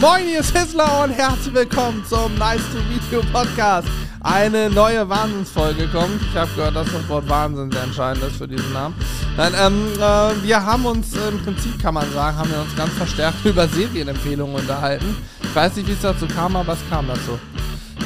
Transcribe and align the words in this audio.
Moin, 0.00 0.26
hier 0.28 0.38
ist 0.38 0.56
Hissler 0.56 1.02
und 1.02 1.10
herzlich 1.10 1.52
willkommen 1.52 2.04
zum 2.08 2.32
Nice 2.36 2.62
to 2.70 2.78
Meet 2.88 3.02
You 3.10 3.20
Podcast. 3.32 3.88
Eine 4.20 4.70
neue 4.70 5.08
Wahnsinnsfolge 5.08 5.88
kommt. 5.88 6.22
Ich 6.22 6.36
habe 6.36 6.48
gehört, 6.54 6.76
dass 6.76 6.86
das 6.92 7.08
Wort 7.08 7.28
Wahnsinn 7.28 7.72
sehr 7.72 7.82
entscheidend 7.82 8.22
ist 8.22 8.36
für 8.36 8.46
diesen 8.46 8.72
Namen. 8.72 8.94
Nein, 9.36 9.52
ähm, 9.60 9.88
äh, 9.96 10.46
wir 10.46 10.64
haben 10.64 10.86
uns 10.86 11.16
äh, 11.16 11.28
im 11.28 11.42
Prinzip, 11.42 11.82
kann 11.82 11.94
man 11.94 12.08
sagen, 12.12 12.36
haben 12.36 12.48
wir 12.48 12.60
uns 12.60 12.76
ganz 12.76 12.92
verstärkt 12.92 13.38
über 13.44 13.66
Serienempfehlungen 13.66 14.54
unterhalten. 14.54 15.16
Ich 15.42 15.54
weiß 15.56 15.74
nicht, 15.74 15.88
wie 15.88 15.92
es 15.94 16.00
dazu 16.00 16.28
kam, 16.28 16.54
aber 16.54 16.74
es 16.74 16.88
kam 16.88 17.08
dazu. 17.08 17.36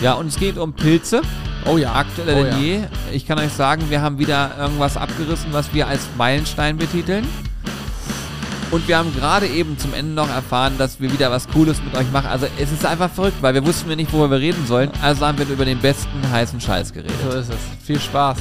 Ja, 0.00 0.14
und 0.14 0.28
es 0.28 0.36
geht 0.36 0.56
um 0.56 0.72
Pilze. 0.72 1.20
Oh 1.66 1.76
ja. 1.76 1.92
Aktueller 1.94 2.40
oh 2.40 2.44
denn 2.44 2.52
ja. 2.52 2.58
je. 2.58 2.80
Ich 3.12 3.26
kann 3.26 3.38
euch 3.38 3.52
sagen, 3.52 3.90
wir 3.90 4.00
haben 4.00 4.18
wieder 4.18 4.52
irgendwas 4.58 4.96
abgerissen, 4.96 5.52
was 5.52 5.74
wir 5.74 5.88
als 5.88 6.00
Meilenstein 6.16 6.78
betiteln. 6.78 7.28
Und 8.72 8.88
wir 8.88 8.96
haben 8.96 9.14
gerade 9.14 9.46
eben 9.48 9.76
zum 9.76 9.92
Ende 9.92 10.14
noch 10.14 10.30
erfahren, 10.30 10.78
dass 10.78 10.98
wir 10.98 11.12
wieder 11.12 11.30
was 11.30 11.46
Cooles 11.46 11.82
mit 11.84 11.94
euch 11.94 12.10
machen. 12.10 12.28
Also 12.28 12.46
es 12.58 12.72
ist 12.72 12.86
einfach 12.86 13.10
verrückt, 13.10 13.36
weil 13.42 13.52
wir 13.52 13.66
wussten 13.66 13.86
wir 13.86 13.96
nicht, 13.96 14.10
worüber 14.14 14.30
wir 14.30 14.38
reden 14.38 14.66
sollen. 14.66 14.90
Also 15.02 15.26
haben 15.26 15.36
wir 15.36 15.46
über 15.46 15.66
den 15.66 15.78
besten 15.78 16.30
heißen 16.30 16.58
Scheiß 16.58 16.90
geredet. 16.90 17.14
So 17.22 17.36
ist 17.36 17.50
es. 17.50 17.58
Viel 17.84 18.00
Spaß. 18.00 18.38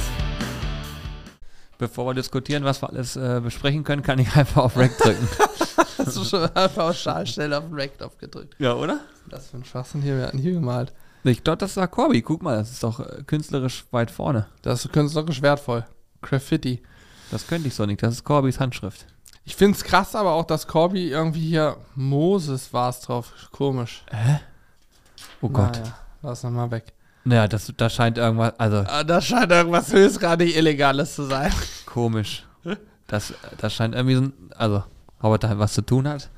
Bevor 1.76 2.06
wir 2.06 2.14
diskutieren, 2.14 2.64
was 2.64 2.80
wir 2.80 2.88
alles 2.88 3.14
äh, 3.14 3.42
besprechen 3.44 3.84
können, 3.84 4.02
kann 4.02 4.18
ich 4.18 4.34
einfach 4.34 4.64
auf 4.64 4.76
Rack 4.78 4.96
drücken. 4.96 5.28
Hast 5.98 6.16
du 6.16 6.24
schon 6.24 6.44
einfach 6.56 6.94
schnell 6.94 7.52
auf 7.52 7.64
den 7.64 7.74
Rack-Knopf 7.74 8.16
gedrückt. 8.16 8.56
ja, 8.58 8.72
oder? 8.72 9.00
Das 9.28 9.50
für 9.50 9.58
ein 9.58 9.64
Schwachsinn 9.66 10.00
hier. 10.00 10.16
Wir 10.16 10.28
hatten 10.28 10.38
hier 10.38 10.52
gemalt. 10.52 10.94
Ich 11.24 11.44
glaube, 11.44 11.58
das 11.58 11.76
war 11.76 11.88
Corby. 11.88 12.22
Guck 12.22 12.42
mal, 12.42 12.56
das 12.56 12.70
ist 12.70 12.82
doch 12.82 13.00
äh, 13.00 13.22
künstlerisch 13.26 13.84
weit 13.90 14.10
vorne. 14.10 14.46
Das 14.62 14.82
ist 14.82 14.92
künstlerisch 14.94 15.42
wertvoll. 15.42 15.84
Graffiti. 16.22 16.82
Das 17.30 17.46
könnte 17.46 17.68
ich 17.68 17.74
so 17.74 17.84
nicht. 17.84 18.02
Das 18.02 18.14
ist 18.14 18.24
Corbys 18.24 18.58
Handschrift. 18.58 19.11
Ich 19.44 19.56
finde 19.56 19.76
es 19.76 19.82
krass, 19.84 20.14
aber 20.14 20.32
auch, 20.32 20.44
dass 20.44 20.66
Corby 20.66 21.08
irgendwie 21.08 21.40
hier 21.48 21.76
Moses 21.94 22.72
war 22.72 22.90
es 22.90 23.00
drauf. 23.00 23.32
Komisch. 23.50 24.04
Oh 25.40 25.48
Gott. 25.48 25.78
Naja, 25.78 25.94
lass 26.22 26.42
nochmal 26.44 26.70
weg. 26.70 26.92
Naja, 27.24 27.48
das, 27.48 27.72
das 27.76 27.92
scheint 27.94 28.18
irgendwas, 28.18 28.52
also 28.58 28.78
Ah, 28.88 29.04
Das 29.04 29.24
scheint 29.26 29.50
irgendwas 29.50 29.92
höchstgradig 29.92 30.56
Illegales 30.56 31.14
zu 31.14 31.24
sein. 31.24 31.52
komisch. 31.86 32.44
Das, 33.08 33.34
das 33.58 33.74
scheint 33.74 33.94
irgendwie 33.94 34.14
so 34.16 34.22
ein, 34.22 34.32
also, 34.56 34.84
ob 35.20 35.32
er 35.32 35.38
da 35.38 35.58
was 35.58 35.72
zu 35.74 35.82
tun 35.82 36.08
hat. 36.08 36.28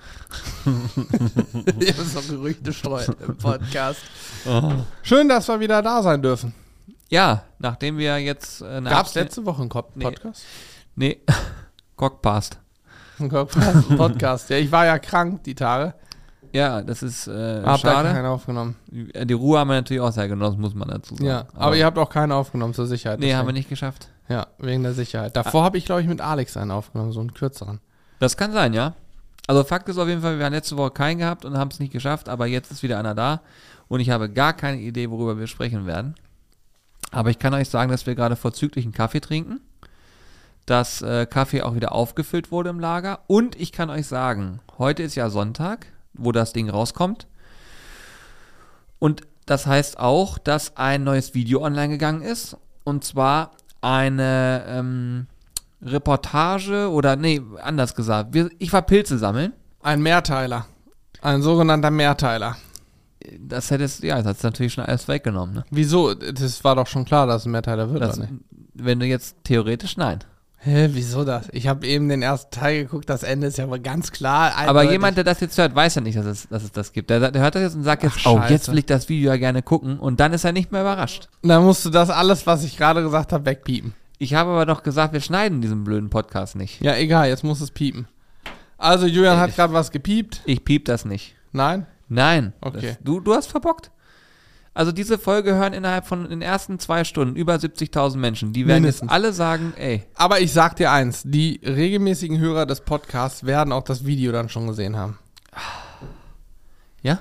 Hier 0.64 1.94
müssen 1.94 2.14
noch 2.14 2.27
Gerüchte 2.27 2.72
streuen 2.72 3.14
im 3.27 3.36
Podcast. 3.36 4.00
Schön, 5.02 5.28
dass 5.28 5.46
wir 5.48 5.61
wieder 5.61 5.80
da 5.83 6.02
sein 6.02 6.20
dürfen. 6.20 6.55
Ja, 7.11 7.44
nachdem 7.58 7.96
wir 7.98 8.18
jetzt 8.18 8.61
äh, 8.62 8.80
Gab 8.83 9.06
es 9.06 9.14
letzte 9.14 9.44
Woche 9.46 9.61
einen 9.62 9.68
Ko- 9.70 9.89
Nee. 9.94 10.05
Podcast? 10.05 10.44
Nee, 10.96 11.20
Cockpast. 11.96 12.58
Podcast. 13.97 14.51
Ja, 14.51 14.57
ich 14.57 14.70
war 14.73 14.87
ja 14.87 14.98
krank 14.98 15.45
die 15.45 15.55
Tage. 15.55 15.95
Ja, 16.53 16.83
das 16.83 17.03
ist 17.03 17.27
äh, 17.27 17.62
Hab 17.65 17.83
da 17.83 17.95
schade. 17.95 18.12
keinen 18.12 18.27
aufgenommen. 18.27 18.77
Die 18.87 19.34
Ruhe 19.34 19.59
haben 19.59 19.69
wir 19.69 19.75
natürlich 19.75 20.01
auch 20.01 20.12
sehr 20.12 20.29
genossen, 20.29 20.61
muss 20.61 20.75
man 20.75 20.89
dazu 20.89 21.17
sagen. 21.17 21.27
Ja, 21.27 21.47
aber, 21.55 21.77
ihr 21.77 21.85
habt 21.85 21.98
auch 21.98 22.09
keinen 22.09 22.31
aufgenommen 22.31 22.75
zur 22.75 22.87
Sicherheit. 22.87 23.19
Nee, 23.19 23.27
deswegen. 23.27 23.39
haben 23.39 23.47
wir 23.48 23.53
nicht 23.55 23.69
geschafft. 23.69 24.09
Ja, 24.29 24.47
wegen 24.59 24.85
der 24.85 24.95
Sicherheit. 24.95 25.37
Davor 25.37 25.65
habe 25.65 25.79
ich, 25.79 25.85
glaube 25.85 26.03
ich, 26.03 26.07
mit 26.07 26.20
Alex 26.20 26.57
einen 26.57 26.70
aufgenommen, 26.70 27.12
so 27.12 27.20
einen 27.20 27.35
kürzeren. 27.35 27.81
Das 28.20 28.37
kann 28.37 28.53
sein, 28.53 28.73
ja. 28.73 28.95
Also 29.47 29.65
Fakt 29.65 29.89
ist 29.89 29.98
auf 29.98 30.09
jeden 30.09 30.23
Fall, 30.23 30.39
wir 30.39 30.47
haben 30.47 30.53
letzte 30.53 30.77
Woche 30.77 30.92
keinen 30.92 31.19
gehabt 31.19 31.45
und 31.45 31.59
haben 31.59 31.70
es 31.70 31.81
nicht 31.81 31.92
geschafft, 31.92 32.29
aber 32.29 32.47
jetzt 32.47 32.70
ist 32.70 32.83
wieder 32.83 32.98
einer 32.98 33.15
da 33.15 33.42
und 33.89 34.01
ich 34.01 34.11
habe 34.11 34.31
gar 34.31 34.55
keine 34.55 34.79
Idee, 34.79 35.11
worüber 35.11 35.39
wir 35.39 35.47
sprechen 35.47 35.87
werden. 35.87 36.15
Aber 37.11 37.31
ich 37.31 37.39
kann 37.39 37.53
euch 37.53 37.69
sagen, 37.69 37.91
dass 37.91 38.07
wir 38.07 38.15
gerade 38.15 38.37
vorzüglichen 38.37 38.92
Kaffee 38.92 39.20
trinken, 39.20 39.61
dass 40.67 41.03
äh, 41.03 41.27
Kaffee 41.27 41.62
auch 41.62 41.75
wieder 41.75 41.93
aufgefüllt 41.93 42.51
wurde 42.51 42.70
im 42.70 42.81
Lager 42.81 43.20
und 43.27 43.59
ich 43.61 43.73
kann 43.73 43.91
euch 43.91 44.07
sagen, 44.07 44.61
heute 44.79 45.03
ist 45.03 45.15
ja 45.15 45.31
Sonntag, 45.31 45.87
wo 46.15 46.33
das 46.33 46.53
Ding 46.53 46.70
rauskommt 46.70 47.27
und 48.98 49.23
das 49.47 49.67
heißt 49.67 49.98
auch, 49.98 50.39
dass 50.39 50.77
ein 50.77 51.05
neues 51.05 51.35
Video 51.35 51.63
online 51.63 51.91
gegangen 51.91 52.23
ist 52.23 52.57
und 52.85 53.05
zwar 53.05 53.51
eine 53.83 54.64
ähm, 54.67 55.27
Reportage 55.83 56.91
oder 56.91 57.17
nee, 57.17 57.42
anders 57.63 57.95
gesagt, 57.95 58.33
wir, 58.33 58.48
ich 58.58 58.73
war 58.73 58.83
Pilze 58.83 59.19
sammeln. 59.19 59.53
Ein 59.83 60.01
Mehrteiler. 60.01 60.67
Ein 61.20 61.42
sogenannter 61.42 61.91
Mehrteiler. 61.91 62.57
Das 63.39 63.70
hättest 63.70 64.03
ja, 64.03 64.17
das 64.17 64.27
hat's 64.27 64.42
natürlich 64.42 64.73
schon 64.74 64.85
alles 64.85 65.08
weggenommen. 65.08 65.57
Ne? 65.57 65.64
Wieso? 65.70 66.14
Das 66.14 66.64
war 66.64 66.74
doch 66.77 66.86
schon 66.86 67.05
klar, 67.05 67.27
dass 67.27 67.42
es 67.42 67.47
ein 67.47 67.53
Mehrteiler 67.53 67.91
wird, 67.91 68.03
Das, 68.03 68.19
oder 68.19 68.29
nicht? 68.29 68.42
wenn 68.74 69.01
du 69.01 69.07
jetzt 69.07 69.36
theoretisch 69.45 69.97
nein. 69.97 70.19
Hä, 70.64 70.89
wieso 70.92 71.25
das? 71.25 71.48
Ich 71.52 71.69
habe 71.69 71.86
eben 71.86 72.08
den 72.08 72.23
ersten 72.23 72.51
Teil 72.51 72.85
geguckt, 72.85 73.11
das 73.11 73.23
Ende 73.23 73.48
ist 73.48 73.58
ja 73.58 73.64
aber 73.64 73.79
ganz 73.79 74.13
klar. 74.13 74.52
Aber 74.57 74.80
eindeutig. 74.80 74.92
jemand, 74.92 75.17
der 75.19 75.25
das 75.25 75.41
jetzt 75.41 75.58
hört, 75.58 75.75
weiß 75.75 75.97
ja 75.97 76.01
nicht, 76.01 76.17
dass 76.17 76.25
es, 76.25 76.48
dass 76.48 76.63
es 76.63 76.73
das 76.73 76.92
gibt. 76.92 77.11
Der, 77.11 77.30
der 77.30 77.42
hört 77.42 77.55
das 77.55 77.63
jetzt 77.63 77.75
und 77.75 77.85
sagt 77.85 78.02
jetzt, 78.02 78.17
Ach, 78.25 78.27
oh, 78.27 78.41
jetzt 78.48 78.70
will 78.70 78.79
ich 78.79 78.86
das 78.86 79.11
Video 79.11 79.30
ja 79.30 79.36
gerne 79.36 79.61
gucken 79.61 79.98
und 79.98 80.20
dann 80.20 80.33
ist 80.33 80.45
er 80.45 80.53
nicht 80.53 80.73
mehr 80.73 80.80
überrascht. 80.80 81.29
Dann 81.42 81.64
musst 81.64 81.85
du 81.85 81.91
das 81.91 82.08
alles, 82.08 82.47
was 82.47 82.64
ich 82.64 82.79
gerade 82.79 83.03
gesagt 83.03 83.35
habe, 83.35 83.45
wegpiepen. 83.45 83.92
Ich 84.17 84.33
habe 84.33 84.53
aber 84.53 84.64
doch 84.64 84.83
gesagt, 84.83 85.13
wir 85.13 85.20
schneiden 85.20 85.61
diesen 85.61 85.85
blöden 85.85 86.08
Podcast 86.08 86.57
nicht. 86.57 86.80
Ja, 86.80 86.97
egal, 86.97 87.29
jetzt 87.29 87.45
muss 87.45 87.61
es 87.61 87.70
piepen. 87.70 88.08
Also, 88.79 89.07
Julian 89.07 89.39
hat 89.39 89.55
gerade 89.55 89.74
was 89.74 89.91
gepiept. 89.91 90.41
Ich 90.47 90.64
piep 90.64 90.86
das 90.86 91.05
nicht. 91.05 91.35
Nein? 91.53 91.86
Nein. 92.08 92.55
Okay. 92.63 92.89
Das, 92.89 92.98
du, 93.03 93.20
du 93.20 93.35
hast 93.35 93.48
verbockt. 93.48 93.91
Also 94.74 94.90
diese 94.90 95.18
Folge 95.18 95.55
hören 95.55 95.73
innerhalb 95.73 96.05
von 96.07 96.29
den 96.29 96.42
ersten 96.42 96.80
zwei 96.80 97.05
Stunden 97.05 97.36
über 97.36 97.55
70.000 97.55 98.17
Menschen. 98.17 98.52
Die 98.52 98.67
werden 98.67 98.83
Mindestens. 98.83 99.02
jetzt 99.02 99.12
alle 99.12 99.33
sagen, 99.33 99.73
ey, 99.77 100.02
Aber 100.17 100.40
ich 100.40 100.52
sag 100.52 100.74
dir 100.77 100.90
eins, 100.90 101.23
die 101.24 101.61
regelmäßigen 101.64 102.39
Hörer 102.40 102.67
des 102.67 102.80
Podcasts 102.80 103.45
werden 103.46 103.73
auch 103.73 103.85
das 103.85 104.05
Video 104.05 104.33
dann 104.33 104.48
schon 104.48 104.67
gesehen 104.67 104.96
haben. 104.96 105.18
ja? 107.02 107.20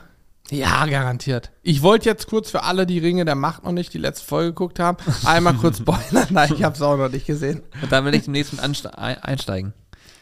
Ja, 0.50 0.86
garantiert. 0.88 1.52
Ich 1.64 1.81
wollte 1.81 2.09
jetzt 2.09 2.28
kurz 2.28 2.50
für 2.52 2.64
alle, 2.64 2.86
die 2.86 3.00
Ringe 3.00 3.24
der 3.24 3.36
Macht 3.36 3.64
noch 3.64 3.72
nicht 3.72 3.94
die 3.94 3.97
letzte 3.97 4.25
Folge 4.25 4.50
geguckt 4.50 4.78
haben, 4.80 4.97
einmal 5.25 5.53
kurz 5.53 5.78
spoilern. 5.80 6.28
Nein, 6.31 6.52
ich 6.53 6.64
habe 6.64 6.75
es 6.75 6.81
auch 6.81 6.97
noch 6.97 7.09
nicht 7.09 7.25
gesehen. 7.25 7.64
Und 7.81 7.91
dann 7.91 8.03
will 8.06 8.14
ich 8.14 8.28
anste- 8.28 8.97
ein- 8.97 9.18
einsteigen. 9.24 9.74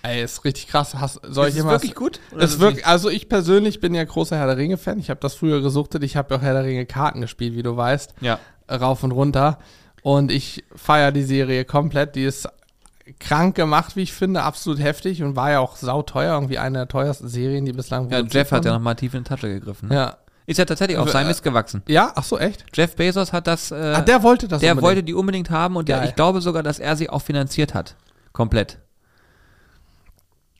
Ey, 0.04 0.24
ist 0.24 0.44
richtig 0.46 0.68
krass. 0.68 0.96
Hast, 0.96 1.20
soll 1.24 1.48
Ist 1.48 1.54
ich 1.56 1.60
es 1.60 1.66
wirklich 1.66 1.96
gut? 1.96 2.20
Ist 2.38 2.60
nicht? 2.60 2.88
also 2.88 3.10
ich 3.10 3.30
persönlich 3.30 3.80
bin 3.80 3.94
ja 3.94 4.04
großer 4.04 4.36
Herr 4.38 4.48
der 4.48 4.58
Ringe-Fan. 4.58 4.98
Ich 5.00 5.10
habe 5.10 5.20
das 5.20 5.36
früher 5.36 5.62
gesuchtet. 5.62 6.04
Ich 6.04 6.16
habe 6.18 6.34
ja 6.34 6.40
auch 6.40 6.44
Herr 6.44 6.54
der 6.54 6.64
Ringe 6.64 6.86
Karten 6.86 7.22
gespielt, 7.22 7.56
wie 7.56 7.64
du 7.64 7.78
weißt. 7.78 8.16
Ja. 8.22 8.40
Rauf 8.70 9.04
und 9.04 9.12
runter. 9.12 9.60
Und 10.02 10.32
ich 10.32 10.64
feiere 10.76 11.12
die 11.12 11.24
Serie 11.24 11.66
komplett. 11.66 12.16
Die 12.16 12.24
ist 12.24 12.48
krank 13.20 13.56
gemacht, 13.56 13.96
wie 13.96 14.02
ich 14.02 14.14
finde. 14.14 14.42
Absolut 14.44 14.80
heftig 14.80 15.22
und 15.22 15.36
war 15.36 15.52
ja 15.52 15.60
auch 15.60 15.76
sauteuer. 15.76 16.34
Irgendwie 16.34 16.58
eine 16.58 16.80
der 16.80 16.88
teuersten 16.88 17.28
Serien, 17.28 17.66
die 17.66 17.74
bislang 17.74 18.10
Ja, 18.10 18.22
Jeff 18.22 18.52
hat 18.52 18.66
ja 18.66 18.74
nochmal 18.74 18.96
tief 18.96 19.14
in 19.14 19.24
die 19.24 19.30
Tasche 19.30 19.50
gegriffen. 19.50 19.90
ne? 19.90 19.96
Ja. 19.96 20.18
Ist 20.48 20.58
ja 20.58 20.66
tatsächlich 20.66 20.98
auf 20.98 21.08
Äh, 21.08 21.12
sein 21.12 21.28
Mist 21.28 21.44
gewachsen. 21.44 21.84
Ja, 21.88 22.12
ach 22.16 22.24
so, 22.24 22.40
echt? 22.40 22.66
Jeff 22.74 22.96
Bezos 22.96 23.32
hat 23.32 23.46
das, 23.46 23.70
äh, 23.72 23.76
ah, 23.76 24.02
der 24.02 24.24
wollte 24.24 24.48
das 24.48 24.60
der 24.62 24.72
unbedingt. 24.72 24.82
wollte 24.90 25.04
die 25.04 25.14
unbedingt 25.14 25.50
haben 25.52 25.76
und 25.76 25.88
der, 25.88 26.04
ich 26.06 26.16
glaube 26.16 26.42
sogar, 26.42 26.64
dass 26.64 26.80
er 26.80 26.96
sie 26.96 27.10
auch 27.10 27.22
finanziert 27.22 27.76
hat. 27.76 27.96
Komplett. 28.34 28.80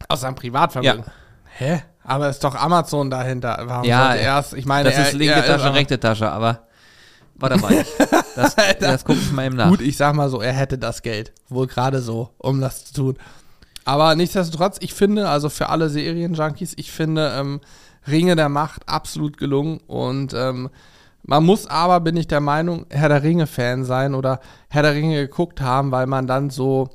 Aus 0.08 0.22
seinem 0.22 0.36
Privatvermögen. 0.36 1.04
Ja. 1.06 1.12
Hä? 1.58 1.84
Aber 2.04 2.30
ist 2.30 2.44
doch 2.44 2.56
Amazon 2.56 3.10
dahinter. 3.10 3.58
Warum 3.66 3.86
Ja, 3.86 4.16
er 4.16 4.40
es? 4.40 4.54
Ich 4.54 4.66
meine, 4.66 4.90
Das 4.90 4.98
er, 4.98 5.08
ist 5.08 5.14
linke 5.14 5.36
er 5.36 5.46
Tasche, 5.46 5.74
rechte 5.74 6.00
Tasche, 6.00 6.32
aber 6.32 6.68
warte 7.36 7.58
mal. 7.58 7.86
Das, 8.34 8.56
das 8.80 9.04
gucke 9.04 9.20
ich 9.20 9.32
mal 9.34 9.46
eben 9.46 9.58
nach. 9.58 9.68
Gut, 9.68 9.82
ich 9.82 9.98
sag 9.98 10.16
mal 10.16 10.30
so, 10.30 10.42
er 10.42 10.54
hätte 10.54 10.78
das 10.78 11.02
Geld. 11.02 11.34
Wohl 11.50 11.68
gerade 11.68 12.02
so, 12.02 12.30
um 12.38 12.62
das 12.62 12.86
zu 12.86 12.94
tun. 12.94 13.18
Aber 13.84 14.16
nichtsdestotrotz, 14.16 14.78
ich 14.80 14.94
finde, 14.94 15.28
also 15.28 15.50
für 15.50 15.68
alle 15.68 15.90
Serienjunkies, 15.90 16.74
ich 16.78 16.92
finde 16.92 17.34
ähm, 17.36 17.60
Ringe 18.08 18.38
der 18.38 18.48
Macht 18.48 18.88
absolut 18.88 19.38
gelungen. 19.38 19.80
Und 19.86 20.34
ähm, 20.34 20.70
man 21.24 21.44
muss 21.44 21.68
aber, 21.68 22.00
bin 22.00 22.16
ich 22.16 22.28
der 22.28 22.40
Meinung, 22.40 22.86
Herr 22.90 23.10
der 23.10 23.22
Ringe-Fan 23.22 23.84
sein 23.84 24.16
oder 24.16 24.40
Herr 24.70 24.84
der 24.84 24.94
Ringe 24.94 25.20
geguckt 25.22 25.60
haben, 25.60 25.92
weil 25.92 26.08
man 26.08 26.28
dann 26.28 26.50
so 26.50 26.90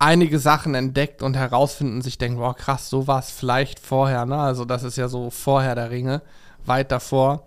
einige 0.00 0.38
Sachen 0.38 0.74
entdeckt 0.74 1.22
und 1.22 1.36
herausfindet 1.36 1.94
und 1.96 2.02
sich 2.02 2.18
denkt, 2.18 2.38
boah, 2.38 2.56
krass, 2.56 2.90
so 2.90 3.06
war 3.06 3.20
es 3.20 3.30
vielleicht 3.30 3.78
vorher. 3.78 4.26
Ne? 4.26 4.36
Also 4.36 4.64
das 4.64 4.82
ist 4.82 4.96
ja 4.96 5.08
so 5.08 5.30
vorher 5.30 5.76
der 5.76 5.90
Ringe, 5.90 6.22
weit 6.64 6.90
davor. 6.90 7.46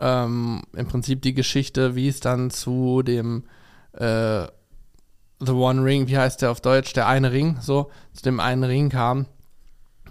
Ähm, 0.00 0.62
Im 0.74 0.88
Prinzip 0.88 1.22
die 1.22 1.34
Geschichte, 1.34 1.94
wie 1.94 2.08
es 2.08 2.20
dann 2.20 2.50
zu 2.50 3.02
dem 3.02 3.44
äh, 3.92 4.46
The 5.38 5.52
One 5.52 5.84
Ring, 5.84 6.08
wie 6.08 6.18
heißt 6.18 6.42
der 6.42 6.50
auf 6.50 6.62
Deutsch, 6.62 6.94
der 6.94 7.06
eine 7.06 7.30
Ring, 7.30 7.58
so, 7.60 7.90
zu 8.14 8.22
dem 8.22 8.40
einen 8.40 8.64
Ring 8.64 8.88
kam. 8.88 9.26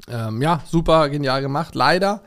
Ähm, 0.08 0.42
ja, 0.42 0.62
super 0.68 1.10
genial 1.10 1.42
gemacht. 1.42 1.74
Leider 1.74 2.22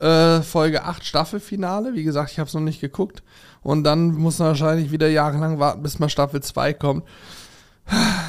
äh, 0.00 0.42
Folge 0.42 0.84
8 0.84 1.02
Staffelfinale. 1.02 1.94
Wie 1.94 2.04
gesagt, 2.04 2.30
ich 2.30 2.38
habe 2.38 2.48
es 2.48 2.54
noch 2.54 2.60
nicht 2.60 2.82
geguckt. 2.82 3.22
Und 3.62 3.84
dann 3.84 4.12
muss 4.12 4.38
man 4.38 4.48
wahrscheinlich 4.48 4.90
wieder 4.90 5.08
jahrelang 5.08 5.58
warten, 5.58 5.82
bis 5.82 5.98
mal 5.98 6.10
Staffel 6.10 6.42
2 6.42 6.74
kommt. 6.74 7.04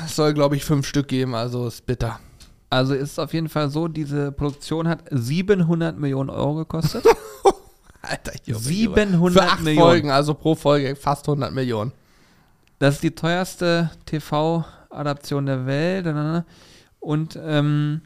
Es 0.05 0.15
soll, 0.15 0.33
glaube 0.33 0.55
ich, 0.55 0.63
fünf 0.63 0.87
Stück 0.87 1.07
geben, 1.07 1.35
also 1.35 1.67
ist 1.67 1.85
bitter. 1.85 2.19
Also 2.69 2.93
ist 2.93 3.11
es 3.13 3.19
auf 3.19 3.33
jeden 3.33 3.49
Fall 3.49 3.69
so, 3.69 3.87
diese 3.87 4.31
Produktion 4.31 4.87
hat 4.87 5.03
700 5.09 5.97
Millionen 5.97 6.29
Euro 6.29 6.55
gekostet. 6.55 7.05
Alter, 8.01 8.33
Junge, 8.45 8.59
700 8.61 9.13
Junge. 9.13 9.31
Für 9.31 9.41
acht 9.43 9.59
Millionen. 9.61 9.87
Folgen, 9.89 10.11
also 10.11 10.33
pro 10.33 10.55
Folge 10.55 10.95
fast 10.95 11.27
100 11.27 11.51
Millionen. 11.53 11.91
Das 12.79 12.95
ist 12.95 13.03
die 13.03 13.11
teuerste 13.15 13.89
TV-Adaption 14.05 15.45
der 15.45 15.65
Welt. 15.65 16.45
Und 16.99 17.39
ähm, 17.41 18.01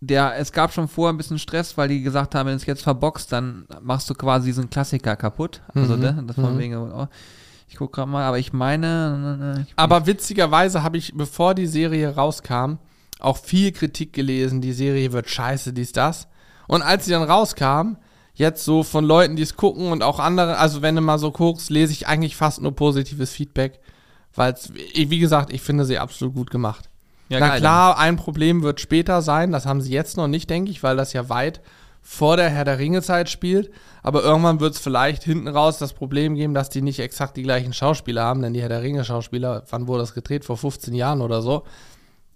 der, 0.00 0.36
es 0.38 0.50
gab 0.52 0.72
schon 0.72 0.88
vorher 0.88 1.12
ein 1.12 1.16
bisschen 1.18 1.38
Stress, 1.38 1.76
weil 1.76 1.88
die 1.88 2.02
gesagt 2.02 2.34
haben, 2.34 2.46
wenn 2.46 2.54
du 2.54 2.60
es 2.60 2.66
jetzt 2.66 2.82
verboxt, 2.82 3.30
dann 3.32 3.66
machst 3.82 4.08
du 4.10 4.14
quasi 4.14 4.46
diesen 4.46 4.68
Klassiker 4.70 5.14
kaputt. 5.16 5.60
Also, 5.74 5.94
Mhm. 5.96 6.00
ne, 6.02 6.24
das 6.26 6.36
von 6.36 6.54
Mhm. 6.54 6.58
wegen, 6.58 6.76
oh, 6.76 7.06
ich 7.70 7.76
guck 7.76 7.92
gerade 7.92 8.10
mal, 8.10 8.24
aber 8.24 8.38
ich 8.40 8.52
meine, 8.52 9.64
ich, 9.64 9.72
Aber 9.76 10.04
witzigerweise 10.04 10.82
habe 10.82 10.96
ich, 10.96 11.14
bevor 11.14 11.54
die 11.54 11.68
Serie 11.68 12.16
rauskam, 12.16 12.78
auch 13.20 13.36
viel 13.36 13.70
Kritik 13.70 14.12
gelesen, 14.12 14.60
die 14.60 14.72
Serie 14.72 15.12
wird 15.12 15.30
scheiße, 15.30 15.72
dies, 15.72 15.92
das. 15.92 16.26
Und 16.66 16.82
als 16.82 17.04
sie 17.04 17.12
dann 17.12 17.22
rauskam, 17.22 17.96
jetzt 18.34 18.64
so 18.64 18.82
von 18.82 19.04
Leuten, 19.04 19.36
die 19.36 19.44
es 19.44 19.56
gucken 19.56 19.92
und 19.92 20.02
auch 20.02 20.18
andere, 20.18 20.58
also 20.58 20.82
wenn 20.82 20.96
du 20.96 21.00
mal 21.00 21.20
so 21.20 21.30
guckst, 21.30 21.70
lese 21.70 21.92
ich 21.92 22.08
eigentlich 22.08 22.34
fast 22.34 22.60
nur 22.60 22.74
positives 22.74 23.30
Feedback, 23.30 23.78
weil 24.34 24.52
es, 24.52 24.72
wie 24.74 25.18
gesagt, 25.20 25.52
ich 25.52 25.62
finde 25.62 25.84
sie 25.84 25.98
absolut 25.98 26.34
gut 26.34 26.50
gemacht. 26.50 26.90
ja, 27.28 27.38
Na 27.38 27.50
geil, 27.50 27.60
klar, 27.60 27.98
ein 27.98 28.16
Problem 28.16 28.64
wird 28.64 28.80
später 28.80 29.22
sein, 29.22 29.52
das 29.52 29.64
haben 29.64 29.80
sie 29.80 29.92
jetzt 29.92 30.16
noch 30.16 30.26
nicht, 30.26 30.50
denke 30.50 30.72
ich, 30.72 30.82
weil 30.82 30.96
das 30.96 31.12
ja 31.12 31.28
weit 31.28 31.60
vor 32.02 32.36
der 32.36 32.50
Herr 32.50 32.64
der 32.64 32.78
Ringe-Zeit 32.78 33.28
spielt. 33.28 33.70
Aber 34.02 34.22
irgendwann 34.22 34.60
wird 34.60 34.74
es 34.74 34.80
vielleicht 34.80 35.22
hinten 35.22 35.48
raus 35.48 35.78
das 35.78 35.92
Problem 35.92 36.34
geben, 36.34 36.54
dass 36.54 36.70
die 36.70 36.82
nicht 36.82 36.98
exakt 36.98 37.36
die 37.36 37.42
gleichen 37.42 37.72
Schauspieler 37.72 38.24
haben, 38.24 38.42
denn 38.42 38.54
die 38.54 38.62
Herr 38.62 38.68
der 38.68 38.82
Ringe-Schauspieler, 38.82 39.64
wann 39.70 39.86
wurde 39.86 40.02
das 40.02 40.14
gedreht? 40.14 40.44
Vor 40.44 40.56
15 40.56 40.94
Jahren 40.94 41.20
oder 41.20 41.42
so. 41.42 41.64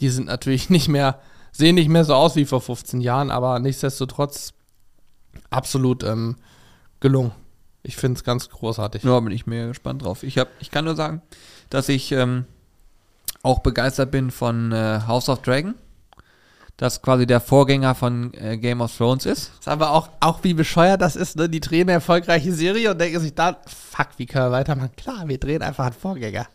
Die 0.01 0.09
sind 0.09 0.27
natürlich 0.27 0.71
nicht 0.71 0.89
mehr, 0.89 1.21
sehen 1.53 1.75
nicht 1.75 1.89
mehr 1.89 2.05
so 2.05 2.15
aus 2.15 2.37
wie 2.37 2.45
vor 2.45 2.61
15 2.61 3.01
Jahren, 3.01 3.31
aber 3.31 3.59
nichtsdestotrotz 3.59 4.53
absolut 5.51 6.03
ähm, 6.05 6.37
gelungen. 7.01 7.33
Ich 7.83 7.97
finde 7.97 8.19
es 8.19 8.25
ganz 8.25 8.49
großartig. 8.49 9.05
Ja, 9.05 9.21
bin 9.21 9.33
ich 9.33 9.47
mir 9.47 9.69
gespannt 9.69 10.03
drauf. 10.03 10.23
Ich, 10.23 10.39
hab, 10.39 10.49
ich 10.59 10.71
kann 10.71 10.87
nur 10.87 10.97
sagen, 10.97 11.21
dass 11.69 11.89
ich 11.89 12.13
ähm, 12.13 12.47
auch 13.43 13.59
begeistert 13.59 14.11
bin 14.11 14.31
von 14.31 14.73
äh, 14.73 15.01
House 15.07 15.29
of 15.29 15.43
Dragon. 15.43 15.75
Das 16.77 17.03
quasi 17.03 17.27
der 17.27 17.41
Vorgänger 17.41 17.95
von 17.95 18.35
äh, 18.35 18.59
Game 18.59 18.81
of 18.81 18.97
Thrones 18.97 19.27
ist. 19.27 19.53
Ist 19.61 19.69
aber 19.69 19.91
auch, 19.91 20.09
auch 20.21 20.43
wie 20.43 20.55
bescheuert 20.55 21.01
das 21.01 21.15
ist, 21.15 21.37
ne? 21.37 21.49
Die 21.49 21.61
drehen 21.61 21.83
eine 21.83 21.93
erfolgreiche 21.93 22.53
Serie 22.53 22.91
und 22.91 23.01
denken 23.01 23.21
sich 23.21 23.35
dann, 23.35 23.57
fuck, 23.67 24.09
wie 24.17 24.27
können 24.27 24.47
wir 24.47 24.53
weitermachen? 24.53 24.91
Klar, 24.97 25.29
wir 25.29 25.39
drehen 25.39 25.63
einfach 25.63 25.87
einen 25.87 25.95
Vorgänger. 25.95 26.47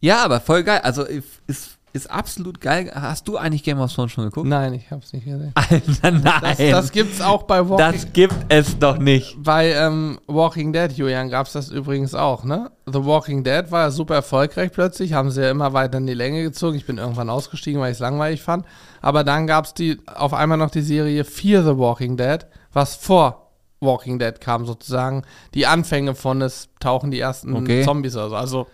Ja, 0.00 0.24
aber 0.24 0.40
voll 0.40 0.62
geil. 0.62 0.80
Also 0.82 1.04
ist, 1.04 1.78
ist 1.92 2.10
absolut 2.10 2.60
geil. 2.60 2.90
Hast 2.94 3.28
du 3.28 3.36
eigentlich 3.36 3.62
Game 3.64 3.78
of 3.78 3.92
Thrones 3.92 4.12
schon 4.12 4.24
geguckt? 4.24 4.48
Nein, 4.48 4.72
ich 4.74 4.90
hab's 4.90 5.12
nicht 5.12 5.24
gesehen. 5.26 5.52
Alter, 5.54 6.10
nein. 6.10 6.22
Das, 6.42 6.56
das 6.58 6.92
gibt's 6.92 7.20
auch 7.20 7.42
bei 7.42 7.68
Walking, 7.68 7.76
Das 7.92 8.12
gibt 8.12 8.34
es 8.48 8.78
doch 8.78 8.96
nicht. 8.98 9.36
bei 9.42 9.72
ähm, 9.72 10.18
Walking 10.26 10.72
Dead, 10.72 10.90
Julian, 10.92 11.28
gab's 11.28 11.52
das 11.52 11.68
übrigens 11.70 12.14
auch, 12.14 12.44
ne? 12.44 12.70
The 12.86 13.04
Walking 13.04 13.44
Dead 13.44 13.70
war 13.70 13.82
ja 13.82 13.90
super 13.90 14.14
erfolgreich 14.14 14.72
plötzlich, 14.72 15.12
haben 15.12 15.30
sie 15.30 15.42
ja 15.42 15.50
immer 15.50 15.72
weiter 15.74 15.98
in 15.98 16.06
die 16.06 16.14
Länge 16.14 16.42
gezogen. 16.42 16.76
Ich 16.76 16.86
bin 16.86 16.98
irgendwann 16.98 17.28
ausgestiegen, 17.30 17.80
weil 17.80 17.90
ich 17.92 17.96
es 17.96 18.00
langweilig 18.00 18.40
fand. 18.42 18.64
Aber 19.00 19.22
dann 19.24 19.46
gab's 19.46 19.74
die 19.74 19.98
auf 20.06 20.32
einmal 20.34 20.58
noch 20.58 20.70
die 20.70 20.82
Serie 20.82 21.24
Fear 21.24 21.62
the 21.62 21.76
Walking 21.78 22.16
Dead, 22.16 22.46
was 22.72 22.94
vor 22.94 23.50
Walking 23.80 24.18
Dead 24.18 24.40
kam 24.40 24.64
sozusagen. 24.64 25.24
Die 25.54 25.66
Anfänge 25.66 26.14
von 26.14 26.40
es 26.40 26.68
tauchen 26.80 27.10
die 27.10 27.20
ersten 27.20 27.54
Okay. 27.54 27.84
Zombies 27.84 28.14
oder 28.16 28.30
so. 28.30 28.36
Also 28.36 28.66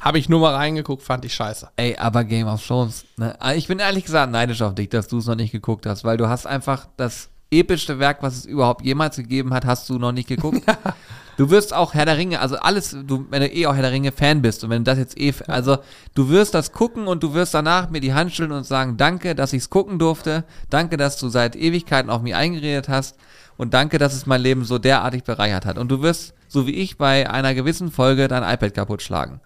habe 0.00 0.18
ich 0.18 0.28
nur 0.28 0.40
mal 0.40 0.54
reingeguckt, 0.54 1.02
fand 1.02 1.24
ich 1.24 1.34
scheiße. 1.34 1.70
Ey, 1.76 1.96
aber 1.96 2.24
Game 2.24 2.46
of 2.46 2.66
Thrones. 2.66 3.04
Ne? 3.16 3.36
Ich 3.56 3.68
bin 3.68 3.78
ehrlich 3.78 4.04
gesagt 4.04 4.32
neidisch 4.32 4.62
auf 4.62 4.74
dich, 4.74 4.88
dass 4.88 5.08
du 5.08 5.18
es 5.18 5.26
noch 5.26 5.36
nicht 5.36 5.52
geguckt 5.52 5.86
hast, 5.86 6.04
weil 6.04 6.16
du 6.16 6.28
hast 6.28 6.46
einfach 6.46 6.86
das 6.96 7.28
epischste 7.50 7.98
Werk, 7.98 8.22
was 8.22 8.36
es 8.36 8.44
überhaupt 8.46 8.84
jemals 8.84 9.16
gegeben 9.16 9.52
hat, 9.52 9.64
hast 9.66 9.88
du 9.88 9.98
noch 9.98 10.12
nicht 10.12 10.28
geguckt. 10.28 10.62
du 11.36 11.50
wirst 11.50 11.74
auch 11.74 11.94
Herr 11.94 12.04
der 12.04 12.16
Ringe, 12.16 12.40
also 12.40 12.56
alles, 12.56 12.96
du, 13.04 13.26
wenn 13.30 13.42
du 13.42 13.48
eh 13.52 13.66
auch 13.66 13.74
Herr 13.74 13.82
der 13.82 13.92
Ringe 13.92 14.12
Fan 14.12 14.40
bist 14.40 14.62
und 14.62 14.70
wenn 14.70 14.84
du 14.84 14.90
das 14.90 14.98
jetzt 14.98 15.18
eh, 15.18 15.34
also 15.48 15.78
du 16.14 16.28
wirst 16.28 16.54
das 16.54 16.72
gucken 16.72 17.08
und 17.08 17.22
du 17.22 17.34
wirst 17.34 17.54
danach 17.54 17.90
mir 17.90 18.00
die 18.00 18.14
Hand 18.14 18.32
schütteln 18.32 18.52
und 18.52 18.64
sagen, 18.64 18.96
danke, 18.96 19.34
dass 19.34 19.52
ich 19.52 19.62
es 19.62 19.70
gucken 19.70 19.98
durfte, 19.98 20.44
danke, 20.70 20.96
dass 20.96 21.18
du 21.18 21.28
seit 21.28 21.56
Ewigkeiten 21.56 22.10
auf 22.10 22.22
mich 22.22 22.34
eingeredet 22.34 22.88
hast 22.88 23.16
und 23.56 23.74
danke, 23.74 23.98
dass 23.98 24.14
es 24.14 24.26
mein 24.26 24.40
Leben 24.40 24.64
so 24.64 24.78
derartig 24.78 25.24
bereichert 25.24 25.66
hat. 25.66 25.76
Und 25.76 25.90
du 25.90 26.00
wirst, 26.02 26.32
so 26.48 26.66
wie 26.66 26.74
ich, 26.74 26.96
bei 26.96 27.28
einer 27.28 27.54
gewissen 27.54 27.90
Folge 27.90 28.28
dein 28.28 28.42
iPad 28.42 28.74
kaputt 28.74 29.02
schlagen. 29.02 29.40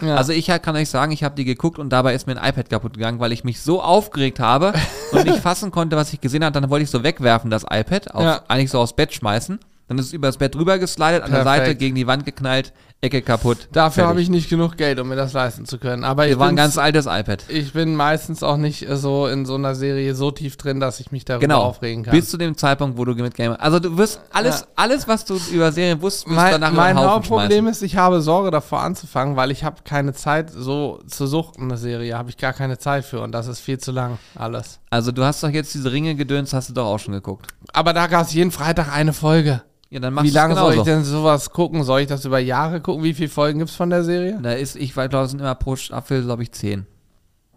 Ja. 0.00 0.14
Also 0.16 0.32
ich 0.32 0.46
kann 0.46 0.76
euch 0.76 0.88
sagen, 0.88 1.12
ich 1.12 1.24
habe 1.24 1.34
die 1.34 1.44
geguckt 1.44 1.78
und 1.78 1.90
dabei 1.90 2.14
ist 2.14 2.26
mir 2.26 2.40
ein 2.40 2.48
iPad 2.50 2.70
kaputt 2.70 2.94
gegangen, 2.94 3.18
weil 3.20 3.32
ich 3.32 3.44
mich 3.44 3.60
so 3.60 3.82
aufgeregt 3.82 4.38
habe 4.40 4.72
und 5.12 5.24
nicht 5.24 5.38
fassen 5.42 5.70
konnte, 5.70 5.96
was 5.96 6.12
ich 6.12 6.20
gesehen 6.20 6.44
habe. 6.44 6.52
Dann 6.58 6.70
wollte 6.70 6.84
ich 6.84 6.90
so 6.90 7.02
wegwerfen, 7.02 7.50
das 7.50 7.64
iPad, 7.68 8.14
auf, 8.14 8.22
Ja. 8.22 8.42
eigentlich 8.48 8.70
so 8.70 8.78
aufs 8.80 8.92
Bett 8.92 9.12
schmeißen. 9.12 9.58
Dann 9.88 9.98
ist 9.98 10.06
es 10.06 10.12
über 10.12 10.28
das 10.28 10.36
Bett 10.36 10.54
rüber 10.54 10.78
geslidet, 10.78 11.22
an 11.22 11.30
der 11.32 11.42
Perfekt. 11.42 11.64
Seite 11.66 11.74
gegen 11.76 11.94
die 11.94 12.06
Wand 12.06 12.24
geknallt, 12.26 12.72
Ecke 13.00 13.22
kaputt. 13.22 13.68
Dafür 13.72 14.08
habe 14.08 14.20
ich 14.20 14.28
nicht 14.28 14.50
genug 14.50 14.76
Geld, 14.76 14.98
um 14.98 15.08
mir 15.08 15.14
das 15.14 15.32
leisten 15.32 15.66
zu 15.66 15.78
können. 15.78 16.02
Aber 16.02 16.26
ich 16.26 16.32
Wir 16.32 16.38
waren 16.40 16.50
ein 16.50 16.56
ganz 16.56 16.76
altes 16.78 17.06
iPad. 17.06 17.44
Ich 17.48 17.72
bin 17.72 17.94
meistens 17.94 18.42
auch 18.42 18.56
nicht 18.56 18.88
äh, 18.88 18.96
so 18.96 19.28
in 19.28 19.46
so 19.46 19.54
einer 19.54 19.76
Serie 19.76 20.16
so 20.16 20.32
tief 20.32 20.56
drin, 20.56 20.80
dass 20.80 20.98
ich 20.98 21.12
mich 21.12 21.24
darüber 21.24 21.40
Genau. 21.46 21.62
aufregen 21.62 22.02
kann. 22.02 22.10
Bis 22.10 22.28
zu 22.28 22.36
dem 22.36 22.56
Zeitpunkt, 22.56 22.98
wo 22.98 23.04
du 23.04 23.14
mit 23.14 23.34
Game. 23.36 23.52
Also 23.56 23.78
du 23.78 23.96
wirst 23.96 24.20
alles, 24.32 24.60
Ja. 24.62 24.66
alles, 24.74 25.06
was 25.06 25.24
du 25.24 25.38
über 25.52 25.70
Serien 25.70 26.02
wusstest, 26.02 26.26
wirst 26.26 26.36
du 26.36 26.40
mein 26.42 26.52
danach 26.60 26.72
mein 26.72 26.96
über 26.96 27.00
den 27.02 27.08
Haufen 27.08 27.10
Hauptproblem 27.14 27.50
schmeißen. 27.66 27.68
ist, 27.68 27.82
ich 27.82 27.96
habe 27.96 28.20
Sorge 28.20 28.50
davor 28.50 28.80
anzufangen, 28.82 29.36
weil 29.36 29.52
ich 29.52 29.62
habe 29.62 29.76
keine 29.84 30.12
Zeit 30.12 30.50
so 30.50 30.98
zu 31.06 31.28
suchten, 31.28 31.62
eine 31.62 31.76
Serie. 31.78 32.18
Habe 32.18 32.30
ich 32.30 32.36
gar 32.36 32.52
keine 32.52 32.78
Zeit 32.78 33.04
für 33.04 33.20
und 33.22 33.30
das 33.30 33.46
ist 33.46 33.60
viel 33.60 33.78
zu 33.78 33.92
lang, 33.92 34.18
alles. 34.34 34.80
Also 34.90 35.12
du 35.12 35.22
hast 35.22 35.40
doch 35.44 35.50
jetzt 35.50 35.72
diese 35.72 35.92
Ringe 35.92 36.16
gedöns, 36.16 36.52
hast 36.52 36.68
du 36.70 36.72
doch 36.74 36.86
auch 36.86 36.98
schon 36.98 37.14
geguckt. 37.14 37.46
Aber 37.72 37.92
da 37.92 38.08
gab 38.08 38.26
es 38.26 38.34
jeden 38.34 38.50
Freitag 38.50 38.92
eine 38.92 39.12
Folge. 39.12 39.62
Ja, 39.90 40.00
dann 40.00 40.12
machst 40.12 40.30
Wie 40.30 40.34
lange 40.34 40.54
soll 40.54 40.74
ich 40.74 40.82
denn 40.82 41.02
sowas 41.02 41.50
gucken? 41.50 41.82
Soll 41.82 42.00
ich 42.00 42.08
das 42.08 42.24
über 42.24 42.38
Jahre 42.38 42.80
gucken? 42.80 43.02
Wie 43.02 43.14
viele 43.14 43.30
Folgen 43.30 43.58
gibt 43.58 43.70
es 43.70 43.76
von 43.76 43.88
der 43.88 44.04
Serie? 44.04 44.38
Da 44.42 44.52
ist, 44.52 44.76
ich 44.76 44.92
glaube, 44.92 45.18
es 45.18 45.30
sind 45.30 45.40
immer 45.40 45.54
pro 45.54 45.76
Staffel, 45.76 46.22
glaube 46.22 46.42
ich, 46.42 46.52
zehn. 46.52 46.86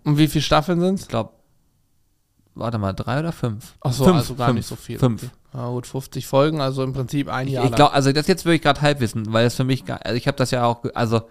Und 0.04 0.18
wie 0.18 0.28
viele 0.28 0.42
Staffeln 0.42 0.80
sind 0.80 0.95
es? 0.95 1.01
Ich 1.01 1.07
glaube, 1.10 1.31
warte 2.56 2.78
mal, 2.78 2.94
drei 2.94 3.19
oder 3.19 3.31
fünf? 3.33 3.75
Achso, 3.81 4.06
Fünf, 4.06 4.18
also 4.18 4.36
gar 4.36 4.48
fünf, 4.48 4.57
nicht 4.57 4.68
so 4.68 4.75
viel. 4.75 4.98
Fünf. 4.98 5.24
Okay. 5.24 5.31
Ja, 5.54 5.68
gut, 5.68 5.86
50 5.86 6.25
Folgen, 6.25 6.62
also 6.62 6.81
im 6.83 6.94
Prinzip 6.94 7.28
ein 7.28 7.48
Jahr. 7.50 7.66
ich 7.66 7.74
glaube, 7.74 7.94
also 7.94 8.13
das 8.13 8.28
jetzt 8.28 8.45
würde 8.45 8.56
ich 8.56 8.62
gerade 8.62 8.80
Halbwissen, 8.80 9.33
weil 9.33 9.45
es 9.45 9.56
für 9.56 9.66
mich, 9.66 9.83
also 9.89 10.16
ich 10.16 10.25
habe 10.28 10.38
das 10.38 10.51
ja 10.51 10.63
auch, 10.63 10.86
also, 10.94 11.24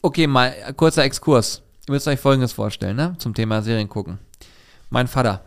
okay, 0.00 0.26
mal 0.26 0.54
kurzer 0.74 1.04
Exkurs. 1.04 1.60
Ihr 1.86 1.92
müsst 1.92 2.08
euch 2.08 2.18
Folgendes 2.18 2.54
vorstellen, 2.54 2.96
ne, 2.96 3.14
zum 3.18 3.34
Thema 3.34 3.60
Serien 3.60 3.90
gucken. 3.90 4.18
Mein 4.88 5.06
Vater 5.06 5.42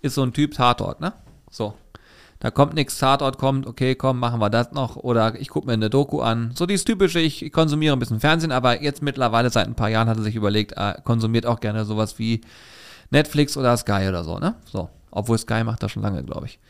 ist 0.00 0.14
so 0.14 0.22
ein 0.22 0.32
Typ 0.32 0.54
Tatort, 0.54 1.00
ne, 1.00 1.12
so. 1.50 1.74
Da 2.46 2.52
kommt 2.52 2.74
nichts, 2.74 2.96
Tatort 2.98 3.38
kommt, 3.38 3.66
okay, 3.66 3.96
komm, 3.96 4.20
machen 4.20 4.40
wir 4.40 4.50
das 4.50 4.70
noch. 4.70 4.94
Oder 4.94 5.34
ich 5.34 5.48
gucke 5.48 5.66
mir 5.66 5.72
eine 5.72 5.90
Doku 5.90 6.20
an. 6.20 6.52
So 6.54 6.64
dieses 6.64 6.84
typische, 6.84 7.18
ich 7.18 7.50
konsumiere 7.50 7.96
ein 7.96 7.98
bisschen 7.98 8.20
Fernsehen, 8.20 8.52
aber 8.52 8.84
jetzt 8.84 9.02
mittlerweile 9.02 9.50
seit 9.50 9.66
ein 9.66 9.74
paar 9.74 9.88
Jahren 9.88 10.08
hat 10.08 10.16
er 10.16 10.22
sich 10.22 10.36
überlegt, 10.36 10.70
er 10.70 11.00
konsumiert 11.02 11.44
auch 11.44 11.58
gerne 11.58 11.84
sowas 11.84 12.20
wie 12.20 12.42
Netflix 13.10 13.56
oder 13.56 13.76
Sky 13.76 14.06
oder 14.08 14.22
so, 14.22 14.38
ne? 14.38 14.54
So. 14.64 14.88
Obwohl 15.10 15.38
Sky 15.38 15.64
macht 15.64 15.82
das 15.82 15.90
schon 15.90 16.04
lange, 16.04 16.22
glaube 16.22 16.46
ich. 16.46 16.60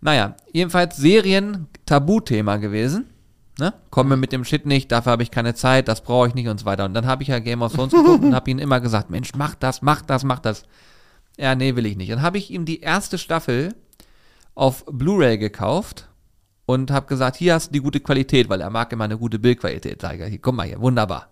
Naja, 0.00 0.36
jedenfalls 0.52 0.96
Serien 0.96 1.66
Tabuthema 1.84 2.58
gewesen. 2.58 3.06
Ne? 3.58 3.74
Komme 3.90 4.16
mit 4.16 4.30
dem 4.30 4.44
Shit 4.44 4.66
nicht, 4.66 4.92
dafür 4.92 5.10
habe 5.10 5.24
ich 5.24 5.32
keine 5.32 5.54
Zeit, 5.54 5.88
das 5.88 6.02
brauche 6.02 6.28
ich 6.28 6.34
nicht 6.36 6.46
und 6.46 6.60
so 6.60 6.64
weiter. 6.64 6.84
Und 6.84 6.94
dann 6.94 7.06
habe 7.06 7.24
ich 7.24 7.28
ja 7.28 7.40
Game 7.40 7.62
of 7.62 7.72
Thrones 7.72 7.92
geguckt 7.92 8.22
und 8.22 8.34
habe 8.36 8.48
ihm 8.52 8.60
immer 8.60 8.78
gesagt, 8.78 9.10
Mensch, 9.10 9.32
mach 9.36 9.56
das, 9.56 9.82
mach 9.82 10.00
das, 10.02 10.22
mach 10.22 10.38
das. 10.38 10.62
Ja, 11.36 11.56
nee, 11.56 11.74
will 11.74 11.86
ich 11.86 11.96
nicht. 11.96 12.12
Dann 12.12 12.22
habe 12.22 12.38
ich 12.38 12.52
ihm 12.52 12.64
die 12.64 12.82
erste 12.82 13.18
Staffel 13.18 13.74
auf 14.58 14.84
Blu-ray 14.86 15.38
gekauft 15.38 16.08
und 16.66 16.90
habe 16.90 17.06
gesagt, 17.06 17.36
hier 17.36 17.54
hast 17.54 17.68
du 17.68 17.72
die 17.74 17.80
gute 17.80 18.00
Qualität, 18.00 18.48
weil 18.48 18.60
er 18.60 18.70
mag 18.70 18.92
immer 18.92 19.04
eine 19.04 19.16
gute 19.16 19.38
Bildqualität. 19.38 20.02
Sag 20.02 20.18
ich, 20.18 20.42
guck 20.42 20.54
mal 20.54 20.66
hier, 20.66 20.80
wunderbar. 20.80 21.28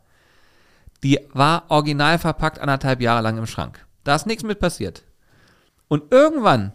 Die 1.02 1.18
war 1.32 1.64
original 1.68 2.18
verpackt 2.18 2.60
anderthalb 2.60 3.00
Jahre 3.00 3.22
lang 3.22 3.36
im 3.36 3.46
Schrank. 3.46 3.84
Da 4.04 4.14
ist 4.14 4.26
nichts 4.26 4.44
mit 4.44 4.60
passiert. 4.60 5.02
Und 5.88 6.12
irgendwann 6.12 6.72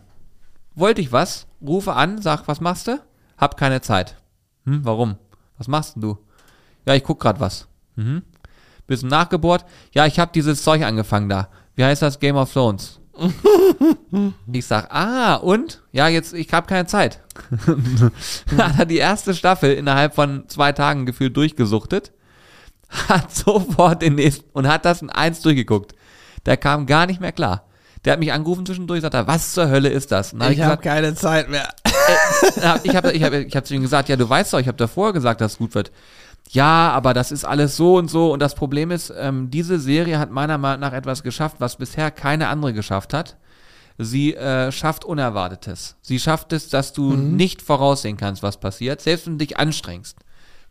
wollte 0.75 0.99
ich 0.99 1.13
was, 1.13 1.47
rufe 1.61 1.93
an, 1.93 2.21
sag, 2.21 2.47
was 2.49 2.59
machst 2.59 2.87
du? 2.87 2.99
Hab 3.37 3.55
keine 3.55 3.81
Zeit. 3.81 4.17
Hm, 4.65 4.83
warum? 4.83 5.15
Was 5.57 5.69
machst 5.69 5.95
denn 5.95 6.01
du? 6.01 6.17
Ja, 6.85 6.95
ich 6.95 7.03
guck 7.03 7.19
grad 7.19 7.39
was. 7.39 7.67
Mhm. 7.95 8.23
Bisschen 8.87 9.09
nachgebohrt. 9.09 9.65
Ja, 9.93 10.05
ich 10.05 10.19
habe 10.19 10.31
dieses 10.33 10.63
Zeug 10.63 10.83
angefangen 10.83 11.29
da. 11.29 11.47
Wie 11.75 11.85
heißt 11.85 12.01
das? 12.01 12.19
Game 12.19 12.35
of 12.35 12.51
Thrones. 12.51 13.00
ich 14.51 14.65
sag, 14.65 14.93
ah, 14.93 15.35
und? 15.35 15.81
Ja, 15.91 16.07
jetzt, 16.07 16.33
ich 16.33 16.51
habe 16.53 16.67
keine 16.67 16.87
Zeit. 16.87 17.19
hat 18.57 18.79
er 18.79 18.85
die 18.85 18.97
erste 18.97 19.33
Staffel 19.33 19.73
innerhalb 19.73 20.15
von 20.15 20.47
zwei 20.47 20.71
Tagen 20.71 21.05
gefühlt 21.05 21.35
durchgesuchtet, 21.37 22.11
hat 22.89 23.31
sofort 23.35 24.01
den 24.01 24.15
nächsten 24.15 24.49
und 24.53 24.67
hat 24.67 24.85
das 24.85 25.01
in 25.01 25.09
eins 25.09 25.41
durchgeguckt. 25.41 25.93
Der 26.45 26.57
kam 26.57 26.85
gar 26.85 27.05
nicht 27.05 27.21
mehr 27.21 27.31
klar. 27.31 27.65
Der 28.03 28.13
hat 28.13 28.19
mich 28.19 28.33
angerufen 28.33 28.65
zwischendurch, 28.65 29.01
sagt 29.01 29.13
er, 29.13 29.27
was 29.27 29.53
zur 29.53 29.69
Hölle 29.69 29.89
ist 29.89 30.11
das? 30.11 30.33
Hab 30.33 30.49
ich 30.49 30.61
habe 30.61 30.81
keine 30.81 31.13
Zeit 31.13 31.49
mehr. 31.49 31.69
ja, 32.59 32.79
ich 32.81 32.95
habe 32.95 33.11
ich 33.11 33.21
hab, 33.21 33.33
ich 33.33 33.55
hab 33.55 33.65
zu 33.65 33.75
ihm 33.75 33.83
gesagt, 33.83 34.09
ja, 34.09 34.15
du 34.15 34.27
weißt 34.27 34.53
doch, 34.53 34.59
ich 34.59 34.67
habe 34.67 34.77
davor 34.77 35.13
gesagt, 35.13 35.39
dass 35.39 35.53
es 35.53 35.57
gut 35.59 35.75
wird. 35.75 35.91
Ja, 36.49 36.91
aber 36.91 37.13
das 37.13 37.31
ist 37.31 37.45
alles 37.45 37.77
so 37.77 37.95
und 37.97 38.09
so. 38.09 38.33
Und 38.33 38.41
das 38.41 38.55
Problem 38.55 38.91
ist, 38.91 39.13
ähm, 39.17 39.49
diese 39.49 39.79
Serie 39.79 40.19
hat 40.19 40.31
meiner 40.31 40.57
Meinung 40.57 40.81
nach 40.81 40.93
etwas 40.93 41.23
geschafft, 41.23 41.57
was 41.59 41.77
bisher 41.77 42.11
keine 42.11 42.49
andere 42.49 42.73
geschafft 42.73 43.13
hat. 43.13 43.37
Sie 43.97 44.35
äh, 44.35 44.71
schafft 44.71 45.05
Unerwartetes. 45.05 45.95
Sie 46.01 46.19
schafft 46.19 46.51
es, 46.53 46.69
dass 46.69 46.91
du 46.91 47.13
nicht 47.13 47.61
voraussehen 47.61 48.17
kannst, 48.17 48.43
was 48.43 48.57
passiert, 48.57 48.99
selbst 49.01 49.27
wenn 49.27 49.37
du 49.37 49.45
dich 49.45 49.57
anstrengst. 49.59 50.17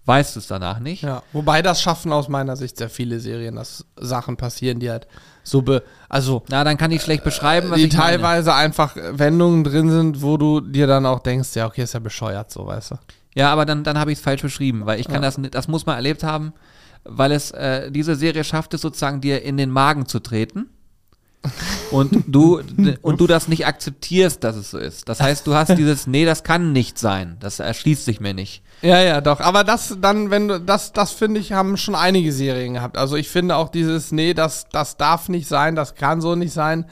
weißt 0.04 0.34
du 0.34 0.40
es 0.40 0.48
danach 0.48 0.80
nicht. 0.80 1.02
Ja, 1.02 1.22
wobei 1.32 1.62
das 1.62 1.80
schaffen 1.80 2.12
aus 2.12 2.28
meiner 2.28 2.56
Sicht 2.56 2.76
sehr 2.76 2.90
viele 2.90 3.20
Serien, 3.20 3.56
dass 3.56 3.86
Sachen 3.96 4.36
passieren, 4.36 4.80
die 4.80 4.90
halt 4.90 5.06
so 5.44 5.62
be 5.62 5.82
also 6.08 6.42
Na, 6.48 6.64
dann 6.64 6.76
kann 6.76 6.90
ich 6.90 7.02
schlecht 7.02 7.22
beschreiben, 7.24 7.70
was 7.70 7.78
die 7.78 7.84
ich 7.86 7.92
meine. 7.92 8.04
teilweise 8.16 8.52
einfach 8.54 8.96
Wendungen 8.96 9.64
drin 9.64 9.90
sind, 9.90 10.20
wo 10.22 10.36
du 10.36 10.60
dir 10.60 10.86
dann 10.86 11.06
auch 11.06 11.20
denkst, 11.20 11.54
ja, 11.54 11.66
okay, 11.66 11.82
ist 11.84 11.94
ja 11.94 12.00
bescheuert, 12.00 12.50
so 12.50 12.66
weißt 12.66 12.90
du. 12.92 12.94
Ja, 13.34 13.52
aber 13.52 13.64
dann, 13.64 13.84
dann 13.84 13.98
habe 13.98 14.12
ich 14.12 14.18
es 14.18 14.24
falsch 14.24 14.42
beschrieben, 14.42 14.86
weil 14.86 14.98
ich 15.00 15.06
kann 15.06 15.16
Ja. 15.16 15.20
das, 15.22 15.38
nicht- 15.38 15.54
das 15.54 15.68
muss 15.68 15.86
man 15.86 15.96
erlebt 15.96 16.22
haben, 16.24 16.52
weil 17.04 17.32
es, 17.32 17.50
äh, 17.52 17.90
diese 17.90 18.14
Serie 18.16 18.44
schafft 18.44 18.74
es 18.74 18.80
sozusagen 18.80 19.20
dir 19.20 19.42
in 19.42 19.56
den 19.56 19.70
Magen 19.70 20.06
zu 20.06 20.18
treten. 20.20 20.66
Und 21.90 22.24
du, 22.28 22.60
und 23.02 23.20
du 23.20 23.26
das 23.26 23.48
nicht 23.48 23.66
akzeptierst, 23.66 24.44
dass 24.44 24.54
es 24.56 24.70
so 24.70 24.78
ist. 24.78 25.08
Das 25.08 25.20
heißt, 25.20 25.44
du 25.46 25.54
hast 25.54 25.70
dieses, 25.76 26.06
nee, 26.06 26.24
das 26.26 26.44
kann 26.44 26.72
nicht 26.72 26.98
sein. 26.98 27.36
Das 27.40 27.58
erschließt 27.58 28.04
sich 28.04 28.20
mir 28.20 28.34
nicht. 28.34 28.62
Ja, 28.82 29.00
ja, 29.00 29.20
doch. 29.22 29.40
Aber 29.40 29.64
das 29.64 29.96
dann, 30.00 30.30
wenn 30.30 30.46
du, 30.48 30.60
das, 30.60 30.92
das 30.92 31.10
finde 31.12 31.40
ich, 31.40 31.52
haben 31.52 31.76
schon 31.78 31.94
einige 31.96 32.30
Serien 32.32 32.74
gehabt. 32.74 32.96
Also 32.98 33.16
ich 33.16 33.28
finde 33.30 33.56
auch 33.56 33.70
dieses, 33.70 34.12
nee, 34.12 34.34
das, 34.34 34.68
das 34.70 34.98
darf 34.98 35.28
nicht 35.30 35.48
sein, 35.48 35.74
das 35.74 35.94
kann 35.96 36.20
so 36.20 36.34
nicht 36.36 36.52
sein, 36.52 36.84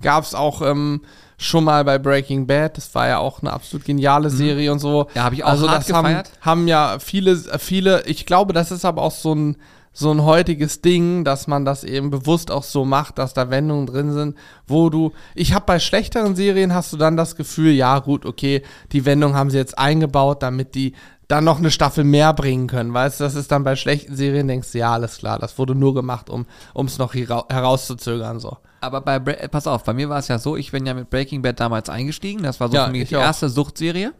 gab 0.00 0.24
es 0.24 0.34
auch 0.34 0.62
ähm, 0.62 1.02
schon 1.38 1.64
mal 1.64 1.84
bei 1.84 1.98
Breaking 1.98 2.46
Bad. 2.46 2.76
Das 2.76 2.94
war 2.94 3.08
ja 3.08 3.18
auch 3.18 3.40
eine 3.42 3.52
absolut 3.52 3.84
geniale 3.84 4.30
Serie 4.30 4.72
und 4.72 4.78
so. 4.78 5.04
Mhm. 5.04 5.08
Ja, 5.14 5.24
hab 5.24 5.32
ich 5.32 5.44
auch 5.44 5.50
also 5.50 5.68
hart 5.68 5.88
das 5.88 5.92
haben, 5.92 6.04
gefeiert. 6.06 6.30
haben 6.40 6.68
ja 6.68 6.98
viele, 6.98 7.36
viele, 7.58 8.04
ich 8.06 8.26
glaube, 8.26 8.52
das 8.52 8.70
ist 8.70 8.84
aber 8.84 9.02
auch 9.02 9.12
so 9.12 9.34
ein, 9.34 9.56
so 9.98 10.10
ein 10.10 10.24
heutiges 10.24 10.82
Ding, 10.82 11.24
dass 11.24 11.46
man 11.46 11.64
das 11.64 11.82
eben 11.82 12.10
bewusst 12.10 12.50
auch 12.50 12.64
so 12.64 12.84
macht, 12.84 13.16
dass 13.16 13.32
da 13.32 13.48
Wendungen 13.48 13.86
drin 13.86 14.12
sind, 14.12 14.36
wo 14.66 14.90
du, 14.90 15.12
ich 15.34 15.54
habe 15.54 15.64
bei 15.64 15.78
schlechteren 15.78 16.36
Serien 16.36 16.74
hast 16.74 16.92
du 16.92 16.98
dann 16.98 17.16
das 17.16 17.34
Gefühl, 17.34 17.72
ja 17.72 17.98
gut, 18.00 18.26
okay, 18.26 18.62
die 18.92 19.06
Wendung 19.06 19.34
haben 19.34 19.48
sie 19.48 19.56
jetzt 19.56 19.78
eingebaut, 19.78 20.42
damit 20.42 20.74
die 20.74 20.92
dann 21.28 21.44
noch 21.44 21.58
eine 21.58 21.70
Staffel 21.70 22.04
mehr 22.04 22.32
bringen 22.32 22.66
können, 22.68 22.94
weißt 22.94 23.18
du, 23.20 23.24
das 23.24 23.34
ist 23.34 23.50
dann 23.50 23.64
bei 23.64 23.74
schlechten 23.76 24.14
Serien, 24.14 24.46
denkst 24.48 24.72
du, 24.72 24.78
ja, 24.78 24.92
alles 24.92 25.18
klar, 25.18 25.38
das 25.38 25.58
wurde 25.58 25.74
nur 25.74 25.94
gemacht, 25.94 26.30
um 26.30 26.46
es 26.86 26.98
noch 26.98 27.14
hera- 27.14 27.46
herauszuzögern, 27.50 28.38
so. 28.40 28.56
Aber 28.80 29.00
bei, 29.00 29.18
Bre 29.18 29.40
äh, 29.40 29.48
pass 29.48 29.66
auf, 29.66 29.82
bei 29.84 29.92
mir 29.94 30.08
war 30.08 30.18
es 30.18 30.28
ja 30.28 30.38
so, 30.38 30.54
ich 30.56 30.70
bin 30.70 30.86
ja 30.86 30.94
mit 30.94 31.10
Breaking 31.10 31.42
Bad 31.42 31.58
damals 31.58 31.88
eingestiegen. 31.88 32.42
Das 32.44 32.60
war 32.60 32.68
so 32.68 32.74
Ja, 32.76 32.84
für 32.86 32.92
mich 32.92 33.02
ich 33.02 33.08
die 33.08 33.16
auch. 33.16 33.22
erste 33.22 33.48
Suchtserie. 33.48 34.12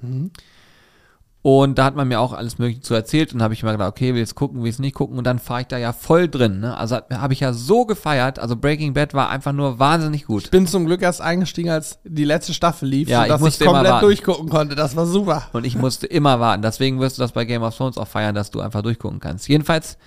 Und 1.42 1.78
da 1.78 1.84
hat 1.84 1.94
man 1.94 2.08
mir 2.08 2.18
auch 2.20 2.32
alles 2.32 2.58
Mögliche 2.58 2.80
zu 2.80 2.92
erzählt 2.92 3.32
und 3.32 3.40
habe 3.40 3.54
ich 3.54 3.62
mir 3.62 3.70
gedacht, 3.70 3.88
okay, 3.88 4.14
will 4.14 4.20
jetzt 4.20 4.34
gucken, 4.34 4.64
will 4.64 4.70
es 4.70 4.80
nicht 4.80 4.94
gucken 4.94 5.16
und 5.16 5.24
dann 5.24 5.38
fahre 5.38 5.60
ich 5.60 5.68
da 5.68 5.78
ja 5.78 5.92
voll 5.92 6.28
drin. 6.28 6.58
Ne? 6.58 6.76
Also 6.76 6.98
habe 7.12 7.34
ich 7.34 7.40
ja 7.40 7.52
so 7.52 7.86
gefeiert. 7.86 8.40
Also 8.40 8.56
Breaking 8.56 8.94
Bad 8.94 9.14
war 9.14 9.30
einfach 9.30 9.52
nur 9.52 9.78
wahnsinnig 9.78 10.26
gut. 10.26 10.42
Ich 10.42 10.50
bin 10.50 10.66
zum 10.66 10.86
Glück 10.86 11.02
erst 11.02 11.20
eingestiegen, 11.20 11.70
als 11.70 12.00
die 12.02 12.24
letzte 12.24 12.52
Staffel 12.52 12.88
lief, 12.88 13.08
Ja, 13.08 13.26
ich 13.26 13.30
sodass 13.30 13.54
ich, 13.54 13.60
immer 13.60 13.74
komplett 13.74 14.02
durchgucken 14.02 14.48
konnte, 14.48 14.74
das 14.74 14.96
war 14.96 15.06
super. 15.06 15.44
Und 15.52 15.64
ich 15.64 15.76
musste 15.76 16.08
immer 16.08 16.40
warten. 16.40 16.62
Deswegen 16.62 16.98
wirst 16.98 17.16
du 17.16 17.22
das 17.22 17.30
bei 17.30 17.44
Game 17.44 17.62
of 17.62 17.76
Thrones 17.76 17.96
auch 17.96 18.08
feiern, 18.08 18.34
dass 18.34 18.50
du 18.50 18.60
einfach 18.60 18.82
durchgucken 18.82 19.20
kannst. 19.20 19.48
Jedenfalls, 19.48 19.98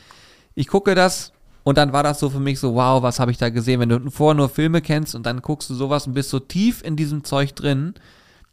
ich 0.55 0.67
gucke 0.67 0.93
das 0.93 1.31
und 1.63 1.77
dann 1.77 1.93
war 1.93 2.03
das 2.03 2.19
so 2.19 2.29
für 2.29 2.41
mich 2.41 2.59
so, 2.59 2.75
wow, 2.75 3.01
was 3.01 3.21
habe 3.21 3.31
ich 3.31 3.37
da 3.37 3.49
gesehen? 3.49 3.79
Wenn 3.79 3.89
du 3.89 4.09
vorher 4.09 4.35
nur 4.35 4.49
Filme 4.49 4.81
kennst 4.81 5.15
und 5.15 5.25
dann 5.25 5.41
guckst 5.41 5.69
du 5.69 5.73
sowas 5.73 6.05
und 6.05 6.15
bist 6.15 6.31
so 6.31 6.39
tief 6.39 6.83
in 6.83 6.97
diesem 6.97 7.23
Zeug 7.23 7.55
drin, 7.55 7.93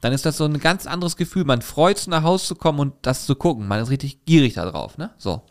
dann 0.07 0.13
ist 0.15 0.25
das 0.25 0.37
so 0.37 0.45
ein 0.45 0.59
ganz 0.61 0.87
anderes 0.87 1.17
Gefühl. 1.17 1.45
Man 1.45 1.61
freut 1.63 1.99
sich 1.99 2.07
nach 2.07 2.23
Hause 2.23 2.47
zu 2.47 2.55
kommen 2.55 2.79
und 2.81 2.95
das 3.03 3.27
zu 3.27 3.35
gucken. 3.35 3.67
Man 3.69 3.81
ist 3.83 3.91
richtig 3.91 4.25
gierig 4.25 4.55
da 4.55 4.65
drauf, 4.71 4.97
ne? 4.99 5.11
So. 5.19 5.43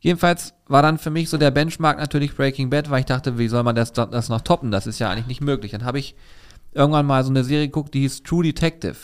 Jedenfalls 0.00 0.54
war 0.66 0.82
dann 0.82 0.98
für 0.98 1.10
mich 1.10 1.28
so 1.28 1.36
der 1.36 1.50
Benchmark 1.50 1.98
natürlich 1.98 2.34
Breaking 2.34 2.70
Bad, 2.70 2.88
weil 2.90 3.00
ich 3.00 3.06
dachte, 3.06 3.38
wie 3.38 3.48
soll 3.48 3.62
man 3.62 3.74
das, 3.76 3.92
das 3.92 4.28
noch 4.28 4.40
toppen? 4.40 4.70
Das 4.70 4.86
ist 4.86 4.98
ja 4.98 5.10
eigentlich 5.10 5.26
nicht 5.26 5.40
möglich. 5.42 5.72
Dann 5.72 5.84
habe 5.84 5.98
ich 5.98 6.14
irgendwann 6.72 7.04
mal 7.06 7.22
so 7.24 7.30
eine 7.30 7.44
Serie 7.44 7.66
geguckt, 7.66 7.92
die 7.94 8.00
hieß 8.00 8.22
True 8.22 8.44
Detective. 8.44 8.96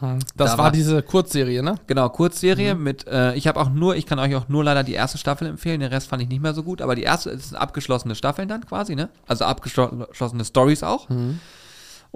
Das 0.00 0.52
Da 0.52 0.58
war 0.58 0.64
war- 0.66 0.72
diese 0.72 1.02
Kurzserie, 1.02 1.62
ne? 1.62 1.76
Genau, 1.86 2.08
Kurzserie 2.10 2.74
mit, 2.74 3.06
äh, 3.08 3.34
ich 3.34 3.46
habe 3.46 3.58
auch 3.58 3.70
nur, 3.70 3.96
ich 3.96 4.04
kann 4.04 4.18
euch 4.18 4.34
auch 4.36 4.46
nur 4.48 4.62
leider 4.62 4.84
die 4.84 4.92
erste 4.92 5.16
Staffel 5.16 5.48
empfehlen, 5.48 5.80
den 5.80 5.88
Rest 5.90 6.08
fand 6.08 6.20
ich 6.22 6.28
nicht 6.28 6.42
mehr 6.42 6.52
so 6.52 6.62
gut, 6.62 6.82
aber 6.82 6.94
die 6.94 7.02
erste 7.02 7.30
ist 7.30 7.54
abgeschlossene 7.56 8.14
Staffeln 8.14 8.46
dann 8.46 8.66
quasi, 8.66 8.94
ne? 8.94 9.08
Also 9.26 9.46
abgeschlossene 9.46 10.44
Stories 10.44 10.82
auch. 10.82 11.08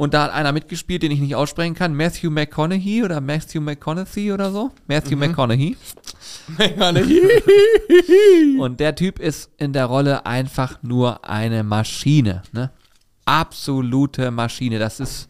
Und 0.01 0.15
da 0.15 0.23
hat 0.23 0.33
einer 0.33 0.53
mitgespielt, 0.53 1.03
den 1.03 1.11
ich 1.11 1.21
nicht 1.21 1.35
aussprechen 1.35 1.75
kann, 1.75 1.95
Matthew 1.95 2.31
McConaughey 2.31 3.05
oder 3.05 3.21
Matthew 3.21 3.61
McConaughey 3.61 4.33
oder 4.33 4.51
so. 4.51 4.71
Matthew 4.87 5.15
McConaughey. 5.19 5.77
Und 8.59 8.81
der 8.81 8.95
Typ 8.95 9.19
ist 9.19 9.51
in 9.59 9.75
der 9.75 9.85
Rolle 9.85 10.25
einfach 10.25 10.83
nur 10.83 11.29
eine 11.29 11.65
Maschine, 11.65 12.41
ne? 12.53 12.71
Absolute 13.27 14.31
Maschine. 14.31 14.79
Das 14.79 15.01
ist, 15.01 15.29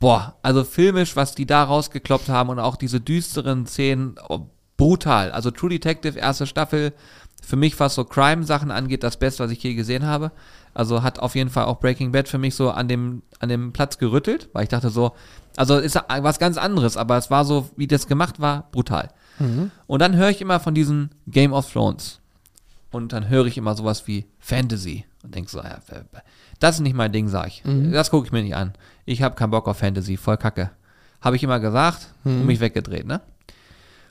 boah, 0.00 0.38
also 0.40 0.64
filmisch, 0.64 1.14
was 1.14 1.34
die 1.34 1.44
da 1.44 1.64
rausgekloppt 1.64 2.30
haben 2.30 2.48
und 2.48 2.58
auch 2.58 2.76
diese 2.76 3.02
düsteren 3.02 3.66
Szenen, 3.66 4.14
oh, 4.30 4.46
brutal. 4.78 5.30
Also 5.30 5.50
True 5.50 5.68
Detective, 5.68 6.18
erste 6.18 6.46
Staffel, 6.46 6.94
für 7.42 7.56
mich, 7.56 7.78
was 7.78 7.94
so 7.94 8.04
Crime-Sachen 8.04 8.70
angeht, 8.70 9.02
das 9.02 9.18
Beste, 9.18 9.44
was 9.44 9.50
ich 9.50 9.62
je 9.62 9.74
gesehen 9.74 10.06
habe. 10.06 10.32
Also 10.76 11.02
hat 11.02 11.18
auf 11.20 11.34
jeden 11.34 11.48
Fall 11.48 11.64
auch 11.64 11.80
Breaking 11.80 12.12
Bad 12.12 12.28
für 12.28 12.38
mich 12.38 12.54
so 12.54 12.70
an 12.70 12.86
dem, 12.86 13.22
an 13.40 13.48
dem 13.48 13.72
Platz 13.72 13.96
gerüttelt, 13.96 14.50
weil 14.52 14.64
ich 14.64 14.68
dachte 14.68 14.90
so, 14.90 15.12
also 15.56 15.78
ist 15.78 15.98
was 16.20 16.38
ganz 16.38 16.58
anderes, 16.58 16.98
aber 16.98 17.16
es 17.16 17.30
war 17.30 17.44
so, 17.46 17.70
wie 17.76 17.86
das 17.86 18.06
gemacht 18.08 18.40
war, 18.40 18.68
brutal. 18.72 19.08
Und 19.86 20.00
dann 20.02 20.16
höre 20.16 20.28
ich 20.30 20.40
immer 20.42 20.60
von 20.60 20.74
diesen 20.74 21.10
Game 21.26 21.52
of 21.54 21.72
Thrones. 21.72 22.20
Und 22.90 23.12
dann 23.12 23.28
höre 23.28 23.46
ich 23.46 23.56
immer 23.58 23.74
sowas 23.74 24.06
wie 24.06 24.26
Fantasy 24.38 25.04
und 25.22 25.34
denke 25.34 25.50
so, 25.50 25.58
ja, 25.58 25.78
das 26.60 26.76
ist 26.76 26.80
nicht 26.82 26.94
mein 26.96 27.12
Ding, 27.12 27.28
sag 27.28 27.48
ich. 27.48 27.62
Das 27.92 28.10
gucke 28.10 28.26
ich 28.26 28.32
mir 28.32 28.42
nicht 28.42 28.54
an. 28.54 28.72
Ich 29.06 29.22
habe 29.22 29.34
keinen 29.34 29.50
Bock 29.50 29.68
auf 29.68 29.78
Fantasy, 29.78 30.16
voll 30.18 30.36
kacke. 30.36 30.70
Habe 31.22 31.36
ich 31.36 31.42
immer 31.42 31.58
gesagt 31.60 32.12
und 32.24 32.46
mich 32.46 32.60
weggedreht, 32.60 33.06
ne? 33.06 33.20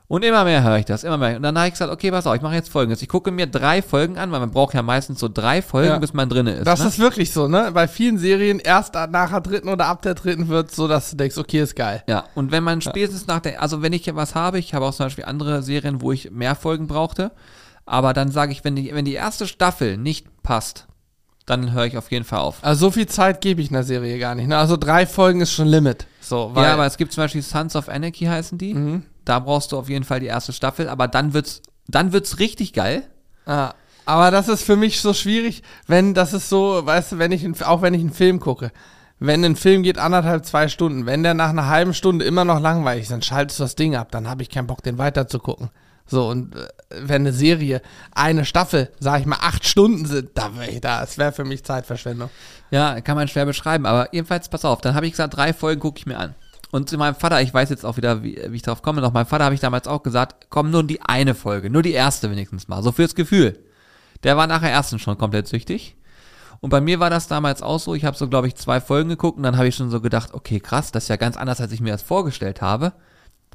Und 0.08 0.24
immer 0.24 0.44
mehr 0.44 0.64
höre 0.64 0.78
ich 0.78 0.86
das, 0.86 1.04
immer 1.04 1.18
mehr. 1.18 1.36
Und 1.38 1.42
dann 1.42 1.58
habe 1.58 1.68
ich 1.68 1.74
gesagt, 1.74 1.92
okay, 1.92 2.12
pass 2.12 2.28
auf, 2.28 2.36
ich 2.36 2.42
mache 2.42 2.54
jetzt 2.54 2.70
folgendes. 2.70 3.02
Ich 3.02 3.10
gucke 3.10 3.32
mir 3.32 3.48
drei 3.48 3.82
Folgen 3.82 4.20
an, 4.20 4.32
weil 4.32 4.40
man 4.40 4.52
braucht 4.52 4.76
ja 4.76 4.84
meistens 4.84 5.20
so 5.20 5.28
drei 5.28 5.64
Folgen, 5.64 5.90
Ja. 5.90 5.98
bis 5.98 6.14
man 6.14 6.30
drinne 6.30 6.52
ist. 6.52 6.68
Das 6.68 6.82
ne? 6.82 6.88
ist 6.88 7.00
wirklich 7.00 7.34
so, 7.34 7.48
ne? 7.48 7.72
Bei 7.74 7.88
vielen 7.88 8.20
Serien 8.20 8.60
erst 8.60 8.94
nach 8.94 9.32
der 9.32 9.42
dritten 9.42 9.68
oder 9.68 9.88
ab 9.88 10.04
der 10.04 10.14
dritten 10.14 10.48
wird 10.48 10.70
so, 10.70 10.88
dass 10.88 11.10
du 11.10 11.18
denkst, 11.18 11.38
okay, 11.40 11.62
ist 11.62 11.76
geil. 11.76 12.04
Ja, 12.08 12.26
und 12.36 12.52
wenn 12.52 12.64
man 12.64 12.82
spätestens 12.82 13.26
nach 13.26 13.40
der, 13.40 13.62
also 13.64 13.82
wenn 13.82 13.94
ich 13.94 14.14
was 14.16 14.36
habe, 14.36 14.60
ich 14.60 14.76
habe 14.76 14.86
auch 14.86 14.94
zum 14.94 15.08
Beispiel 15.08 15.26
andere 15.26 15.64
Serien, 15.64 16.02
wo 16.02 16.12
ich 16.12 16.30
mehr 16.30 16.54
Folgen 16.54 16.86
brauchte, 16.86 17.32
aber 17.88 18.14
dann 18.14 18.30
sage 18.32 18.52
ich, 18.52 18.64
wenn 18.64 18.76
die, 18.76 18.94
wenn 18.94 19.06
die 19.06 19.14
erste 19.14 19.48
Staffel 19.48 19.98
nicht 19.98 20.28
passt, 20.44 20.86
dann 21.48 21.74
höre 21.74 21.86
ich 21.86 21.98
auf 21.98 22.12
jeden 22.12 22.26
Fall 22.26 22.40
auf. 22.40 22.58
Also 22.62 22.88
so 22.88 22.92
viel 22.92 23.08
Zeit 23.08 23.42
gebe 23.42 23.62
ich 23.62 23.70
einer 23.70 23.84
Serie 23.84 24.18
gar 24.20 24.36
nicht. 24.36 24.48
Ne? 24.48 24.58
Also 24.58 24.78
drei 24.78 25.06
Folgen 25.06 25.42
ist 25.42 25.52
schon 25.52 25.68
Limit. 25.68 26.08
So, 26.20 26.52
weil, 26.54 26.64
ja, 26.64 26.74
aber 26.74 26.86
es 26.86 26.98
gibt 26.98 27.12
zum 27.12 27.24
Beispiel 27.24 27.42
Sons 27.44 27.76
of 27.76 27.90
Anarchy 27.90 28.26
heißen 28.26 28.58
die. 28.58 28.74
Mhm. 28.74 29.04
Da 29.26 29.40
brauchst 29.40 29.72
du 29.72 29.78
auf 29.78 29.90
jeden 29.90 30.06
Fall 30.06 30.20
die 30.20 30.28
erste 30.28 30.54
Staffel, 30.54 30.88
aber 30.88 31.08
dann 31.08 31.34
wird's, 31.34 31.62
dann 31.88 32.14
wird's 32.14 32.40
richtig 32.40 32.74
geil. 32.74 33.04
Ah, 33.46 33.74
aber 34.06 34.32
das 34.32 34.48
ist 34.48 34.64
für 34.64 34.76
mich 34.76 35.02
so 35.02 35.14
schwierig, 35.14 35.64
wenn 35.88 36.14
das 36.14 36.34
ist 36.34 36.50
so, 36.50 36.86
weißt 36.86 37.14
du, 37.14 37.18
wenn 37.18 37.32
ich 37.32 37.66
auch 37.66 37.82
wenn 37.82 37.94
ich 37.94 38.02
einen 38.02 38.14
Film 38.14 38.40
gucke. 38.40 38.72
Wenn 39.18 39.44
ein 39.46 39.56
Film 39.56 39.82
geht 39.84 39.98
anderthalb, 39.98 40.46
zwei 40.46 40.68
Stunden, 40.68 41.06
wenn 41.06 41.24
der 41.24 41.34
nach 41.34 41.50
einer 41.50 41.68
halben 41.68 41.94
Stunde 41.94 42.26
immer 42.26 42.44
noch 42.44 42.60
langweilig 42.60 43.04
ist, 43.04 43.12
dann 43.12 43.22
schaltest 43.22 43.60
du 43.60 43.64
das 43.64 43.76
Ding 43.76 43.96
ab, 43.96 44.12
dann 44.12 44.30
habe 44.30 44.42
ich 44.44 44.50
keinen 44.50 44.68
Bock, 44.68 44.84
den 44.84 44.98
weiter 44.98 45.28
zu 45.28 45.40
gucken. 45.40 45.70
So, 46.06 46.28
und 46.28 46.56
äh, 46.56 46.68
wenn 46.90 47.22
eine 47.22 47.34
Serie, 47.34 47.82
eine 48.12 48.46
Staffel, 48.46 48.92
sag 49.00 49.22
ich 49.22 49.26
mal, 49.26 49.40
acht 49.42 49.66
Stunden 49.66 50.06
sind, 50.06 50.32
da 50.36 50.56
wäre 50.56 50.70
ich 50.70 50.82
da, 50.82 51.02
es 51.02 51.18
wäre 51.18 51.32
für 51.32 51.46
mich 51.46 51.64
Zeitverschwendung. 51.64 52.30
Ja, 52.70 53.00
kann 53.02 53.16
man 53.16 53.28
schwer 53.28 53.46
beschreiben, 53.46 53.86
aber 53.86 54.14
jedenfalls, 54.14 54.50
pass 54.50 54.66
auf, 54.66 54.82
dann 54.82 54.94
habe 54.94 55.08
ich 55.08 55.14
gesagt, 55.14 55.36
drei 55.36 55.54
Folgen 55.54 55.82
gucke 55.82 55.98
ich 55.98 56.06
mir 56.06 56.18
an. 56.20 56.36
Und 56.72 56.90
zu 56.90 56.98
meinem 56.98 57.16
Vater, 57.16 57.42
ich 57.42 57.54
weiß 57.54 57.70
jetzt 57.70 57.86
auch 57.86 57.98
wieder, 57.98 58.24
wie, 58.24 58.40
wie 58.48 58.56
ich 58.56 58.62
drauf 58.62 58.82
komme, 58.82 59.02
noch 59.02 59.14
meinem 59.14 59.28
Vater 59.28 59.46
habe 59.46 59.56
ich 59.56 59.62
damals 59.62 59.88
auch 59.88 60.04
gesagt, 60.04 60.48
komm, 60.50 60.72
nur 60.72 60.84
die 60.84 61.02
eine 61.02 61.36
Folge, 61.36 61.70
nur 61.70 61.84
die 61.84 61.94
erste 61.94 62.30
wenigstens 62.32 62.68
mal, 62.68 62.84
so 62.84 62.92
fürs 62.92 63.16
Gefühl. 63.16 63.60
Der 64.24 64.38
war 64.38 64.48
nachher 64.48 64.72
ersten 64.72 65.00
schon 65.00 65.18
komplett 65.18 65.48
süchtig. 65.48 65.96
Und 66.62 66.70
bei 66.70 66.82
mir 66.82 67.00
war 67.00 67.10
das 67.10 67.28
damals 67.28 67.62
auch 67.62 67.80
so, 67.80 67.94
ich 67.94 68.06
habe 68.06 68.18
so, 68.18 68.28
glaube 68.28 68.48
ich, 68.48 68.56
zwei 68.56 68.82
Folgen 68.82 69.10
geguckt 69.10 69.38
und 69.38 69.44
dann 69.44 69.58
habe 69.58 69.68
ich 69.68 69.76
schon 69.76 69.92
so 69.92 70.02
gedacht, 70.02 70.34
okay, 70.34 70.60
krass, 70.60 70.92
das 70.92 71.04
ist 71.04 71.10
ja 71.10 71.16
ganz 71.16 71.38
anders, 71.38 71.62
als 71.62 71.72
ich 71.72 71.82
mir 71.82 71.92
das 71.92 72.02
vorgestellt 72.02 72.62
habe. 72.62 72.94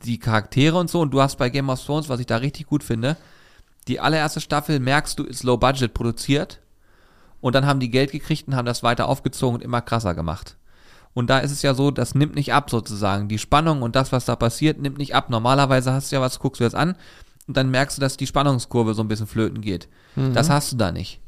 Die 0.05 0.19
Charaktere 0.19 0.79
und 0.79 0.89
so, 0.89 1.01
und 1.01 1.11
du 1.11 1.21
hast 1.21 1.37
bei 1.37 1.51
Game 1.51 1.71
of 1.71 1.85
Thrones, 1.85 2.09
was 2.09 2.21
ich 2.21 2.27
da 2.27 2.37
richtig 2.37 2.67
gut 2.67 2.85
finde, 2.85 3.17
die 3.89 4.01
allererste 4.01 4.41
Staffel, 4.41 4.79
merkst 4.79 5.19
du, 5.19 5.25
ist 5.25 5.43
low 5.43 5.57
budget 5.57 5.93
produziert. 5.95 6.61
Und 7.41 7.55
dann 7.55 7.67
haben 7.67 7.81
die 7.81 7.91
Geld 7.91 8.13
gekriegt 8.13 8.47
und 8.47 8.55
haben 8.55 8.67
das 8.67 8.83
weiter 8.83 9.09
aufgezogen 9.09 9.57
und 9.57 9.63
immer 9.63 9.81
krasser 9.81 10.15
gemacht. 10.15 10.57
Und 11.13 11.29
da 11.29 11.39
ist 11.41 11.51
es 11.51 11.63
ja 11.63 11.75
so, 11.75 11.91
das 11.91 12.15
nimmt 12.15 12.35
nicht 12.37 12.53
ab 12.53 12.71
sozusagen. 12.71 13.29
Die 13.29 13.39
Spannung 13.39 13.83
und 13.83 13.97
das, 13.97 14.13
was 14.13 14.25
da 14.25 14.37
passiert, 14.37 14.81
nimmt 14.81 14.99
nicht 14.99 15.15
ab. 15.15 15.29
Normalerweise 15.29 15.93
hast 15.93 16.11
du 16.11 16.17
ja 16.17 16.23
was, 16.23 16.39
guckst 16.39 16.61
du 16.61 16.65
jetzt 16.65 16.77
an 16.77 16.95
und 17.49 17.57
dann 17.57 17.71
merkst 17.71 17.97
du, 17.97 18.01
dass 18.01 18.17
die 18.17 18.29
Spannungskurve 18.29 18.95
so 18.95 19.03
ein 19.03 19.09
bisschen 19.09 19.27
flöten 19.27 19.61
geht. 19.61 19.89
Das 20.35 20.51
hast 20.51 20.73
du 20.73 20.77
da 20.77 20.93
nicht. 20.93 21.21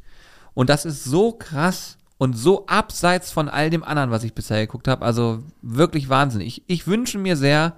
Und 0.55 0.71
das 0.71 0.85
ist 0.85 1.05
so 1.05 1.33
krass 1.33 1.99
und 2.19 2.35
so 2.35 2.67
abseits 2.67 3.33
von 3.33 3.49
all 3.49 3.71
dem 3.71 3.83
anderen, 3.83 4.13
was 4.13 4.23
ich 4.23 4.35
bisher 4.35 4.61
geguckt 4.61 4.87
habe. 4.87 5.05
Also 5.05 5.43
wirklich 5.63 6.09
Wahnsinn. 6.09 6.43
Ich, 6.43 6.63
ich 6.69 6.87
wünsche 6.87 7.19
mir 7.19 7.37
sehr, 7.37 7.75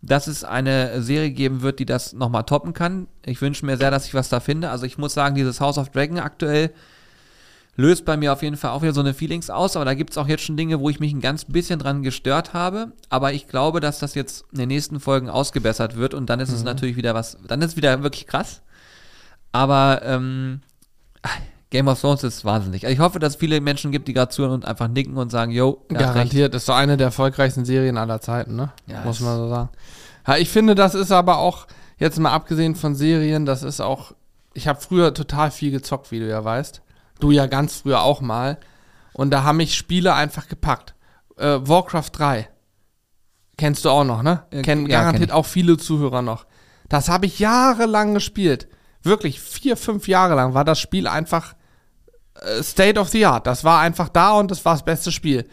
dass 0.00 0.26
es 0.26 0.44
eine 0.44 1.02
Serie 1.02 1.30
geben 1.30 1.60
wird, 1.60 1.78
die 1.78 1.84
das 1.84 2.14
nochmal 2.14 2.44
toppen 2.44 2.72
kann. 2.72 3.06
Ich 3.26 3.42
wünsche 3.42 3.66
mir 3.66 3.76
sehr, 3.76 3.90
dass 3.90 4.06
ich 4.06 4.14
was 4.14 4.30
da 4.30 4.40
finde. 4.40 4.70
Also 4.70 4.86
ich 4.86 4.96
muss 4.96 5.12
sagen, 5.12 5.34
dieses 5.34 5.60
House 5.60 5.76
of 5.76 5.90
Dragon 5.90 6.18
aktuell 6.18 6.72
löst 7.74 8.04
bei 8.04 8.16
mir 8.16 8.32
auf 8.32 8.42
jeden 8.42 8.56
Fall 8.56 8.70
auch 8.70 8.82
wieder 8.82 8.92
so 8.92 9.00
eine 9.00 9.14
Feelings 9.14 9.48
aus, 9.48 9.76
aber 9.76 9.84
da 9.84 9.94
gibt 9.94 10.10
es 10.10 10.18
auch 10.18 10.28
jetzt 10.28 10.42
schon 10.42 10.56
Dinge, 10.56 10.80
wo 10.80 10.90
ich 10.90 11.00
mich 11.00 11.12
ein 11.12 11.20
ganz 11.20 11.46
bisschen 11.46 11.78
dran 11.78 12.02
gestört 12.02 12.52
habe. 12.52 12.92
Aber 13.08 13.32
ich 13.32 13.48
glaube, 13.48 13.80
dass 13.80 13.98
das 13.98 14.14
jetzt 14.14 14.44
in 14.52 14.58
den 14.58 14.68
nächsten 14.68 15.00
Folgen 15.00 15.30
ausgebessert 15.30 15.96
wird 15.96 16.14
und 16.14 16.28
dann 16.28 16.40
ist 16.40 16.52
es 16.52 16.64
natürlich 16.64 16.96
wieder 16.96 17.14
was, 17.14 17.38
dann 17.46 17.62
ist 17.62 17.72
es 17.72 17.76
wieder 17.76 18.02
wirklich 18.02 18.26
krass. 18.26 18.60
Aber 19.52 20.02
ähm, 20.04 20.60
Game 21.70 21.88
of 21.88 22.00
Thrones 22.00 22.22
ist 22.22 22.44
wahnsinnig. 22.44 22.84
Also 22.84 22.92
ich 22.92 23.00
hoffe, 23.00 23.18
dass 23.18 23.34
es 23.34 23.38
viele 23.38 23.60
Menschen 23.62 23.92
gibt, 23.92 24.06
die 24.06 24.12
gerade 24.12 24.30
zuhören 24.30 24.52
und 24.52 24.66
einfach 24.66 24.88
nicken 24.88 25.16
und 25.16 25.30
sagen, 25.30 25.52
yo, 25.52 25.84
er. 25.88 25.98
Garantiert, 25.98 26.54
ist 26.54 26.66
so 26.66 26.72
eine 26.72 26.98
der 26.98 27.06
erfolgreichsten 27.06 27.64
Serien 27.64 27.96
aller 27.96 28.20
Zeiten, 28.20 28.56
ne? 28.56 28.72
Ja, 28.86 29.02
Muss 29.04 29.20
man 29.20 29.38
so 29.38 29.48
sagen. 29.48 29.70
Ja, 30.26 30.36
ich 30.36 30.50
finde, 30.50 30.74
das 30.74 30.94
ist 30.94 31.10
aber 31.10 31.38
auch, 31.38 31.66
jetzt 31.98 32.18
mal 32.18 32.30
abgesehen 32.30 32.74
von 32.74 32.94
Serien, 32.94 33.46
das 33.46 33.62
ist 33.62 33.80
auch, 33.80 34.12
ich 34.52 34.68
habe 34.68 34.80
früher 34.80 35.14
total 35.14 35.50
viel 35.50 35.70
gezockt, 35.70 36.10
wie 36.10 36.20
du 36.20 36.28
ja 36.28 36.44
weißt. 36.44 36.82
Du 37.22 37.30
ja 37.30 37.46
ganz 37.46 37.76
früher 37.76 38.02
auch 38.02 38.20
mal. 38.20 38.58
Und 39.12 39.30
da 39.30 39.44
haben 39.44 39.58
mich 39.58 39.76
Spiele 39.76 40.14
einfach 40.14 40.48
gepackt. 40.48 40.94
Äh, 41.36 41.58
Warcraft 41.60 42.10
3. 42.12 42.48
Kennst 43.56 43.84
du 43.84 43.90
auch 43.90 44.02
noch, 44.02 44.22
ne? 44.22 44.44
Äh, 44.50 44.62
Kennen 44.62 44.86
ja, 44.86 45.00
garantiert 45.00 45.30
kenn 45.30 45.36
auch 45.36 45.46
viele 45.46 45.76
Zuhörer 45.76 46.22
noch. 46.22 46.46
Das 46.88 47.08
habe 47.08 47.26
ich 47.26 47.38
jahrelang 47.38 48.14
gespielt. 48.14 48.66
Wirklich, 49.02 49.40
vier, 49.40 49.76
fünf 49.76 50.08
Jahre 50.08 50.34
lang 50.34 50.54
war 50.54 50.64
das 50.64 50.80
Spiel 50.80 51.06
einfach 51.06 51.54
äh, 52.40 52.60
State 52.62 52.98
of 52.98 53.08
the 53.10 53.24
Art. 53.24 53.46
Das 53.46 53.62
war 53.62 53.78
einfach 53.80 54.08
da 54.08 54.32
und 54.32 54.50
das 54.50 54.64
war 54.64 54.74
das 54.74 54.84
beste 54.84 55.12
Spiel. 55.12 55.48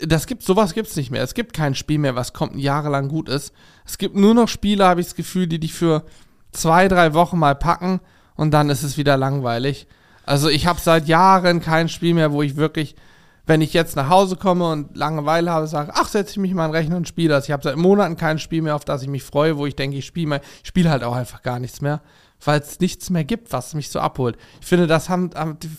Das 0.00 0.26
gibt, 0.26 0.42
sowas 0.42 0.74
gibt's 0.74 0.96
nicht 0.96 1.12
mehr. 1.12 1.22
Es 1.22 1.34
gibt 1.34 1.52
kein 1.52 1.76
Spiel 1.76 1.98
mehr, 1.98 2.16
was 2.16 2.32
kommt 2.32 2.56
jahrelang 2.56 3.08
gut 3.08 3.28
ist. 3.28 3.52
Es 3.84 3.98
gibt 3.98 4.16
nur 4.16 4.34
noch 4.34 4.48
Spiele, 4.48 4.84
habe 4.84 5.00
ich 5.00 5.06
das 5.06 5.14
Gefühl, 5.14 5.46
die 5.46 5.60
dich 5.60 5.74
für 5.74 6.04
zwei, 6.50 6.88
drei 6.88 7.14
Wochen 7.14 7.38
mal 7.38 7.54
packen 7.54 8.00
und 8.34 8.50
dann 8.52 8.68
ist 8.68 8.82
es 8.82 8.96
wieder 8.96 9.16
langweilig. 9.16 9.86
Also 10.28 10.50
ich 10.50 10.66
habe 10.66 10.78
seit 10.78 11.08
Jahren 11.08 11.62
kein 11.62 11.88
Spiel 11.88 12.12
mehr, 12.12 12.32
wo 12.32 12.42
ich 12.42 12.56
wirklich, 12.56 12.96
wenn 13.46 13.62
ich 13.62 13.72
jetzt 13.72 13.96
nach 13.96 14.10
Hause 14.10 14.36
komme 14.36 14.70
und 14.70 14.94
Langeweile 14.94 15.50
habe, 15.50 15.66
sage, 15.66 15.92
ach, 15.94 16.06
setze 16.06 16.32
ich 16.32 16.36
mich 16.36 16.52
mal 16.52 16.66
in 16.66 16.72
den 16.72 16.76
Rechner 16.76 16.96
und 16.98 17.08
spiele 17.08 17.30
das. 17.30 17.46
Ich 17.46 17.50
habe 17.50 17.62
seit 17.62 17.76
Monaten 17.76 18.18
kein 18.18 18.38
Spiel 18.38 18.60
mehr, 18.60 18.76
auf 18.76 18.84
das 18.84 19.00
ich 19.00 19.08
mich 19.08 19.22
freue, 19.22 19.56
wo 19.56 19.64
ich 19.64 19.74
denke, 19.74 19.96
ich 19.96 20.04
spiele 20.04 20.26
mal. 20.26 20.40
Ich 20.62 20.68
spiele 20.68 20.90
halt 20.90 21.02
auch 21.02 21.14
einfach 21.14 21.40
gar 21.40 21.58
nichts 21.58 21.80
mehr, 21.80 22.02
weil 22.44 22.60
es 22.60 22.78
nichts 22.78 23.08
mehr 23.08 23.24
gibt, 23.24 23.54
was 23.54 23.72
mich 23.72 23.88
so 23.88 24.00
abholt. 24.00 24.36
Ich 24.60 24.66
finde, 24.66 24.86
das 24.86 25.08
haben 25.08 25.30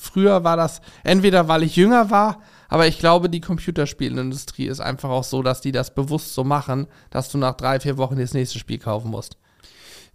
früher 0.01 0.43
war 0.43 0.57
das 0.57 0.81
entweder, 1.03 1.47
weil 1.47 1.61
ich 1.61 1.75
jünger 1.75 2.09
war, 2.09 2.39
aber 2.69 2.87
ich 2.87 2.97
glaube, 2.97 3.29
die 3.29 3.41
Computerspielindustrie 3.41 4.65
ist 4.65 4.79
einfach 4.79 5.11
auch 5.11 5.25
so, 5.25 5.43
dass 5.43 5.61
die 5.61 5.71
das 5.71 5.93
bewusst 5.93 6.33
so 6.33 6.43
machen, 6.43 6.87
dass 7.11 7.29
du 7.29 7.37
nach 7.37 7.53
drei, 7.53 7.79
vier 7.79 7.99
Wochen 7.99 8.17
das 8.17 8.33
nächste 8.33 8.57
Spiel 8.57 8.79
kaufen 8.79 9.11
musst. 9.11 9.37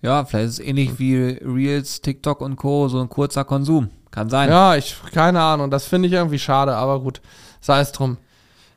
Ja, 0.04 0.26
vielleicht 0.26 0.48
ist 0.48 0.58
es 0.60 0.66
ähnlich 0.66 0.98
wie 0.98 1.16
Reels, 1.16 2.02
TikTok 2.02 2.42
und 2.42 2.56
Co. 2.56 2.88
so 2.88 3.00
ein 3.00 3.08
kurzer 3.08 3.44
Konsum. 3.44 3.88
Kann 4.10 4.28
sein. 4.28 4.50
Ja, 4.50 4.76
ich, 4.76 4.96
keine 5.12 5.40
Ahnung, 5.40 5.70
das 5.70 5.86
finde 5.86 6.08
ich 6.08 6.12
irgendwie 6.12 6.38
schade, 6.38 6.76
aber 6.76 7.00
gut, 7.00 7.22
sei 7.62 7.80
es 7.80 7.90
drum. 7.90 8.18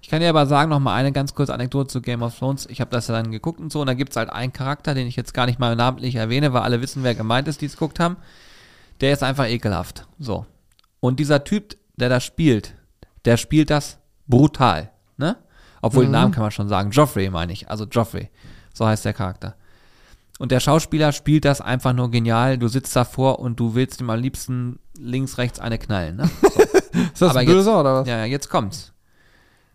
Ich 0.01 0.07
kann 0.07 0.21
dir 0.21 0.29
aber 0.29 0.45
sagen, 0.45 0.69
noch 0.69 0.79
mal 0.79 0.95
eine 0.95 1.11
ganz 1.11 1.35
kurze 1.35 1.53
Anekdote 1.53 1.89
zu 1.89 2.01
Game 2.01 2.21
of 2.21 2.39
Thrones. 2.39 2.65
Ich 2.67 2.79
habe 2.79 2.91
das 2.91 3.09
ja 3.09 3.15
dann 3.15 3.29
geguckt 3.29 3.59
und 3.59 3.73
so, 3.73 3.81
und 3.81 3.87
da 3.87 3.93
gibt 3.93 4.11
es 4.11 4.15
halt 4.15 4.29
einen 4.29 4.53
Charakter, 4.53 4.93
den 4.93 5.05
ich 5.05 5.17
jetzt 5.17 5.33
gar 5.33 5.47
nicht 5.47 5.59
mal 5.59 5.75
namentlich 5.75 6.15
erwähne, 6.15 6.53
weil 6.53 6.61
alle 6.61 6.81
wissen, 6.81 7.03
wer 7.03 7.13
gemeint 7.13 7.49
ist, 7.49 7.59
die 7.59 7.65
es 7.65 7.73
geguckt 7.73 7.99
haben. 7.99 8.15
Der 9.01 9.11
ist 9.11 9.21
einfach 9.21 9.47
ekelhaft. 9.47 10.07
So. 10.17 10.45
Und 11.01 11.19
dieser 11.19 11.43
Typ, 11.43 11.75
der 11.97 12.07
das 12.07 12.23
spielt, 12.23 12.73
der 13.25 13.35
spielt 13.35 13.69
das 13.69 13.97
brutal. 14.27 14.91
Ne? 15.17 15.35
Obwohl, 15.81 16.05
den 16.05 16.11
Namen 16.11 16.31
kann 16.31 16.43
man 16.43 16.51
schon 16.51 16.69
sagen. 16.69 16.91
Joffrey 16.91 17.29
meine 17.29 17.51
ich. 17.51 17.69
Also 17.69 17.83
Joffrey. 17.83 18.29
So 18.73 18.87
heißt 18.87 19.03
der 19.03 19.13
Charakter. 19.13 19.55
Und 20.39 20.51
der 20.51 20.59
Schauspieler 20.59 21.11
spielt 21.11 21.45
das 21.45 21.61
einfach 21.61 21.93
nur 21.93 22.11
genial. 22.11 22.57
Du 22.57 22.67
sitzt 22.67 22.95
davor 22.95 23.39
und 23.39 23.59
du 23.59 23.73
willst 23.75 24.01
ihm 24.01 24.09
am 24.09 24.19
liebsten 24.19 24.79
links, 24.99 25.37
rechts 25.37 25.59
eine 25.59 25.79
knallen. 25.79 26.17
Ne? 26.17 26.29
Ist 27.13 27.21
das 27.21 27.31
Aber 27.35 27.43
böse 27.43 27.69
jetzt- 27.69 27.79
oder 27.79 27.95
was? 27.95 28.07
Ja, 28.07 28.25
jetzt 28.25 28.49
kommt's. 28.49 28.93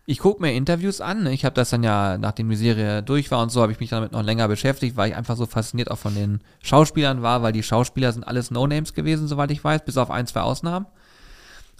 Ich 0.05 0.19
gucke 0.19 0.41
mir 0.41 0.53
Interviews 0.53 0.99
an. 0.99 1.25
Ich 1.27 1.45
habe 1.45 1.55
das 1.55 1.69
dann 1.69 1.81
ja, 1.83 2.17
nachdem 2.17 2.49
die 2.49 2.57
Serie 2.57 3.01
durch 3.03 3.31
war 3.31 3.41
und 3.41 3.51
so, 3.51 3.61
habe 3.61 3.71
ich 3.71 3.79
mich 3.79 3.89
damit 3.89 4.11
noch 4.11 4.21
länger 4.23 4.49
beschäftigt, 4.49 4.97
weil 4.97 5.11
ich 5.11 5.15
einfach 5.15 5.37
so 5.37 5.45
fasziniert 5.45 5.89
auch 5.89 5.97
von 5.97 6.13
den 6.13 6.41
Schauspielern 6.61 7.21
war, 7.21 7.41
weil 7.41 7.53
die 7.53 7.63
Schauspieler 7.63 8.11
sind 8.11 8.27
alles 8.27 8.51
No-Names 8.51 8.93
gewesen, 8.93 9.27
soweit 9.29 9.51
ich 9.51 9.63
weiß, 9.63 9.85
bis 9.85 9.97
auf 9.97 10.11
ein, 10.11 10.27
zwei 10.27 10.41
Ausnahmen. 10.41 10.87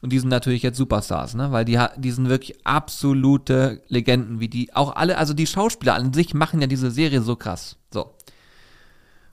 Und 0.01 0.11
die 0.11 0.19
sind 0.19 0.29
natürlich 0.29 0.63
jetzt 0.63 0.77
Superstars, 0.77 1.33
ne? 1.33 1.51
Weil 1.51 1.63
die, 1.65 1.79
die 1.97 2.11
sind 2.11 2.29
wirklich 2.29 2.65
absolute 2.65 3.81
Legenden, 3.87 4.39
wie 4.39 4.49
die 4.49 4.73
auch 4.73 4.95
alle, 4.95 5.17
also 5.17 5.33
die 5.33 5.47
Schauspieler 5.47 5.95
an 5.95 6.13
sich 6.13 6.33
machen 6.33 6.61
ja 6.61 6.67
diese 6.67 6.91
Serie 6.91 7.21
so 7.21 7.35
krass. 7.35 7.77
So. 7.93 8.13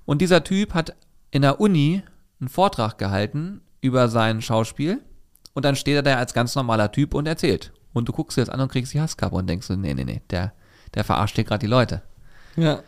Und 0.04 0.20
dieser 0.20 0.44
Typ 0.44 0.74
hat 0.74 0.94
in 1.30 1.42
der 1.42 1.60
Uni 1.60 2.02
einen 2.40 2.48
Vortrag 2.48 2.98
gehalten 2.98 3.60
über 3.80 4.08
sein 4.08 4.42
Schauspiel 4.42 5.00
und 5.54 5.64
dann 5.64 5.76
steht 5.76 5.96
er 5.96 6.02
da 6.02 6.16
als 6.16 6.34
ganz 6.34 6.54
normaler 6.54 6.92
Typ 6.92 7.14
und 7.14 7.26
erzählt. 7.26 7.72
Und 7.92 8.08
du 8.08 8.12
guckst 8.12 8.36
dir 8.36 8.42
das 8.42 8.50
an 8.50 8.60
und 8.60 8.70
kriegst 8.70 8.94
die 8.94 9.00
Hasskappe 9.00 9.34
und 9.34 9.48
denkst 9.48 9.66
so, 9.66 9.76
nee, 9.76 9.94
nee, 9.94 10.04
nee, 10.04 10.22
der, 10.30 10.52
der 10.94 11.04
verarscht 11.04 11.34
hier 11.34 11.44
gerade 11.44 11.60
die 11.60 11.66
Leute. 11.66 12.02
Ja. 12.56 12.80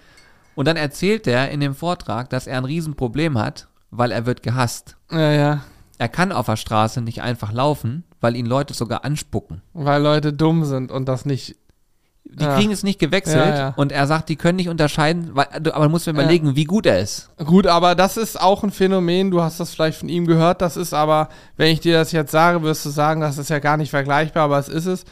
Und 0.55 0.67
dann 0.69 0.77
erzählt 0.77 1.27
er 1.27 1.51
in 1.51 1.61
dem 1.61 1.75
Vortrag, 1.75 2.31
dass 2.31 2.47
er 2.47 2.59
ein 2.59 2.65
Riesenproblem 2.65 3.39
hat, 3.39 3.69
weil 3.91 4.13
er 4.13 4.27
wird 4.27 4.43
gehasst. 4.43 4.97
Ja, 5.11 5.33
ja. 5.33 5.65
Er 5.99 6.09
kann 6.09 6.33
auf 6.33 6.47
der 6.47 6.57
Straße 6.57 7.01
nicht 7.01 7.23
einfach 7.23 7.53
laufen, 7.53 8.05
weil 8.21 8.37
ihn 8.37 8.47
Leute 8.47 8.75
sogar 8.75 9.05
anspucken. 9.05 9.63
Weil 9.73 10.03
Leute 10.03 10.33
dumm 10.33 10.65
sind 10.65 10.91
und 10.91 11.07
das 11.07 11.25
nicht. 11.25 11.57
Die 12.25 12.45
Ja. 12.45 12.57
kriegen 12.57 12.73
es 12.73 12.83
nicht 12.83 12.99
gewechselt 12.99 13.37
Ja, 13.49 13.57
ja. 13.57 13.75
und 13.77 13.93
er 13.93 14.07
sagt, 14.07 14.29
die 14.31 14.37
können 14.37 14.57
nicht 14.57 14.69
unterscheiden, 14.71 15.31
weil, 15.35 15.47
aber 15.55 15.81
man 15.81 15.91
muss 15.91 16.07
mir 16.07 16.13
überlegen, 16.13 16.57
wie 16.57 16.65
gut 16.65 16.87
er 16.87 16.99
ist. 17.01 17.29
Gut, 17.45 17.67
aber 17.67 17.95
das 17.95 18.17
ist 18.17 18.41
auch 18.41 18.63
ein 18.63 18.71
Phänomen. 18.71 19.31
Du 19.31 19.43
hast 19.43 19.61
das 19.61 19.71
vielleicht 19.75 19.99
von 19.99 20.09
ihm 20.09 20.27
gehört. 20.27 20.63
Das 20.63 20.77
ist 20.79 20.95
aber, 20.95 21.29
wenn 21.57 21.73
ich 21.73 21.81
dir 21.81 21.99
das 21.99 22.13
jetzt 22.13 22.31
sage, 22.31 22.63
wirst 22.63 22.87
du 22.87 22.91
sagen, 22.91 23.21
das 23.21 23.37
ist 23.39 23.51
ja 23.51 23.59
gar 23.59 23.77
nicht 23.77 23.91
vergleichbar, 23.91 24.45
aber 24.45 24.59
es 24.59 24.69
ist 24.69 24.87
es. 24.87 25.05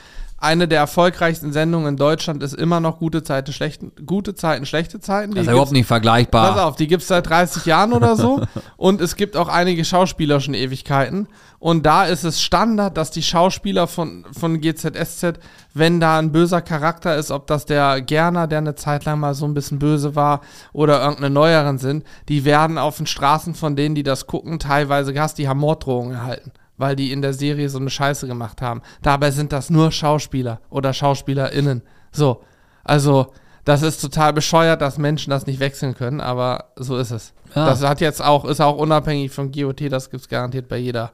Eine 0.42 0.66
der 0.66 0.78
erfolgreichsten 0.78 1.52
Sendungen 1.52 1.88
in 1.88 1.96
Deutschland 1.98 2.42
ist 2.42 2.54
immer 2.54 2.80
noch 2.80 2.98
gute 2.98 3.22
Zeiten, 3.22 3.52
schlechte, 3.52 3.92
gute 4.06 4.34
Zeiten, 4.34 4.64
schlechte 4.64 4.98
Zeiten. 4.98 5.32
Die 5.32 5.34
Das 5.34 5.42
ist 5.42 5.46
ja 5.48 5.52
überhaupt 5.52 5.72
nicht 5.72 5.86
vergleichbar. 5.86 6.54
Pass 6.54 6.62
auf, 6.62 6.76
die 6.76 6.86
gibt 6.86 7.02
es 7.02 7.08
seit 7.08 7.28
30 7.28 7.66
Jahren 7.66 7.92
oder 7.92 8.16
so. 8.16 8.40
und 8.78 9.02
es 9.02 9.16
gibt 9.16 9.36
auch 9.36 9.48
einige 9.48 9.84
Schauspieler 9.84 10.40
schon 10.40 10.54
Ewigkeiten. 10.54 11.28
Und 11.58 11.84
da 11.84 12.06
ist 12.06 12.24
es 12.24 12.40
Standard, 12.40 12.96
dass 12.96 13.10
die 13.10 13.22
Schauspieler 13.22 13.86
von, 13.86 14.24
von 14.32 14.62
GZSZ, 14.62 15.38
wenn 15.74 16.00
da 16.00 16.18
ein 16.18 16.32
böser 16.32 16.62
Charakter 16.62 17.16
ist, 17.16 17.30
ob 17.30 17.46
das 17.46 17.66
der 17.66 18.00
Gerner, 18.00 18.46
der 18.46 18.58
eine 18.58 18.76
Zeit 18.76 19.04
lang 19.04 19.20
mal 19.20 19.34
so 19.34 19.44
ein 19.44 19.52
bisschen 19.52 19.78
böse 19.78 20.16
war, 20.16 20.40
oder 20.72 21.02
irgendeine 21.02 21.28
neueren 21.28 21.76
sind, 21.76 22.02
die 22.30 22.46
werden 22.46 22.78
auf 22.78 22.96
den 22.96 23.06
Straßen 23.06 23.54
von 23.54 23.76
denen, 23.76 23.94
die 23.94 24.04
das 24.04 24.26
gucken, 24.26 24.58
teilweise 24.58 25.12
gehasst, 25.12 25.36
die 25.36 25.48
haben 25.48 25.60
Morddrohungen 25.60 26.14
erhalten. 26.14 26.50
Weil 26.80 26.96
die 26.96 27.12
in 27.12 27.20
der 27.20 27.34
Serie 27.34 27.68
so 27.68 27.78
eine 27.78 27.90
Scheiße 27.90 28.26
gemacht 28.26 28.62
haben. 28.62 28.80
Dabei 29.02 29.30
sind 29.30 29.52
das 29.52 29.68
nur 29.68 29.92
Schauspieler 29.92 30.60
oder 30.70 30.94
SchauspielerInnen. 30.94 31.82
So. 32.10 32.42
Also, 32.84 33.34
das 33.66 33.82
ist 33.82 34.00
total 34.00 34.32
bescheuert, 34.32 34.80
dass 34.80 34.96
Menschen 34.96 35.30
das 35.30 35.46
nicht 35.46 35.60
wechseln 35.60 35.94
können, 35.94 36.22
aber 36.22 36.72
so 36.76 36.96
ist 36.96 37.10
es. 37.10 37.34
Ja. 37.54 37.66
Das 37.66 37.82
hat 37.84 38.00
jetzt 38.00 38.22
auch, 38.22 38.46
ist 38.46 38.60
auch 38.60 38.76
unabhängig 38.78 39.30
von 39.30 39.52
GOT, 39.52 39.92
das 39.92 40.08
gibt 40.08 40.22
es 40.22 40.28
garantiert 40.30 40.68
bei 40.68 40.78
jeder, 40.78 41.12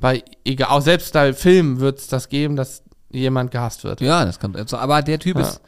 bei, 0.00 0.24
egal, 0.44 0.70
auch 0.70 0.80
selbst 0.82 1.12
bei 1.12 1.32
Filmen 1.32 1.78
wird 1.78 2.00
es 2.00 2.08
das 2.08 2.28
geben, 2.28 2.56
dass 2.56 2.82
jemand 3.10 3.52
gehasst 3.52 3.84
wird. 3.84 4.00
Ja, 4.00 4.24
das 4.24 4.40
kommt 4.40 4.56
jetzt 4.56 4.70
so. 4.70 4.76
Aber 4.76 5.00
der 5.02 5.20
Typ 5.20 5.36
Ja. 5.36 5.42
ist, 5.42 5.60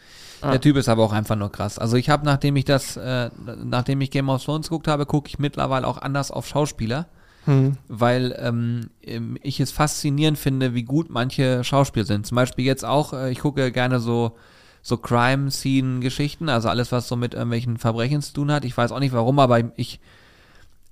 der 0.43 0.61
Typ 0.61 0.77
ist 0.77 0.89
aber 0.89 1.05
auch 1.05 1.13
einfach 1.13 1.37
nur 1.37 1.53
krass. 1.53 1.79
Also 1.79 1.97
ich 1.97 2.11
habe, 2.11 2.25
nachdem 2.27 2.57
ich 2.57 2.65
das, 2.65 2.97
äh, 2.97 3.31
nachdem 3.65 4.01
ich 4.01 4.11
Game 4.11 4.29
of 4.29 4.45
Thrones 4.45 4.69
geguckt 4.69 4.89
habe, 4.89 5.07
gucke 5.07 5.29
ich 5.29 5.39
mittlerweile 5.39 5.87
auch 5.87 5.99
anders 5.99 6.31
auf 6.33 6.47
Schauspieler, 6.49 7.07
Hm. 7.45 7.79
weil 7.89 8.37
ähm, 8.39 8.91
ähm, 9.03 9.39
ich 9.43 9.59
es 9.61 9.71
faszinierend 9.73 10.39
finde, 10.39 10.75
wie 10.75 10.83
gut 10.83 11.09
manche 11.09 11.65
Schauspieler 11.65 12.05
sind. 12.05 12.27
Zum 12.27 12.37
Beispiel 12.37 12.65
jetzt 12.65 12.85
auch, 12.85 13.15
äh, 13.15 13.31
ich 13.31 13.39
gucke 13.39 13.73
gerne 13.73 14.01
so 14.01 14.37
so 14.83 14.97
Crime-Scene-Geschichten, 14.97 16.49
also 16.49 16.69
alles, 16.69 16.93
was 16.93 17.09
so 17.09 17.17
mit 17.17 17.35
irgendwelchen 17.35 17.77
Verbrechen 17.79 18.23
zu 18.23 18.33
tun 18.33 18.53
hat. 18.53 18.65
Ich 18.65 18.77
weiß 18.77 18.93
auch 18.93 19.01
nicht 19.01 19.13
warum, 19.13 19.39
aber 19.39 19.61
ich, 19.77 20.01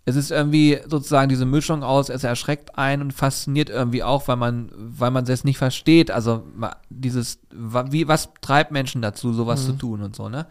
es 0.04 0.16
ist 0.16 0.30
irgendwie 0.30 0.78
sozusagen 0.86 1.28
diese 1.28 1.46
Mischung 1.46 1.82
aus, 1.82 2.08
es 2.08 2.22
erschreckt 2.22 2.78
einen 2.78 3.02
und 3.02 3.12
fasziniert 3.12 3.70
irgendwie 3.70 4.02
auch, 4.02 4.28
weil 4.28 4.36
man, 4.36 4.70
weil 4.76 5.10
man 5.10 5.24
es 5.24 5.44
nicht 5.44 5.58
versteht. 5.58 6.10
Also 6.10 6.44
dieses, 6.90 7.38
wie, 7.50 8.06
was 8.06 8.28
treibt 8.40 8.70
Menschen 8.70 9.02
dazu, 9.02 9.32
sowas 9.32 9.64
zu 9.64 9.72
tun 9.72 10.02
und 10.02 10.14
so, 10.14 10.28
ne? 10.28 10.46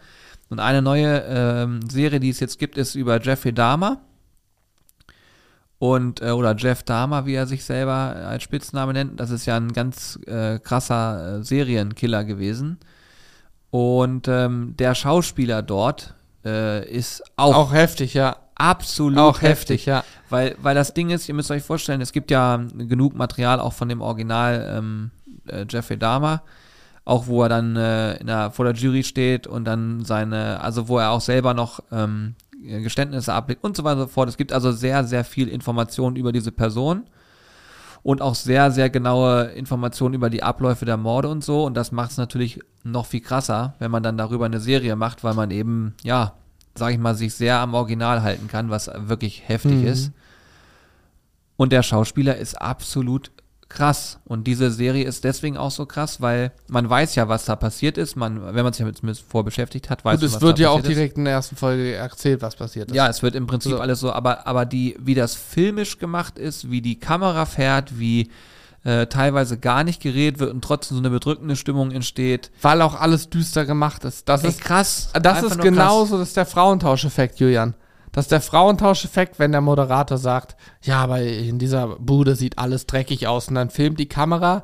Und 0.48 0.60
eine 0.60 0.80
neue 0.80 1.24
ähm, 1.26 1.80
Serie, 1.90 2.20
die 2.20 2.28
es 2.28 2.38
jetzt 2.38 2.60
gibt, 2.60 2.76
ist 2.76 2.94
über 2.94 3.20
Jeffrey 3.20 3.52
Dahmer. 3.52 4.00
Und, 5.78 6.22
äh, 6.22 6.30
oder 6.30 6.56
Jeff 6.56 6.82
Dahmer, 6.82 7.26
wie 7.26 7.34
er 7.34 7.46
sich 7.46 7.64
selber 7.64 7.92
als 7.92 8.42
Spitzname 8.42 8.94
nennt. 8.94 9.20
Das 9.20 9.30
ist 9.30 9.44
ja 9.44 9.56
ein 9.56 9.72
ganz 9.72 10.18
äh, 10.26 10.58
krasser 10.58 11.40
äh, 11.40 11.42
Serienkiller 11.42 12.24
gewesen. 12.24 12.78
Und 13.70 14.26
ähm, 14.28 14.74
der 14.78 14.94
Schauspieler 14.94 15.62
dort 15.62 16.14
äh, 16.46 16.88
ist 16.88 17.22
auch, 17.36 17.54
Auch 17.54 17.72
heftig, 17.72 18.14
ja. 18.14 18.36
absolut 18.54 19.18
Auch 19.18 19.42
heftig, 19.42 19.84
ja. 19.84 20.02
weil, 20.30 20.56
weil 20.62 20.74
das 20.74 20.94
Ding 20.94 21.10
ist, 21.10 21.28
ihr 21.28 21.34
müsst 21.34 21.50
euch 21.50 21.62
vorstellen, 21.62 22.00
es 22.00 22.12
gibt 22.12 22.30
ja 22.30 22.56
genug 22.56 23.14
Material 23.14 23.60
auch 23.60 23.74
von 23.74 23.88
dem 23.88 24.00
Original 24.00 24.76
ähm, 24.78 25.10
äh, 25.46 25.66
Jeffrey 25.68 25.98
Dahmer, 25.98 26.42
auch 27.04 27.26
wo 27.26 27.42
er 27.42 27.48
dann 27.48 27.76
äh, 27.76 28.16
in 28.16 28.28
der, 28.28 28.50
vor 28.50 28.64
der 28.64 28.74
Jury 28.74 29.02
steht 29.02 29.46
und 29.46 29.64
dann 29.64 30.04
seine, 30.04 30.60
also 30.62 30.88
wo 30.88 30.98
er 30.98 31.10
auch 31.10 31.20
selber 31.20 31.52
noch 31.52 31.80
ähm, 31.92 32.34
Geständnisse 32.62 33.32
ablegt 33.32 33.62
und 33.64 33.76
so 33.76 33.84
weiter 33.84 34.00
und 34.02 34.08
so 34.08 34.12
fort. 34.12 34.28
Es 34.28 34.36
gibt 34.36 34.52
also 34.52 34.72
sehr, 34.72 35.04
sehr 35.04 35.24
viel 35.24 35.48
Informationen 35.48 36.16
über 36.16 36.32
diese 36.32 36.52
Person. 36.52 37.04
und 38.02 38.22
auch 38.22 38.36
sehr, 38.36 38.70
sehr 38.70 38.88
genaue 38.88 39.46
Informationen 39.56 40.14
über 40.14 40.30
die 40.30 40.42
Abläufe 40.44 40.84
der 40.84 40.96
Morde 40.96 41.28
und 41.28 41.42
so. 41.42 41.64
Und 41.64 41.74
das 41.74 41.90
macht 41.90 42.12
es 42.12 42.18
natürlich 42.18 42.60
noch 42.84 43.04
viel 43.06 43.20
krasser, 43.20 43.74
wenn 43.80 43.90
man 43.90 44.04
dann 44.04 44.16
darüber 44.16 44.44
eine 44.46 44.60
Serie 44.60 44.94
macht, 44.94 45.24
weil 45.24 45.34
man 45.34 45.50
eben, 45.50 45.94
ja, 46.04 46.34
sag 46.76 46.92
ich 46.92 46.98
mal, 46.98 47.16
sich 47.16 47.34
sehr 47.34 47.58
am 47.58 47.74
Original 47.74 48.22
halten 48.22 48.46
kann, 48.46 48.70
was 48.70 48.88
wirklich 48.94 49.48
heftig 49.48 49.80
Mhm. 49.82 49.86
ist. 49.88 50.12
Und 51.56 51.72
der 51.72 51.82
Schauspieler 51.82 52.36
ist 52.36 52.54
absolut 52.60 53.32
krass. 53.68 54.18
Und 54.24 54.46
diese 54.46 54.70
Serie 54.70 55.04
ist 55.04 55.24
deswegen 55.24 55.56
auch 55.56 55.70
so 55.70 55.86
krass, 55.86 56.20
weil 56.20 56.52
man 56.68 56.88
weiß 56.88 57.14
ja, 57.16 57.28
was 57.28 57.44
da 57.46 57.56
passiert 57.56 57.98
ist. 57.98 58.16
Man, 58.16 58.54
wenn 58.54 58.64
man 58.64 58.72
sich 58.72 58.80
damit 58.80 59.02
mit 59.02 59.18
vor 59.18 59.44
beschäftigt 59.44 59.90
hat, 59.90 60.04
weiß 60.04 60.14
Und 60.14 60.20
man, 60.22 60.26
es 60.28 60.34
was 60.34 60.42
wird 60.42 60.58
da 60.58 60.62
ja 60.62 60.68
auch 60.70 60.76
passiert 60.76 60.92
ist. 60.92 60.96
direkt 60.98 61.18
in 61.18 61.24
der 61.24 61.34
ersten 61.34 61.56
Folge 61.56 61.94
erzählt, 61.94 62.42
was 62.42 62.56
passiert 62.56 62.90
ist. 62.90 62.94
Ja, 62.94 63.08
es 63.08 63.22
wird 63.22 63.34
im 63.34 63.46
Prinzip 63.46 63.72
So. 63.72 63.80
alles 63.80 64.00
so, 64.00 64.12
aber, 64.12 64.46
aber 64.46 64.64
die, 64.64 64.96
wie 65.00 65.14
das 65.14 65.34
filmisch 65.34 65.98
gemacht 65.98 66.38
ist, 66.38 66.70
wie 66.70 66.80
die 66.80 66.98
Kamera 67.00 67.44
fährt, 67.44 67.98
wie 67.98 68.30
äh, 68.84 69.06
teilweise 69.08 69.58
gar 69.58 69.82
nicht 69.82 70.00
geredet 70.00 70.38
wird 70.38 70.52
und 70.52 70.62
trotzdem 70.62 70.96
so 70.96 71.00
eine 71.02 71.10
bedrückende 71.10 71.56
Stimmung 71.56 71.90
entsteht. 71.90 72.52
Weil 72.62 72.80
auch 72.82 72.94
alles 72.94 73.30
düster 73.30 73.64
gemacht 73.66 74.04
ist. 74.04 74.28
Das 74.28 74.44
Ey, 74.44 74.50
ist 74.50 74.60
krass. 74.60 75.10
Das 75.20 75.38
Einfach 75.38 75.50
ist 75.56 75.60
genauso, 75.62 76.18
das 76.18 76.28
ist 76.28 76.36
der 76.36 76.46
Frauentauscheffekt, 76.46 77.40
Julian. 77.40 77.74
Das 78.16 78.24
ist 78.24 78.32
der 78.32 78.40
Frauentauscheffekt, 78.40 79.38
wenn 79.38 79.52
der 79.52 79.60
Moderator 79.60 80.16
sagt, 80.16 80.56
ja, 80.80 81.02
aber 81.02 81.20
in 81.20 81.58
dieser 81.58 81.96
Bude 81.98 82.34
sieht 82.34 82.56
alles 82.56 82.86
dreckig 82.86 83.26
aus 83.26 83.48
und 83.48 83.56
dann 83.56 83.68
filmt 83.68 84.00
die 84.00 84.08
Kamera 84.08 84.62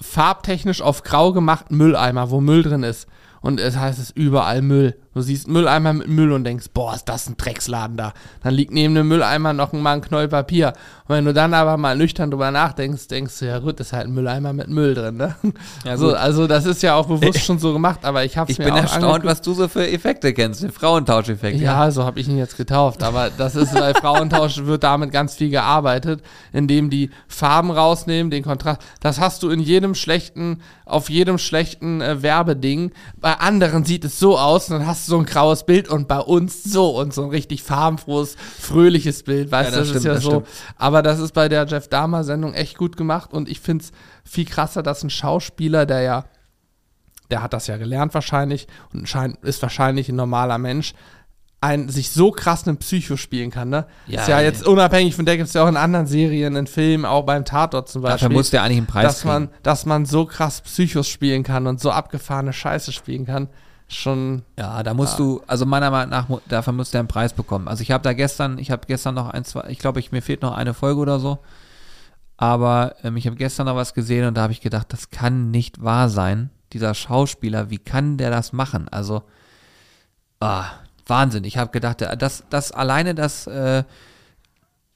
farbtechnisch 0.00 0.80
auf 0.80 1.02
grau 1.02 1.34
gemachten 1.34 1.76
Mülleimer, 1.76 2.30
wo 2.30 2.40
Müll 2.40 2.62
drin 2.62 2.82
ist. 2.82 3.08
Und 3.42 3.60
es 3.60 3.76
heißt 3.76 3.98
es 3.98 4.04
ist 4.06 4.16
überall 4.16 4.62
Müll. 4.62 4.98
Du 5.14 5.20
siehst 5.20 5.46
Mülleimer 5.46 5.92
mit 5.92 6.08
Müll 6.08 6.32
und 6.32 6.44
denkst, 6.44 6.66
boah, 6.72 6.94
ist 6.94 7.04
das 7.08 7.28
ein 7.28 7.36
Drecksladen 7.36 7.96
da. 7.96 8.14
Dann 8.42 8.54
liegt 8.54 8.72
neben 8.72 8.94
dem 8.94 9.08
Mülleimer 9.08 9.52
noch 9.52 9.72
mal 9.72 9.92
ein 9.94 10.00
Knoll 10.00 10.28
Papier. 10.28 10.72
Und 11.06 11.16
wenn 11.16 11.24
du 11.26 11.34
dann 11.34 11.52
aber 11.52 11.76
mal 11.76 11.96
nüchtern 11.96 12.30
drüber 12.30 12.50
nachdenkst, 12.50 13.08
denkst 13.08 13.38
du, 13.40 13.46
ja 13.46 13.58
gut, 13.58 13.78
ist 13.80 13.92
halt 13.92 14.06
ein 14.06 14.14
Mülleimer 14.14 14.52
mit 14.52 14.68
Müll 14.68 14.94
drin, 14.94 15.16
ne? 15.18 15.36
Ja, 15.84 15.96
so, 15.98 16.14
also 16.14 16.46
das 16.46 16.64
ist 16.64 16.82
ja 16.82 16.94
auch 16.94 17.06
bewusst 17.06 17.40
schon 17.44 17.58
so 17.58 17.72
gemacht, 17.74 18.00
aber 18.04 18.24
ich 18.24 18.38
hab's 18.38 18.50
Ich 18.50 18.58
mir 18.58 18.64
bin 18.64 18.74
auch 18.74 18.78
erstaunt, 18.78 19.04
angeguckt. 19.04 19.24
was 19.26 19.42
du 19.42 19.52
so 19.52 19.68
für 19.68 19.86
Effekte 19.86 20.32
kennst, 20.32 20.62
den 20.62 20.72
Frauentauscheffekt. 20.72 21.60
Ja, 21.60 21.90
so 21.90 22.04
habe 22.04 22.18
ich 22.18 22.28
ihn 22.28 22.38
jetzt 22.38 22.56
getauft. 22.56 23.02
Aber 23.02 23.28
das 23.36 23.54
ist 23.54 23.74
bei 23.74 23.92
Frauentausch 23.94 24.58
wird 24.64 24.82
damit 24.84 25.12
ganz 25.12 25.34
viel 25.34 25.50
gearbeitet, 25.50 26.22
indem 26.52 26.88
die 26.88 27.10
Farben 27.28 27.70
rausnehmen, 27.70 28.30
den 28.30 28.42
Kontrast. 28.44 28.80
Das 29.00 29.20
hast 29.20 29.42
du 29.42 29.50
in 29.50 29.60
jedem 29.60 29.94
schlechten, 29.94 30.62
auf 30.86 31.10
jedem 31.10 31.36
schlechten 31.36 32.00
äh, 32.00 32.22
Werbeding. 32.22 32.92
Bei 33.20 33.34
anderen 33.34 33.84
sieht 33.84 34.04
es 34.04 34.18
so 34.18 34.38
aus, 34.38 34.66
dann 34.68 34.86
hast 34.86 35.01
du 35.06 35.10
so 35.12 35.18
ein 35.18 35.26
graues 35.26 35.64
Bild 35.64 35.88
und 35.88 36.08
bei 36.08 36.18
uns 36.18 36.64
so 36.64 36.98
und 36.98 37.12
so 37.14 37.22
ein 37.24 37.30
richtig 37.30 37.62
farbenfrohes, 37.62 38.36
fröhliches 38.60 39.22
Bild. 39.22 39.50
Weißt 39.50 39.70
Ja, 39.72 39.76
du, 39.76 39.80
das 39.80 39.88
das, 39.88 39.96
ist 39.96 40.02
stimmt, 40.02 40.04
ja 40.04 40.14
das 40.14 40.22
so. 40.22 40.30
stimmt. 40.30 40.46
Aber 40.76 41.02
das 41.02 41.18
ist 41.18 41.32
bei 41.34 41.48
der 41.48 41.66
Jeff 41.66 41.88
Dahmer 41.88 42.24
Sendung 42.24 42.54
echt 42.54 42.76
gut 42.78 42.96
gemacht 42.96 43.32
und 43.32 43.48
ich 43.48 43.60
finde 43.60 43.84
es 43.84 43.92
viel 44.24 44.44
krasser, 44.44 44.82
dass 44.82 45.02
ein 45.02 45.10
Schauspieler, 45.10 45.86
der 45.86 46.00
ja 46.02 46.24
der 47.30 47.42
hat 47.42 47.54
das 47.54 47.66
ja 47.66 47.78
gelernt 47.78 48.12
wahrscheinlich 48.12 48.68
und 48.92 49.08
scheint, 49.08 49.42
ist 49.42 49.62
wahrscheinlich 49.62 50.08
ein 50.10 50.16
normaler 50.16 50.58
Mensch, 50.58 50.92
ein, 51.62 51.88
sich 51.88 52.10
so 52.10 52.30
krass 52.32 52.66
einen 52.66 52.76
Psycho 52.76 53.16
spielen 53.16 53.50
kann, 53.50 53.68
ne? 53.68 53.86
Ja, 54.06 54.20
ist 54.20 54.28
ja 54.28 54.38
ey. 54.38 54.44
jetzt 54.44 54.66
unabhängig 54.66 55.14
von 55.14 55.24
der 55.24 55.36
gibt 55.36 55.46
es 55.48 55.54
ja 55.54 55.64
auch 55.64 55.68
in 55.68 55.76
anderen 55.76 56.06
Serien, 56.06 56.56
in 56.56 56.66
Filmen, 56.66 57.04
auch 57.04 57.22
beim 57.22 57.44
Tatort 57.44 57.88
zum 57.88 58.02
Beispiel. 58.02 58.28
Dafür 58.28 58.36
muss 58.36 58.50
der 58.50 58.62
eigentlich 58.64 58.78
einen 58.78 58.86
Preis 58.86 59.04
dass 59.04 59.24
man, 59.24 59.48
dass 59.62 59.86
man 59.86 60.04
so 60.04 60.26
krass 60.26 60.60
Psychos 60.60 61.08
spielen 61.08 61.44
kann 61.44 61.66
und 61.66 61.80
so 61.80 61.90
abgefahrene 61.90 62.52
Scheiße 62.52 62.92
spielen 62.92 63.24
kann. 63.26 63.48
Schon, 63.92 64.42
Ja, 64.58 64.82
da 64.82 64.94
musst 64.94 65.18
du, 65.18 65.42
also 65.46 65.66
meiner 65.66 65.90
Meinung 65.90 66.10
nach, 66.10 66.26
dafür 66.48 66.72
muss 66.72 66.90
der 66.90 67.00
einen 67.00 67.08
Preis 67.08 67.32
bekommen. 67.34 67.68
Also 67.68 67.82
ich 67.82 67.90
habe 67.90 68.02
da 68.02 68.12
gestern, 68.14 68.58
ich 68.58 68.70
habe 68.70 68.86
gestern 68.86 69.14
noch 69.14 69.28
ein, 69.28 69.44
zwei, 69.44 69.64
ich 69.68 69.78
glaube, 69.78 70.00
ich, 70.00 70.12
mir 70.12 70.22
fehlt 70.22 70.40
noch 70.42 70.56
eine 70.56 70.72
Folge 70.74 71.00
oder 71.00 71.20
so. 71.20 71.38
Aber 72.38 72.96
ähm, 73.04 73.16
ich 73.16 73.26
habe 73.26 73.36
gestern 73.36 73.66
noch 73.66 73.76
was 73.76 73.94
gesehen 73.94 74.26
und 74.26 74.34
da 74.36 74.42
habe 74.42 74.52
ich 74.52 74.60
gedacht, 74.62 74.86
das 74.92 75.10
kann 75.10 75.50
nicht 75.50 75.82
wahr 75.84 76.08
sein. 76.08 76.50
Dieser 76.72 76.94
Schauspieler, 76.94 77.68
wie 77.70 77.78
kann 77.78 78.16
der 78.16 78.30
das 78.30 78.52
machen? 78.52 78.88
Also, 78.88 79.22
ah, 80.40 80.64
Wahnsinn. 81.06 81.44
Ich 81.44 81.58
habe 81.58 81.70
gedacht, 81.70 82.00
der- 82.00 82.16
das, 82.16 82.44
das 82.50 82.72
alleine 82.72 83.14
das, 83.14 83.46
äh, 83.46 83.84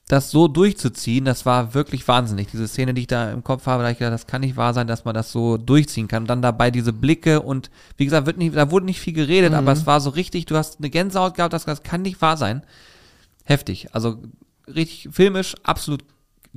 das 0.07 0.31
so 0.31 0.47
durchzuziehen, 0.47 1.25
das 1.25 1.45
war 1.45 1.73
wirklich 1.73 2.07
wahnsinnig. 2.07 2.47
Diese 2.49 2.67
Szene, 2.67 2.93
die 2.93 3.01
ich 3.01 3.07
da 3.07 3.31
im 3.31 3.43
Kopf 3.43 3.65
habe, 3.65 3.83
da 3.83 3.89
ich 3.89 3.97
gedacht, 3.97 4.13
das 4.13 4.25
kann 4.25 4.41
nicht 4.41 4.55
wahr 4.55 4.73
sein, 4.73 4.87
dass 4.87 5.03
man 5.03 5.13
das 5.13 5.31
so 5.31 5.57
durchziehen 5.57 6.07
kann. 6.07 6.23
Und 6.23 6.29
dann 6.29 6.41
dabei 6.41 6.71
diese 6.71 6.93
Blicke 6.93 7.41
und 7.41 7.69
wie 7.97 8.05
gesagt, 8.05 8.25
wird 8.25 8.37
nicht, 8.37 8.55
da 8.55 8.71
wurde 8.71 8.85
nicht 8.85 9.01
viel 9.01 9.13
geredet, 9.13 9.53
aber 9.53 9.73
es 9.73 9.85
war 9.85 9.99
so 9.99 10.09
richtig, 10.11 10.45
du 10.45 10.55
hast 10.55 10.79
eine 10.79 10.89
Gänsehaut 10.89 11.35
gehabt, 11.35 11.51
das, 11.51 11.65
das 11.65 11.83
kann 11.83 12.03
nicht 12.03 12.21
wahr 12.21 12.37
sein. 12.37 12.63
Heftig. 13.43 13.93
Also 13.93 14.17
richtig 14.73 15.09
filmisch, 15.11 15.55
absolut 15.63 16.05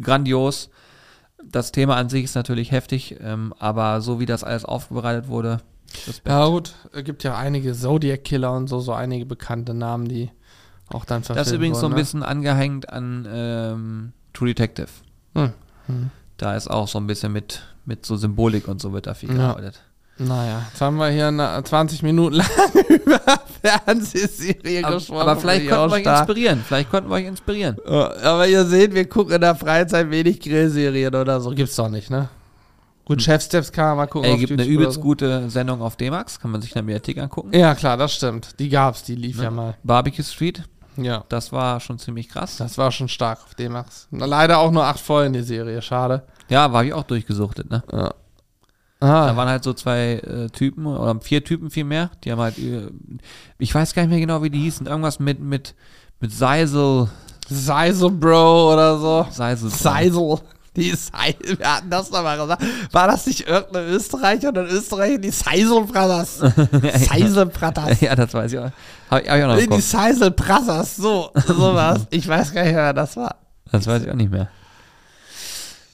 grandios. 0.01 0.71
Das 1.43 1.73
Thema 1.73 1.97
an 1.97 2.09
sich 2.09 2.25
ist 2.25 2.37
natürlich 2.37 2.71
heftig, 2.71 3.17
ähm, 3.21 3.53
aber 3.59 4.01
so 4.01 4.21
wie 4.21 4.27
das 4.27 4.45
alles 4.45 4.65
aufbereitet 4.65 5.27
wurde, 5.27 5.61
Respekt. 6.07 6.29
ja 6.29 6.47
gut, 6.47 6.75
es 6.93 7.05
gibt 7.05 7.25
ja 7.25 7.37
einige 7.37 7.73
Zodiac-Killer 7.73 8.53
und 8.53 8.69
so, 8.69 8.79
so 8.79 8.93
einige 8.93 9.27
bekannte 9.27 9.75
Namen, 9.75 10.07
die 10.07 10.31
auch 10.91 11.05
dann 11.05 11.23
Das 11.23 11.47
ist 11.49 11.53
übrigens 11.53 11.81
so 11.81 11.87
ein 11.87 11.93
ne? 11.93 11.97
bisschen 11.99 12.23
angehängt 12.23 12.93
an 12.93 13.27
ähm, 13.33 14.13
True 14.33 14.49
Detective. 14.49 14.89
Hm. 15.35 15.53
Da 16.37 16.57
ist 16.57 16.69
auch 16.71 16.89
so 16.89 16.99
ein 16.99 17.07
bisschen 17.07 17.33
mit, 17.33 17.63
mit 17.85 18.07
so 18.07 18.17
Symbolik 18.17 18.69
und 18.69 18.81
so 18.81 18.93
wird 18.93 19.07
da 19.07 19.15
viel 19.15 19.31
Ja. 19.31 19.37
gearbeitet. 19.37 19.81
Naja, 20.19 20.67
jetzt 20.71 20.81
haben 20.83 20.97
wir 20.99 21.09
hier 21.09 21.29
eine 21.29 21.63
20 21.65 22.03
Minuten 22.03 22.37
lang 22.37 22.47
über 22.89 23.21
Fernsehserien 23.63 24.85
gesprochen. 24.91 25.21
aber 25.21 25.37
vielleicht 25.41 25.69
konnten 25.69 25.91
wir 25.91 25.97
euch 25.97 26.19
inspirieren. 26.19 26.63
Vielleicht 26.67 26.91
konnten 26.91 27.09
wir 27.11 27.15
euch 27.17 27.25
inspirieren. 27.27 27.77
Aber 27.87 28.47
ihr 28.47 28.65
seht, 28.67 28.95
wir 28.95 29.09
gucken 29.09 29.35
in 29.35 29.41
der 29.41 29.55
Freizeit 29.55 30.11
wenig 30.11 30.41
Grillserien 30.41 31.15
oder 31.15 31.41
so. 31.41 31.51
Gibt's 31.51 31.77
doch 31.77 31.89
nicht, 31.89 32.11
ne? 32.11 32.29
Gut, 33.07 33.23
Chefsteps 33.23 33.73
kann 33.73 33.87
man 33.89 33.97
mal 33.97 34.07
gucken. 34.07 34.31
Auf 34.31 34.39
gibt 34.39 34.53
eine 34.53 34.63
YouTube 34.63 34.81
übelst 34.83 34.99
oder 34.99 35.03
gute 35.05 35.51
Sendung 35.51 35.81
auf 35.83 35.97
D-Max. 35.97 36.39
Kann 36.39 36.51
man 36.53 36.61
sich 36.61 36.71
in 36.73 36.75
der 36.75 36.83
Mediathek 36.83 37.19
angucken. 37.19 37.51
so. 37.53 37.59
Ja, 37.59 37.75
klar, 37.75 37.97
das 37.97 38.13
stimmt. 38.15 38.59
Die 38.61 38.69
gab's, 38.69 39.03
die 39.03 39.15
lief 39.17 39.39
Ne? 39.39 39.45
ja 39.45 39.51
mal. 39.51 39.75
Barbecue 39.83 40.23
Street. 40.23 40.63
Ja, 41.05 41.25
Das 41.29 41.53
war 41.53 41.81
schon 41.81 41.99
ziemlich 41.99 42.29
krass. 42.29 42.57
das 42.57 42.77
war 42.79 42.91
schon 42.93 43.09
stark 43.09 43.41
auf 43.45 43.55
D-Max. 43.55 44.09
Leider 44.11 44.59
auch 44.59 44.71
nur 44.71 44.85
acht 44.85 45.01
Folgen, 45.01 45.33
die 45.33 45.43
Serie. 45.43 45.81
Schade. 45.83 46.23
Ja, 46.49 46.73
war 46.73 46.85
ich 46.85 46.93
auch 46.93 47.05
durchgesuchtet, 47.05 47.71
ne? 47.71 47.83
Ja. 47.93 48.15
Da 49.03 49.31
Ah, 49.33 49.37
waren 49.37 49.49
halt 49.49 49.65
so 49.65 49.73
zwei 49.73 50.17
äh, 50.17 50.49
Typen 50.51 50.85
oder 50.85 51.19
vier 51.23 51.43
Typen 51.43 51.71
vielmehr. 51.71 52.11
Die 52.23 52.31
haben 52.33 52.41
halt, 52.41 52.59
äh, 52.59 52.91
ich 53.59 53.75
weiß 53.75 53.95
gar 53.95 54.03
nicht 54.03 54.11
mehr 54.11 54.21
genau, 54.21 54.43
wie 54.43 54.51
die 54.51 54.59
hießen. 54.61 54.87
Irgendwas 54.87 55.19
mit, 55.19 55.41
mit, 55.41 55.75
mit 56.21 56.33
Seisel. 56.33 57.09
Seisel 57.49 58.11
Bro 58.11 58.75
oder 58.75 58.99
so. 58.99 59.27
Seisel. 59.31 59.71
Seisel. 59.71 60.39
Die 60.77 60.91
Seisel, 60.91 61.59
wir 61.59 61.75
hatten 61.77 61.91
das 61.91 62.11
doch 62.11 62.23
mal 62.23 62.39
gesagt. 62.39 62.65
War 62.93 63.09
das 63.09 63.27
nicht 63.27 63.49
irgendeine 63.49 63.89
Österreicher 63.89 64.49
und 64.51 64.59
ein 64.59 64.67
Österreicher? 64.67 65.19
Die 65.19 65.31
Seisel 65.31 65.85
Brothers. 65.85 66.39
Seisel 67.09 67.47
Brothers. 67.47 68.01
Ja, 68.01 68.15
das 68.15 68.33
weiß 68.33 68.53
ich 68.53 68.59
auch. 68.59 68.71
Hab 69.11 69.23
ich, 69.23 69.29
hab 69.29 69.37
ich 69.39 69.45
auch 69.45 69.49
noch 69.49 69.59
Die 69.59 69.67
Kopf. 69.67 69.81
Seisel 69.83 70.31
Brothers. 70.31 70.97
So, 70.97 71.31
sowas. 71.47 72.07
Ich 72.11 72.27
weiß 72.29 72.53
gar 72.55 72.63
nicht, 72.63 72.75
wer 72.75 72.93
das 72.93 73.17
war. 73.17 73.35
Das 73.73 73.87
weiß 73.87 74.03
ich 74.05 74.11
auch 74.11 74.15
nicht 74.15 74.31
mehr. 74.31 74.49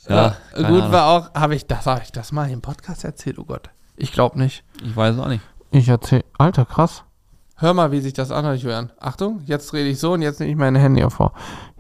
Ja, 0.09 0.37
keine 0.53 0.69
gut 0.69 0.81
Ahnung. 0.83 0.93
war 0.93 1.07
auch, 1.07 1.35
habe 1.35 1.55
ich 1.55 1.67
das, 1.67 1.87
habe 1.87 2.03
ich 2.05 2.12
das 2.12 2.31
mal 2.31 2.51
im 2.51 2.61
Podcast 2.61 3.05
erzählt? 3.05 3.39
Oh 3.39 3.45
Gott. 3.45 3.71
Ich 3.97 4.12
glaube 4.12 4.39
nicht. 4.39 4.62
Ich 4.85 4.95
weiß 4.95 5.15
es 5.15 5.21
auch 5.21 5.29
nicht. 5.29 5.43
Ich 5.71 5.89
erzähle. 5.89 6.25
Alter, 6.39 6.65
krass. 6.65 7.03
Hör 7.57 7.73
mal, 7.73 7.91
wie 7.91 8.01
sich 8.01 8.12
das 8.12 8.31
anhört, 8.31 8.59
Julian. 8.59 8.93
Achtung, 9.01 9.41
jetzt 9.47 9.73
rede 9.73 9.89
ich 9.89 9.99
so 9.99 10.12
und 10.12 10.23
jetzt 10.23 10.39
nehme 10.39 10.53
ich 10.53 10.59
meine 10.59 10.79
Hände 10.79 11.09
vor. 11.11 11.33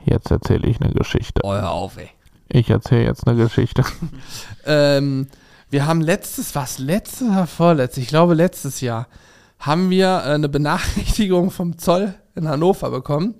Jetzt 0.04 0.30
erzähle 0.30 0.66
ich 0.66 0.80
eine 0.80 0.92
Geschichte. 0.94 1.42
Hör 1.44 1.70
auf, 1.70 1.98
ey. 1.98 2.08
Ich 2.48 2.70
erzähle 2.70 3.04
jetzt 3.04 3.26
eine 3.26 3.36
Geschichte. 3.36 3.84
ähm, 4.64 5.28
wir 5.70 5.86
haben 5.86 6.00
letztes, 6.00 6.54
was 6.54 6.78
letztes 6.78 7.28
oder 7.28 7.46
vorletztes, 7.46 8.02
ich 8.02 8.08
glaube 8.08 8.34
letztes 8.34 8.80
Jahr, 8.80 9.08
haben 9.58 9.90
wir 9.90 10.06
äh, 10.06 10.34
eine 10.34 10.48
Benachrichtigung 10.48 11.50
vom 11.50 11.78
Zoll 11.78 12.14
in 12.34 12.48
Hannover 12.48 12.90
bekommen, 12.90 13.34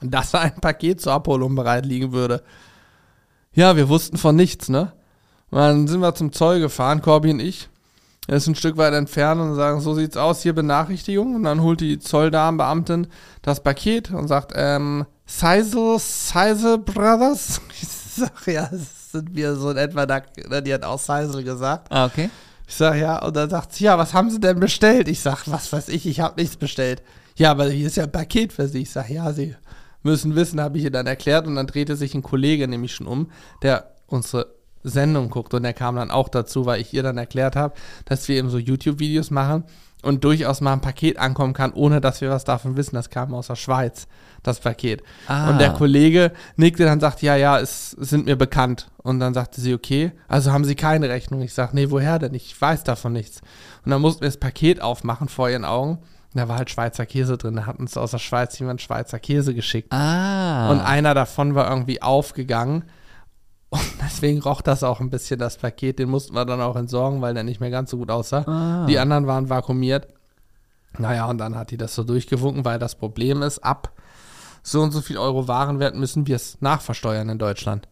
dass 0.00 0.30
da 0.30 0.40
ein 0.40 0.54
Paket 0.60 1.00
zur 1.00 1.12
Abholung 1.12 1.54
bereit 1.54 1.84
liegen 1.84 2.12
würde. 2.12 2.42
Ja, 3.52 3.76
wir 3.76 3.88
wussten 3.88 4.16
von 4.16 4.36
nichts, 4.36 4.68
ne? 4.68 4.92
Dann 5.50 5.88
sind 5.88 6.00
wir 6.00 6.14
zum 6.14 6.32
Zoll 6.32 6.60
gefahren, 6.60 7.02
Corby 7.02 7.30
und 7.30 7.40
ich. 7.40 7.68
Er 8.26 8.36
ist 8.36 8.48
ein 8.48 8.56
Stück 8.56 8.76
weit 8.76 8.92
entfernt 8.92 9.40
und 9.40 9.54
sagen, 9.54 9.80
so 9.80 9.94
sieht's 9.94 10.16
aus, 10.16 10.42
hier 10.42 10.52
Benachrichtigung. 10.52 11.36
Und 11.36 11.44
dann 11.44 11.62
holt 11.62 11.80
die 11.80 11.98
Zolldamenbeamtin 11.98 13.06
das 13.42 13.62
Paket 13.62 14.10
und 14.10 14.26
sagt, 14.26 14.52
ähm, 14.54 15.06
Seisel, 15.26 15.98
Seisel 15.98 16.78
Brothers. 16.78 17.60
Ich 18.16 18.22
sag, 18.22 18.46
ja, 18.46 18.68
das 18.70 19.12
sind 19.12 19.34
wir 19.34 19.54
so 19.56 19.70
in 19.70 19.76
etwa, 19.76 20.06
da, 20.06 20.20
die 20.60 20.72
hat 20.72 20.84
auch 20.84 20.98
Seisel 20.98 21.42
gesagt. 21.44 21.90
Ah, 21.90 22.06
okay. 22.06 22.30
Ich 22.66 22.74
sag, 22.74 22.96
ja, 22.96 23.22
und 23.24 23.36
dann 23.36 23.50
sagt 23.50 23.74
sie, 23.74 23.84
ja, 23.84 23.98
was 23.98 24.14
haben 24.14 24.30
sie 24.30 24.40
denn 24.40 24.58
bestellt? 24.58 25.06
Ich 25.08 25.20
sag, 25.20 25.46
was 25.46 25.72
weiß 25.72 25.88
ich, 25.88 26.06
ich 26.06 26.20
habe 26.20 26.40
nichts 26.40 26.56
bestellt. 26.56 27.02
Ja, 27.36 27.50
aber 27.50 27.68
hier 27.68 27.86
ist 27.86 27.96
ja 27.96 28.04
ein 28.04 28.12
Paket 28.12 28.52
für 28.52 28.66
sie. 28.68 28.82
Ich 28.82 28.90
sag, 28.90 29.10
ja, 29.10 29.32
sie 29.32 29.54
müssen 30.02 30.34
wissen, 30.34 30.60
habe 30.60 30.78
ich 30.78 30.84
ihr 30.84 30.90
dann 30.90 31.06
erklärt. 31.06 31.46
Und 31.46 31.56
dann 31.56 31.66
drehte 31.66 31.94
sich 31.94 32.14
ein 32.14 32.22
Kollege 32.22 32.66
nämlich 32.66 32.94
schon 32.94 33.06
um, 33.06 33.30
der 33.62 33.92
unsere 34.06 34.54
Sendung 34.82 35.30
guckt. 35.30 35.52
Und 35.52 35.62
der 35.62 35.74
kam 35.74 35.96
dann 35.96 36.10
auch 36.10 36.28
dazu, 36.28 36.64
weil 36.64 36.80
ich 36.80 36.94
ihr 36.94 37.02
dann 37.02 37.18
erklärt 37.18 37.54
habe, 37.56 37.74
dass 38.06 38.26
wir 38.28 38.36
eben 38.36 38.48
so 38.50 38.58
YouTube-Videos 38.58 39.30
machen. 39.30 39.64
und 40.02 40.22
durchaus 40.24 40.60
mal 40.60 40.72
ein 40.72 40.80
Paket 40.80 41.18
ankommen 41.18 41.52
kann, 41.52 41.72
ohne 41.72 42.00
dass 42.00 42.20
wir 42.20 42.30
was 42.30 42.44
davon 42.44 42.76
wissen. 42.76 42.94
Das 42.94 43.10
kam 43.10 43.34
aus 43.34 43.48
der 43.48 43.56
Schweiz, 43.56 44.06
das 44.46 44.60
Paket. 44.60 45.02
Ah. 45.28 45.50
Und 45.50 45.58
der 45.58 45.72
Kollege 45.72 46.32
nickte 46.56 46.84
dann 46.84 47.00
sagt, 47.00 47.22
ja, 47.22 47.36
ja, 47.36 47.58
es 47.58 47.90
sind 47.92 48.26
mir 48.26 48.36
bekannt. 48.36 48.88
Und 49.02 49.20
dann 49.20 49.34
sagte 49.34 49.60
sie, 49.60 49.74
okay, 49.74 50.12
also 50.28 50.52
haben 50.52 50.64
Sie 50.64 50.74
keine 50.74 51.08
Rechnung. 51.08 51.42
Ich 51.42 51.54
sage, 51.54 51.74
nee, 51.74 51.90
woher 51.90 52.18
denn? 52.18 52.34
Ich 52.34 52.60
weiß 52.60 52.84
davon 52.84 53.12
nichts. 53.12 53.40
Und 53.84 53.90
dann 53.90 54.00
mussten 54.00 54.22
wir 54.22 54.28
das 54.28 54.38
Paket 54.38 54.80
aufmachen 54.80 55.28
vor 55.28 55.48
ihren 55.48 55.64
Augen. 55.64 55.98
Und 56.36 56.40
da 56.40 56.48
war 56.48 56.58
halt 56.58 56.70
Schweizer 56.70 57.06
Käse 57.06 57.38
drin. 57.38 57.56
Da 57.56 57.66
hat 57.66 57.78
uns 57.78 57.96
aus 57.96 58.10
der 58.10 58.18
Schweiz 58.18 58.58
jemand 58.58 58.82
Schweizer 58.82 59.18
Käse 59.18 59.54
geschickt. 59.54 59.92
Ah. 59.92 60.70
Und 60.70 60.80
einer 60.80 61.14
davon 61.14 61.54
war 61.54 61.70
irgendwie 61.70 62.02
aufgegangen. 62.02 62.84
Und 63.68 63.82
deswegen 64.04 64.40
roch 64.40 64.60
das 64.60 64.82
auch 64.82 65.00
ein 65.00 65.10
bisschen, 65.10 65.38
das 65.38 65.56
Paket. 65.56 65.98
Den 65.98 66.08
mussten 66.08 66.34
wir 66.34 66.44
dann 66.44 66.60
auch 66.60 66.76
entsorgen, 66.76 67.20
weil 67.20 67.34
der 67.34 67.42
nicht 67.42 67.60
mehr 67.60 67.70
ganz 67.70 67.90
so 67.90 67.96
gut 67.96 68.10
aussah. 68.10 68.44
Ah. 68.46 68.86
Die 68.86 68.98
anderen 68.98 69.26
waren 69.26 69.48
vakuumiert. 69.48 70.08
Naja, 70.98 71.26
und 71.26 71.38
dann 71.38 71.56
hat 71.56 71.70
die 71.70 71.76
das 71.76 71.94
so 71.94 72.04
durchgewunken, 72.04 72.64
weil 72.64 72.78
das 72.78 72.94
Problem 72.94 73.42
ist, 73.42 73.58
ab 73.60 73.92
so 74.66 74.82
und 74.82 74.92
so 74.92 75.00
viel 75.00 75.16
Euro 75.16 75.46
Warenwert 75.46 75.94
müssen 75.94 76.26
wir 76.26 76.36
es 76.36 76.58
nachversteuern 76.60 77.28
in 77.28 77.38
Deutschland. 77.38 77.86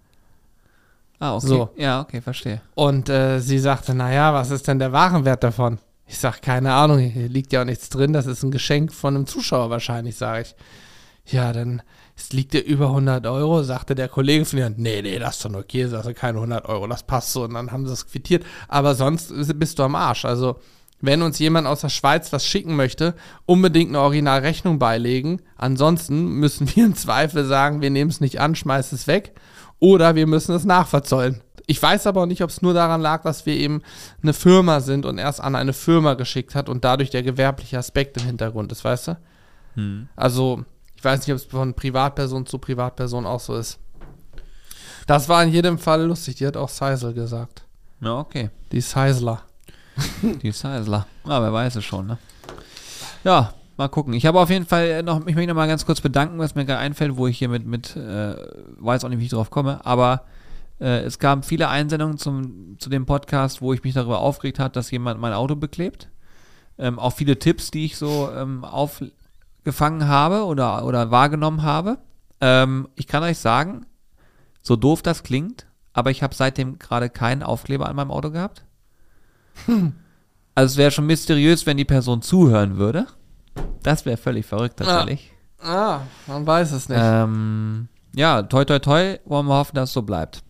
ah, 1.20 1.36
okay. 1.36 1.46
so. 1.46 1.70
Ja, 1.76 2.00
okay, 2.00 2.20
verstehe. 2.20 2.60
Und 2.74 3.08
äh, 3.08 3.38
sie 3.40 3.58
sagte, 3.58 3.94
naja, 3.94 4.34
was 4.34 4.50
ist 4.50 4.66
denn 4.66 4.78
der 4.78 4.92
Warenwert 4.92 5.44
davon? 5.44 5.78
Ich 6.06 6.18
sag, 6.18 6.42
keine 6.42 6.74
Ahnung, 6.74 6.98
hier 6.98 7.28
liegt 7.28 7.52
ja 7.52 7.62
auch 7.62 7.64
nichts 7.64 7.88
drin, 7.88 8.12
das 8.12 8.26
ist 8.26 8.42
ein 8.42 8.50
Geschenk 8.50 8.92
von 8.92 9.14
einem 9.14 9.26
Zuschauer 9.26 9.70
wahrscheinlich, 9.70 10.16
sage 10.16 10.42
ich. 10.42 11.32
Ja, 11.32 11.52
dann 11.52 11.80
es 12.16 12.32
liegt 12.32 12.54
ja 12.54 12.60
über 12.60 12.86
100 12.86 13.26
Euro, 13.26 13.62
sagte 13.62 13.94
der 13.94 14.08
Kollege 14.08 14.44
von 14.44 14.58
ihr, 14.58 14.70
nee, 14.70 15.02
nee, 15.02 15.18
das 15.18 15.36
ist 15.36 15.44
doch 15.44 15.50
nur 15.50 15.64
Käse, 15.64 15.96
also 15.96 16.12
keine 16.12 16.38
100 16.38 16.66
Euro, 16.66 16.86
das 16.86 17.02
passt 17.02 17.32
so. 17.32 17.44
Und 17.44 17.54
dann 17.54 17.72
haben 17.72 17.86
sie 17.86 17.92
es 17.92 18.06
quittiert. 18.06 18.44
Aber 18.68 18.94
sonst 18.94 19.32
bist 19.58 19.78
du 19.78 19.82
am 19.82 19.94
Arsch. 19.96 20.24
Also, 20.24 20.60
wenn 21.06 21.22
uns 21.22 21.38
jemand 21.38 21.66
aus 21.66 21.80
der 21.80 21.88
Schweiz 21.88 22.32
was 22.32 22.46
schicken 22.46 22.76
möchte, 22.76 23.14
unbedingt 23.46 23.90
eine 23.90 24.00
Originalrechnung 24.00 24.78
beilegen. 24.78 25.40
Ansonsten 25.56 26.32
müssen 26.34 26.68
wir 26.74 26.84
im 26.84 26.96
Zweifel 26.96 27.44
sagen, 27.44 27.80
wir 27.80 27.90
nehmen 27.90 28.10
es 28.10 28.20
nicht 28.20 28.40
an, 28.40 28.54
schmeißen 28.54 28.96
es 28.96 29.06
weg. 29.06 29.32
Oder 29.80 30.14
wir 30.14 30.26
müssen 30.26 30.54
es 30.54 30.64
nachverzollen. 30.64 31.42
Ich 31.66 31.82
weiß 31.82 32.06
aber 32.06 32.22
auch 32.22 32.26
nicht, 32.26 32.42
ob 32.42 32.50
es 32.50 32.62
nur 32.62 32.74
daran 32.74 33.00
lag, 33.00 33.22
dass 33.22 33.46
wir 33.46 33.54
eben 33.54 33.82
eine 34.22 34.34
Firma 34.34 34.80
sind 34.80 35.06
und 35.06 35.18
erst 35.18 35.40
an 35.40 35.54
eine 35.54 35.72
Firma 35.72 36.14
geschickt 36.14 36.54
hat 36.54 36.68
und 36.68 36.84
dadurch 36.84 37.10
der 37.10 37.22
gewerbliche 37.22 37.78
Aspekt 37.78 38.18
im 38.18 38.26
Hintergrund 38.26 38.70
ist, 38.70 38.84
weißt 38.84 39.08
du? 39.08 39.18
Also, 40.14 40.64
ich 40.94 41.02
weiß 41.02 41.20
nicht, 41.20 41.30
ob 41.30 41.36
es 41.36 41.44
von 41.44 41.74
Privatperson 41.74 42.46
zu 42.46 42.58
Privatperson 42.58 43.24
auch 43.26 43.40
so 43.40 43.56
ist. 43.56 43.78
Das 45.06 45.28
war 45.28 45.42
in 45.42 45.50
jedem 45.50 45.78
Fall 45.78 46.02
lustig. 46.04 46.36
Die 46.36 46.46
hat 46.46 46.56
auch 46.56 46.68
Seisel 46.68 47.12
gesagt. 47.12 47.64
Ja, 48.00 48.18
okay. 48.18 48.50
Die 48.72 48.80
Seisler. 48.80 49.42
Die 50.42 50.52
Seisler. 50.52 51.06
Ja, 51.26 51.42
wer 51.42 51.52
weiß 51.52 51.76
es 51.76 51.84
schon, 51.84 52.06
ne? 52.06 52.18
Ja, 53.24 53.54
mal 53.76 53.88
gucken. 53.88 54.14
Ich 54.14 54.26
habe 54.26 54.40
auf 54.40 54.50
jeden 54.50 54.66
Fall 54.66 55.02
noch, 55.02 55.26
ich 55.26 55.34
möchte 55.34 55.48
noch 55.48 55.54
mal 55.54 55.68
ganz 55.68 55.86
kurz 55.86 56.00
bedanken, 56.00 56.38
was 56.38 56.54
mir 56.54 56.64
gerade 56.64 56.80
einfällt, 56.80 57.16
wo 57.16 57.26
ich 57.26 57.38
hier 57.38 57.48
mit, 57.48 57.66
mit 57.66 57.96
äh, 57.96 58.34
weiß 58.78 59.04
auch 59.04 59.08
nicht, 59.08 59.20
wie 59.20 59.24
ich 59.24 59.30
drauf 59.30 59.50
komme, 59.50 59.84
aber 59.84 60.24
äh, 60.80 61.00
es 61.00 61.18
gab 61.18 61.44
viele 61.44 61.68
Einsendungen 61.68 62.18
zum, 62.18 62.78
zu 62.78 62.90
dem 62.90 63.06
Podcast, 63.06 63.62
wo 63.62 63.72
ich 63.72 63.82
mich 63.84 63.94
darüber 63.94 64.20
aufgeregt 64.20 64.58
habe, 64.58 64.72
dass 64.72 64.90
jemand 64.90 65.20
mein 65.20 65.32
Auto 65.32 65.56
beklebt. 65.56 66.08
Ähm, 66.78 66.98
auch 66.98 67.12
viele 67.12 67.38
Tipps, 67.38 67.70
die 67.70 67.84
ich 67.84 67.96
so 67.96 68.30
ähm, 68.34 68.64
aufgefangen 68.64 70.08
habe 70.08 70.44
oder, 70.44 70.84
oder 70.84 71.10
wahrgenommen 71.10 71.62
habe. 71.62 71.98
Ähm, 72.40 72.88
ich 72.96 73.06
kann 73.06 73.22
euch 73.22 73.38
sagen, 73.38 73.86
so 74.60 74.76
doof 74.76 75.02
das 75.02 75.22
klingt, 75.22 75.66
aber 75.92 76.10
ich 76.10 76.22
habe 76.22 76.34
seitdem 76.34 76.78
gerade 76.78 77.08
keinen 77.10 77.42
Aufkleber 77.42 77.88
an 77.88 77.96
meinem 77.96 78.10
Auto 78.10 78.30
gehabt. 78.30 78.64
Also 80.56 80.74
es 80.74 80.76
wäre 80.76 80.90
schon 80.90 81.06
mysteriös, 81.06 81.66
wenn 81.66 81.76
die 81.76 81.84
Person 81.84 82.22
zuhören 82.22 82.76
würde. 82.76 83.06
Das 83.82 84.06
wäre 84.06 84.16
völlig 84.16 84.46
verrückt 84.46 84.76
tatsächlich. 84.78 85.32
Ah, 85.60 86.00
man 86.26 86.46
weiß 86.46 86.72
es 86.72 86.88
nicht. 86.88 87.00
Ähm, 87.00 87.88
ja, 88.14 88.42
toi 88.42 88.64
toi 88.64 88.78
toi, 88.78 89.18
wollen 89.24 89.46
wir 89.46 89.56
hoffen, 89.56 89.74
dass 89.74 89.90
es 89.90 89.94
so 89.94 90.02
bleibt. 90.02 90.42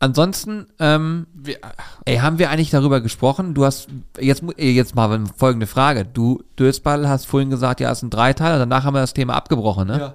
Ansonsten, 0.00 0.66
ähm, 0.80 1.28
Wir, 1.32 1.58
ey, 2.04 2.16
haben 2.16 2.40
wir 2.40 2.50
eigentlich 2.50 2.70
darüber 2.70 3.00
gesprochen? 3.00 3.54
Du 3.54 3.64
hast, 3.64 3.88
jetzt, 4.18 4.42
ey, 4.56 4.72
jetzt 4.72 4.96
mal 4.96 5.24
folgende 5.36 5.68
Frage. 5.68 6.04
Du, 6.04 6.42
Dösball, 6.58 7.08
hast 7.08 7.26
vorhin 7.26 7.50
gesagt, 7.50 7.78
ja, 7.78 7.92
es 7.92 8.00
sind 8.00 8.12
drei 8.12 8.32
Teile, 8.32 8.58
danach 8.58 8.82
haben 8.82 8.94
wir 8.94 9.00
das 9.00 9.14
Thema 9.14 9.34
abgebrochen, 9.34 9.86
ne? 9.86 9.98
ja. 10.00 10.14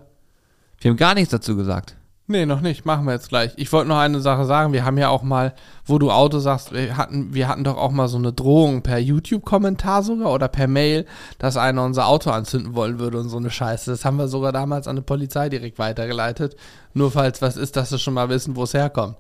Wir 0.80 0.92
haben 0.92 0.98
gar 0.98 1.14
nichts 1.14 1.32
dazu 1.32 1.56
gesagt. 1.56 1.96
Nee, 2.30 2.46
noch 2.46 2.60
nicht. 2.60 2.86
Machen 2.86 3.06
wir 3.06 3.14
jetzt 3.14 3.30
gleich. 3.30 3.54
Ich 3.56 3.72
wollte 3.72 3.88
noch 3.88 3.98
eine 3.98 4.20
Sache 4.20 4.44
sagen. 4.44 4.74
Wir 4.74 4.84
haben 4.84 4.98
ja 4.98 5.08
auch 5.08 5.24
mal, 5.24 5.54
wo 5.86 5.98
du 5.98 6.12
Auto 6.12 6.40
sagst, 6.40 6.74
wir 6.74 6.98
hatten, 6.98 7.34
wir 7.34 7.48
hatten 7.48 7.64
doch 7.64 7.78
auch 7.78 7.92
mal 7.92 8.10
so 8.10 8.18
eine 8.18 8.34
Drohung 8.34 8.82
per 8.82 8.98
YouTube-Kommentar 8.98 10.04
sogar 10.04 10.34
oder 10.34 10.50
per 10.50 10.68
Mail, 10.68 11.06
dass 11.40 11.56
einer 11.56 11.86
unser 11.86 12.08
Auto 12.08 12.30
anzünden 12.30 12.76
wollen 12.76 13.00
würde 13.00 13.18
und 13.20 13.30
so 13.30 13.38
eine 13.38 13.50
Scheiße. 13.50 13.90
Das 13.92 14.04
haben 14.04 14.18
wir 14.18 14.28
sogar 14.28 14.52
damals 14.52 14.90
an 14.90 14.98
die 14.98 15.02
Polizei 15.02 15.48
direkt 15.48 15.80
weitergeleitet. 15.80 16.58
Nur 16.94 17.12
falls 17.12 17.42
was 17.42 17.56
ist, 17.56 17.78
dass 17.78 17.90
sie 17.90 18.00
schon 18.00 18.14
mal 18.14 18.28
wissen, 18.28 18.58
wo 18.58 18.64
es 18.64 18.74
herkommt. 18.74 19.16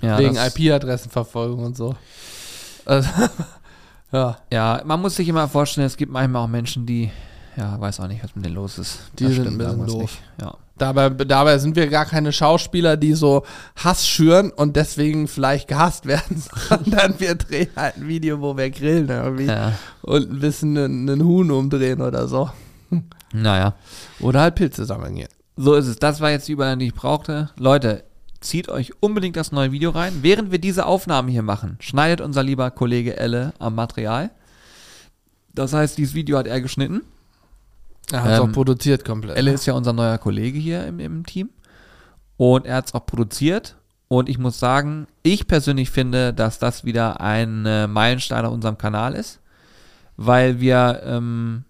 Ja, 0.00 0.16
Wegen 0.18 0.36
IP-Adressenverfolgung 0.36 1.64
und 1.64 1.76
so. 1.76 1.96
Also, 2.84 3.08
ja, 4.12 4.38
Ja, 4.52 4.82
man 4.84 5.00
muss 5.00 5.16
sich 5.16 5.28
immer 5.28 5.48
vorstellen, 5.48 5.88
es 5.88 5.96
gibt 5.96 6.12
manchmal 6.12 6.44
auch 6.44 6.48
Menschen, 6.48 6.86
die, 6.86 7.10
ja, 7.56 7.80
weiß 7.80 7.98
auch 7.98 8.06
nicht, 8.06 8.22
was 8.22 8.36
mit 8.36 8.44
denen 8.44 8.54
los 8.54 8.78
ist. 8.78 9.10
Die 9.18 9.24
Das 9.24 9.34
sind 9.34 9.46
stimmt, 9.46 9.60
ein 9.60 9.66
bisschen 9.68 9.86
doof. 9.86 10.02
nicht. 10.02 10.22
Ja. 10.40 10.54
Dabei, 10.76 11.10
dabei 11.10 11.58
sind 11.58 11.76
wir 11.76 11.86
gar 11.88 12.06
keine 12.06 12.32
Schauspieler, 12.32 12.96
die 12.96 13.14
so 13.14 13.44
Hass 13.76 14.06
schüren 14.06 14.50
und 14.50 14.76
deswegen 14.76 15.28
vielleicht 15.28 15.68
gehasst 15.68 16.06
werden, 16.06 16.42
sondern 16.68 17.18
wir 17.18 17.34
drehen 17.34 17.70
halt 17.76 17.96
ein 17.96 18.08
Video, 18.08 18.40
wo 18.40 18.56
wir 18.56 18.70
grillen 18.70 19.08
irgendwie 19.08 19.46
ja. 19.46 19.72
und 20.02 20.30
ein 20.30 20.40
bisschen 20.40 20.76
einen, 20.76 21.08
einen 21.08 21.24
Huhn 21.24 21.50
umdrehen 21.50 22.00
oder 22.00 22.28
so. 22.28 22.50
Naja. 23.32 23.74
Oder 24.20 24.42
halt 24.42 24.54
Pilze 24.56 24.84
sammeln 24.84 25.14
gehen. 25.14 25.28
So 25.56 25.74
ist 25.74 25.86
es. 25.86 25.96
Das 25.96 26.20
war 26.20 26.30
jetzt 26.30 26.48
die 26.48 26.52
Überleitung, 26.52 26.80
die 26.80 26.86
ich 26.86 26.94
brauchte. 26.94 27.50
Leute, 27.56 28.04
zieht 28.40 28.68
euch 28.68 28.92
unbedingt 29.00 29.36
das 29.36 29.52
neue 29.52 29.72
Video 29.72 29.90
rein. 29.90 30.18
Während 30.22 30.50
wir 30.50 30.58
diese 30.58 30.86
Aufnahmen 30.86 31.28
hier 31.28 31.42
machen, 31.42 31.76
schneidet 31.80 32.20
unser 32.20 32.42
lieber 32.42 32.70
Kollege 32.70 33.16
Elle 33.16 33.54
am 33.58 33.74
Material. 33.74 34.30
Das 35.54 35.72
heißt, 35.72 35.98
dieses 35.98 36.14
Video 36.14 36.38
hat 36.38 36.46
er 36.46 36.60
geschnitten. 36.60 37.02
Er 38.10 38.22
hat 38.22 38.30
es 38.32 38.38
Ähm, 38.38 38.44
auch 38.50 38.52
produziert 38.52 39.04
komplett. 39.04 39.36
Elle 39.36 39.52
ist 39.52 39.66
ja 39.66 39.74
unser 39.74 39.92
neuer 39.92 40.18
Kollege 40.18 40.58
hier 40.58 40.86
im, 40.86 40.98
im 40.98 41.24
Team. 41.24 41.50
Und 42.36 42.66
er 42.66 42.76
hat 42.76 42.86
es 42.86 42.94
auch 42.94 43.06
produziert. 43.06 43.76
Und 44.08 44.28
ich 44.28 44.38
muss 44.38 44.58
sagen, 44.58 45.06
ich 45.22 45.46
persönlich 45.46 45.90
finde, 45.90 46.34
dass 46.34 46.58
das 46.58 46.84
wieder 46.84 47.20
ein 47.20 47.64
äh, 47.64 47.86
Meilenstein 47.86 48.44
auf 48.44 48.52
unserem 48.52 48.76
Kanal 48.76 49.14
ist. 49.14 49.40
Weil 50.18 50.60
wir, 50.60 51.02
ähm, 51.06 51.64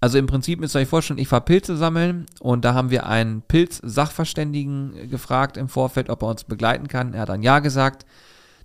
also 0.00 0.18
im 0.18 0.26
Prinzip 0.26 0.58
müsst 0.58 0.74
ihr 0.74 0.80
euch 0.80 0.88
vorstellen, 0.88 1.20
ich 1.20 1.30
war 1.30 1.40
Pilze 1.40 1.76
sammeln 1.76 2.26
und 2.40 2.64
da 2.64 2.74
haben 2.74 2.90
wir 2.90 3.06
einen 3.06 3.42
Pilz-Sachverständigen 3.42 5.08
gefragt 5.08 5.56
im 5.56 5.68
Vorfeld, 5.68 6.10
ob 6.10 6.22
er 6.22 6.28
uns 6.28 6.42
begleiten 6.44 6.88
kann. 6.88 7.14
Er 7.14 7.20
hat 7.22 7.30
ein 7.30 7.42
Ja 7.42 7.60
gesagt. 7.60 8.04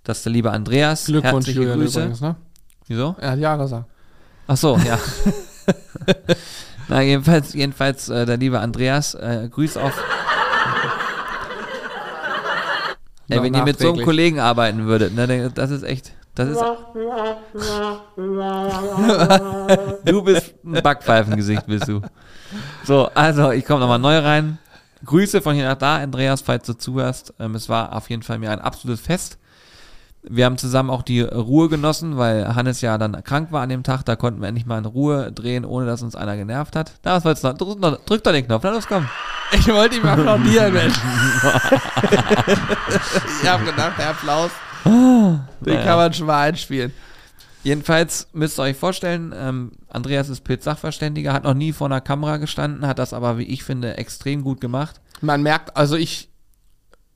Das 0.02 0.18
ist 0.18 0.26
der 0.26 0.32
liebe 0.32 0.50
Andreas. 0.50 1.04
Glückwunsch, 1.04 1.46
Herzliche 1.46 1.60
Julian, 1.60 1.78
Grüße. 1.78 2.00
übrigens, 2.00 2.20
ne? 2.20 2.36
Wieso? 2.88 3.14
Er 3.20 3.30
hat 3.32 3.38
ja 3.38 3.56
gesagt. 3.56 3.88
Ach 4.48 4.56
so, 4.56 4.76
ja. 4.78 4.98
Na, 6.90 7.00
jedenfalls, 7.02 7.54
jedenfalls 7.54 8.08
äh, 8.08 8.26
der 8.26 8.36
liebe 8.36 8.58
Andreas, 8.58 9.14
äh, 9.14 9.48
Grüß 9.48 9.76
auf. 9.76 10.02
Ey, 13.28 13.40
wenn 13.40 13.54
ihr 13.54 13.62
mit 13.62 13.78
so 13.78 13.92
einem. 13.92 14.04
Kollegen 14.04 14.40
arbeiten 14.40 14.86
würdet, 14.86 15.14
ne, 15.14 15.52
das 15.54 15.70
ist 15.70 15.84
echt, 15.84 16.10
das 16.34 16.48
ist. 16.48 16.58
du 20.04 20.22
bist 20.22 20.52
ein 20.64 20.82
Backpfeifengesicht, 20.82 21.64
bist 21.68 21.86
du. 21.86 22.00
So, 22.82 23.08
also, 23.14 23.52
ich 23.52 23.64
komme 23.64 23.78
nochmal 23.78 24.00
neu 24.00 24.18
rein. 24.18 24.58
Grüße 25.04 25.42
von 25.42 25.54
hier 25.54 25.68
nach 25.68 25.78
da, 25.78 25.98
Andreas, 25.98 26.40
falls 26.40 26.66
du 26.66 26.72
zuhörst. 26.72 27.34
Ähm, 27.38 27.54
es 27.54 27.68
war 27.68 27.94
auf 27.94 28.10
jeden 28.10 28.24
Fall 28.24 28.40
mir 28.40 28.50
ein 28.50 28.60
absolutes 28.60 29.00
Fest. 29.00 29.38
Wir 30.22 30.44
haben 30.44 30.58
zusammen 30.58 30.90
auch 30.90 31.02
die 31.02 31.22
Ruhe 31.22 31.68
genossen, 31.70 32.18
weil 32.18 32.54
Hannes 32.54 32.82
ja 32.82 32.98
dann 32.98 33.24
krank 33.24 33.52
war 33.52 33.62
an 33.62 33.70
dem 33.70 33.82
Tag. 33.82 34.04
Da 34.04 34.16
konnten 34.16 34.40
wir 34.42 34.48
endlich 34.48 34.66
mal 34.66 34.76
in 34.78 34.84
Ruhe 34.84 35.32
drehen, 35.32 35.64
ohne 35.64 35.86
dass 35.86 36.02
uns 36.02 36.14
einer 36.14 36.36
genervt 36.36 36.76
hat. 36.76 36.92
Da 37.02 37.14
was 37.16 37.24
wolltest 37.24 37.44
du 37.44 37.48
noch? 37.48 37.56
Drück, 37.56 37.80
noch- 37.80 38.04
drück 38.04 38.22
doch 38.22 38.32
den 38.32 38.44
Knopf, 38.46 38.62
na 38.62 38.70
los, 38.70 38.86
komm. 38.86 39.08
Ich 39.52 39.66
wollte 39.68 39.96
ihm 39.96 40.04
applaudieren, 40.06 40.72
Mensch. 40.74 40.94
ich 43.42 43.48
habe 43.48 43.64
gedacht, 43.64 43.98
der 43.98 44.10
Applaus, 44.10 44.50
den 44.84 45.40
Naja. 45.60 45.82
kann 45.84 45.96
man 45.96 46.12
schon 46.14 46.26
mal 46.26 46.40
einspielen. 46.42 46.92
Jedenfalls 47.62 48.28
müsst 48.32 48.58
ihr 48.58 48.62
euch 48.62 48.76
vorstellen, 48.76 49.34
ähm, 49.36 49.72
Andreas 49.90 50.28
ist 50.30 50.44
Pilz-Sachverständiger, 50.44 51.32
hat 51.32 51.44
noch 51.44 51.54
nie 51.54 51.72
vor 51.72 51.88
einer 51.88 52.00
Kamera 52.00 52.38
gestanden, 52.38 52.86
hat 52.86 52.98
das 52.98 53.12
aber, 53.12 53.36
wie 53.36 53.42
ich 53.44 53.64
finde, 53.64 53.98
extrem 53.98 54.42
gut 54.42 54.60
gemacht. 54.62 55.00
Man 55.20 55.42
merkt, 55.42 55.76
also 55.76 55.96
ich, 55.96 56.29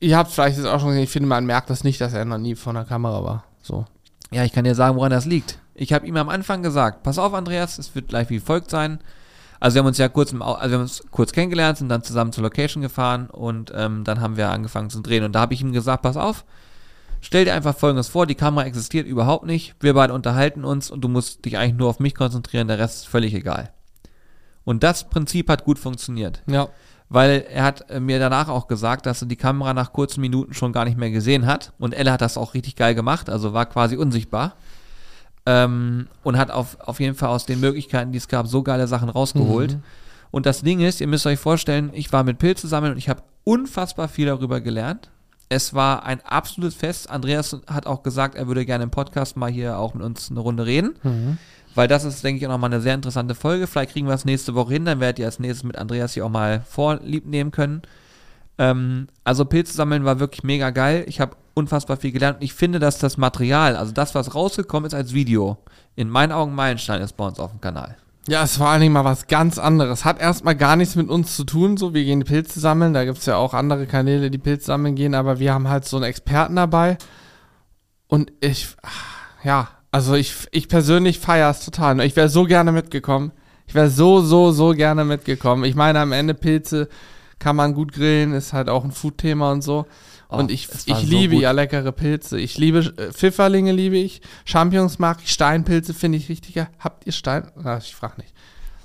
ihr 0.01 0.17
habt 0.17 0.31
vielleicht 0.31 0.57
jetzt 0.57 0.67
auch 0.67 0.81
schon 0.81 0.91
gesehen, 0.91 1.05
ich 1.05 1.11
finde, 1.11 1.29
man 1.29 1.47
merkt 1.47 1.71
das 1.71 1.85
nicht, 1.85 2.01
dass 2.01 2.13
er 2.13 2.25
noch 2.25 2.39
nie 2.39 2.55
vor 2.55 2.73
einer 2.73 2.85
Kamera 2.85 3.25
war. 3.25 3.45
So. 3.63 3.87
Ja, 4.31 4.45
ich 4.45 4.53
kann 4.53 4.65
dir 4.65 4.75
sagen, 4.75 4.97
woran 4.97 5.11
das 5.11 5.27
liegt. 5.27 5.59
Ich 5.75 5.93
habe 5.93 6.07
ihm 6.07 6.17
am 6.17 6.29
Anfang 6.29 6.63
gesagt, 6.63 7.03
pass 7.03 7.19
auf, 7.19 7.35
Andreas, 7.35 7.79
es 7.79 7.95
wird 7.95 8.09
gleich 8.09 8.31
wie 8.31 8.41
folgt 8.41 8.71
sein. 8.71 9.01
Also 9.61 9.77
wir 9.77 9.81
haben 9.81 9.87
uns 9.87 9.99
ja 9.99 10.09
kurz, 10.09 10.33
im, 10.33 10.43
also 10.43 10.71
wir 10.71 10.75
haben 10.75 10.83
uns 10.83 11.05
kurz 11.11 11.33
kennengelernt, 11.33 11.79
sind 11.79 11.89
dann 11.89 12.03
zusammen 12.03 12.33
zur 12.33 12.43
Location 12.43 12.83
gefahren 12.83 13.29
und 13.31 13.73
ähm, 13.75 14.05
dann 14.05 14.21
haben 14.21 14.37
wir 14.37 14.51
angefangen 14.51 14.91
zu 14.91 15.01
drehen. 15.01 15.25
Und 15.25 15.33
da 15.33 15.41
habe 15.41 15.55
ich 15.55 15.63
ihm 15.63 15.73
gesagt, 15.73 16.03
pass 16.03 16.17
auf, 16.17 16.45
Stell 17.25 17.47
dir 17.47 17.55
einfach 17.55 17.75
folgendes 17.75 18.09
vor, 18.09 18.27
die 18.27 18.35
Kamera 18.35 18.67
existiert 18.67 19.07
überhaupt 19.07 19.47
nicht, 19.47 19.75
wir 19.81 19.95
beide 19.95 20.13
unterhalten 20.13 20.63
uns 20.63 20.91
und 20.91 21.01
du 21.01 21.09
musst 21.09 21.47
dich 21.47 21.57
eigentlich 21.57 21.79
nur 21.79 21.89
auf 21.89 21.99
mich 21.99 22.15
konzentrieren, 22.15 22.69
der 22.69 22.79
Rest 22.79 22.99
ist 22.99 23.09
völlig 23.09 23.33
egal. 23.33 23.73
Und 24.65 24.83
das 24.83 25.09
Prinzip 25.09 25.49
hat 25.49 25.65
gut 25.65 25.79
funktioniert. 25.79 26.43
Ja. 26.47 26.69
Weil 27.15 27.47
er 27.49 27.63
hat 27.63 27.91
äh, 27.93 28.01
mir 28.01 28.19
danach 28.19 28.49
auch 28.49 28.67
gesagt, 28.67 29.07
dass 29.07 29.23
er 29.23 29.29
die 29.29 29.37
Kamera 29.37 29.73
nach 29.73 29.93
kurzen 29.93 30.21
Minuten 30.21 30.53
schon 30.53 30.73
gar 30.73 30.85
nicht 30.85 30.99
mehr 30.99 31.13
gesehen 31.13 31.47
hat. 31.47 31.73
Und 31.79 31.95
Elle 31.95 32.11
hat 32.11 32.21
das 32.21 32.37
auch 32.37 32.55
richtig 32.55 32.75
geil 32.75 32.97
gemacht, 32.97 33.31
also 33.31 33.53
war 33.53 33.67
quasi 33.67 33.97
unsichtbar. 33.97 34.57
Ähm, 35.47 36.09
und 36.25 36.37
hat 36.37 36.51
auf, 36.51 36.77
auf 36.81 36.99
jeden 36.99 37.15
Fall 37.15 37.29
aus 37.29 37.47
den 37.47 37.61
Möglichkeiten, 37.61 38.11
die 38.11 38.19
es 38.19 38.27
gab, 38.27 38.49
so 38.49 38.65
geile 38.65 38.89
Sachen 38.89 39.09
rausgeholt. 39.11 39.79
Und 40.33 40.45
das 40.45 40.63
Ding 40.63 40.81
ist, 40.81 41.01
ihr 41.01 41.07
müsst 41.07 41.25
euch 41.27 41.39
vorstellen, 41.39 41.91
ich 41.93 42.13
war 42.13 42.25
mit 42.25 42.39
Pilze 42.39 42.67
sammeln 42.67 42.95
und 42.95 42.99
ich 42.99 43.09
habe 43.09 43.23
unfassbar 43.45 44.09
viel 44.09 44.27
darüber 44.27 44.61
gelernt. 44.61 45.09
Es 45.51 45.73
war 45.73 46.05
ein 46.05 46.21
absolutes 46.23 46.75
Fest. 46.75 47.09
Andreas 47.11 47.57
hat 47.69 47.87
auch 47.87 48.03
gesagt, 48.03 48.35
er 48.35 48.49
würde 48.49 48.67
gerne 48.67 48.83
im 48.83 48.91
Podcast 48.91 49.37
mal 49.37 49.53
hier 49.53 49.79
auch 49.79 49.95
mit 49.95 50.03
uns 50.03 50.33
eine 50.33 50.41
Runde 50.41 50.67
reden. 50.67 50.97
Weil 51.75 51.89
das 51.89 52.05
ist, 52.05 52.23
denke 52.23 52.41
ich, 52.41 52.47
auch 52.47 52.53
nochmal 52.53 52.73
eine 52.73 52.81
sehr 52.81 52.95
interessante 52.95 53.35
Folge. 53.35 53.67
Vielleicht 53.67 53.93
kriegen 53.93 54.07
wir 54.07 54.15
es 54.15 54.25
nächste 54.25 54.55
Woche 54.55 54.75
hin, 54.75 54.85
dann 54.85 55.01
werdet 55.01 55.19
ihr 55.19 55.27
als 55.27 55.39
nächstes 55.39 55.65
mit 55.65 55.77
Andreas 55.77 56.15
hier 56.15 56.25
auch 56.25 56.31
mal 56.31 56.63
vorlieb 56.69 57.27
nehmen 57.27 57.51
können. 57.51 57.83
Ähm, 58.59 59.09
also 59.25 59.45
Pilze 59.45 59.73
sammeln 59.73 60.05
war 60.05 60.21
wirklich 60.21 60.45
mega 60.45 60.71
geil. 60.71 61.05
Ich 61.09 61.21
habe 61.21 61.37
unfassbar 61.55 61.97
viel 61.97 62.13
gelernt. 62.13 62.39
Ich 62.41 62.55
finde, 62.55 62.79
dass 62.79 62.99
das 62.99 63.17
Material, 63.17 63.77
also 63.77 63.93
das, 63.93 64.15
was 64.15 64.35
rausgekommen 64.35 64.87
ist 64.87 64.95
als 64.95 65.13
Video, 65.15 65.59
in 65.97 66.09
meinen 66.09 66.33
Augen 66.33 66.55
Meilenstein 66.55 67.03
ist 67.03 67.17
bei 67.17 67.27
uns 67.27 67.39
auf 67.39 67.51
dem 67.51 67.61
Kanal. 67.61 67.97
Ja, 68.27 68.43
es 68.43 68.59
war 68.59 68.73
eigentlich 68.73 68.91
mal 68.91 69.05
was 69.05 69.27
ganz 69.27 69.59
anderes. 69.59 70.05
Hat 70.05 70.19
erstmal 70.19 70.57
gar 70.57 70.77
nichts 70.77 70.97
mit 70.97 71.11
uns 71.11 71.37
zu 71.37 71.45
tun, 71.45 71.77
so. 71.77 71.93
Wir 71.93 72.05
gehen 72.05 72.25
Pilze 72.25 72.59
sammeln. 72.59 72.95
Da 72.95 73.05
gibt's 73.05 73.27
ja 73.27 73.37
auch 73.37 73.53
andere 73.53 73.87
Kanäle, 73.87 74.31
die 74.31 74.39
Pilze 74.39 74.67
sammeln 74.67 74.95
gehen, 74.95 75.15
aber 75.15 75.39
wir 75.41 75.53
haben 75.53 75.69
halt 75.69 75.85
so 75.85 75.97
einen 75.97 76.07
Experten 76.07 76.57
dabei. 76.57 76.97
Und 78.07 78.33
ich, 78.41 78.69
ja, 79.43 79.69
also 79.95 80.15
ich, 80.15 80.35
ich 80.51 80.67
persönlich 80.67 81.21
feiere 81.21 81.51
es 81.51 81.65
total. 81.65 82.01
Ich 82.01 82.17
wäre 82.17 82.29
so 82.29 82.43
gerne 82.45 82.73
mitgekommen. 82.73 83.31
Ich 83.69 83.77
wäre 83.77 83.89
so, 83.89 84.21
so, 84.23 84.51
so 84.51 84.71
gerne 84.73 85.05
mitgekommen. 85.05 85.63
Ich 85.63 85.77
meine, 85.77 86.01
am 86.01 86.11
Ende 86.11 86.35
Pilze 86.35 86.89
kann 87.39 87.55
man 87.55 87.75
gut 87.75 87.93
grillen, 87.93 88.33
ist 88.33 88.53
halt 88.53 88.69
auch 88.69 88.83
ein 88.83 88.91
Food-Thema 88.91 89.53
und 89.53 89.63
so. 89.63 89.87
Oh, 90.29 90.39
und 90.39 90.51
ich, 90.51 90.69
ich 90.87 90.97
so 90.97 91.07
liebe 91.07 91.35
gut. 91.35 91.43
ja 91.45 91.53
leckere 91.53 91.93
Pilze. 91.93 92.41
Ich 92.41 92.59
liebe 92.59 92.81
äh, 92.97 93.13
Pfifferlinge, 93.13 93.71
liebe 93.71 93.97
ich. 93.97 94.21
Champignons 94.45 94.99
mag 94.99 95.19
ich. 95.23 95.31
Steinpilze 95.33 95.95
finde 95.95 96.19
ich 96.19 96.29
richtig 96.29 96.55
geil. 96.55 96.69
Habt 96.81 97.07
ihr 97.07 97.13
Stein? 97.13 97.53
Ah, 97.63 97.79
ich 97.81 97.95
frage 97.95 98.21
nicht. 98.21 98.35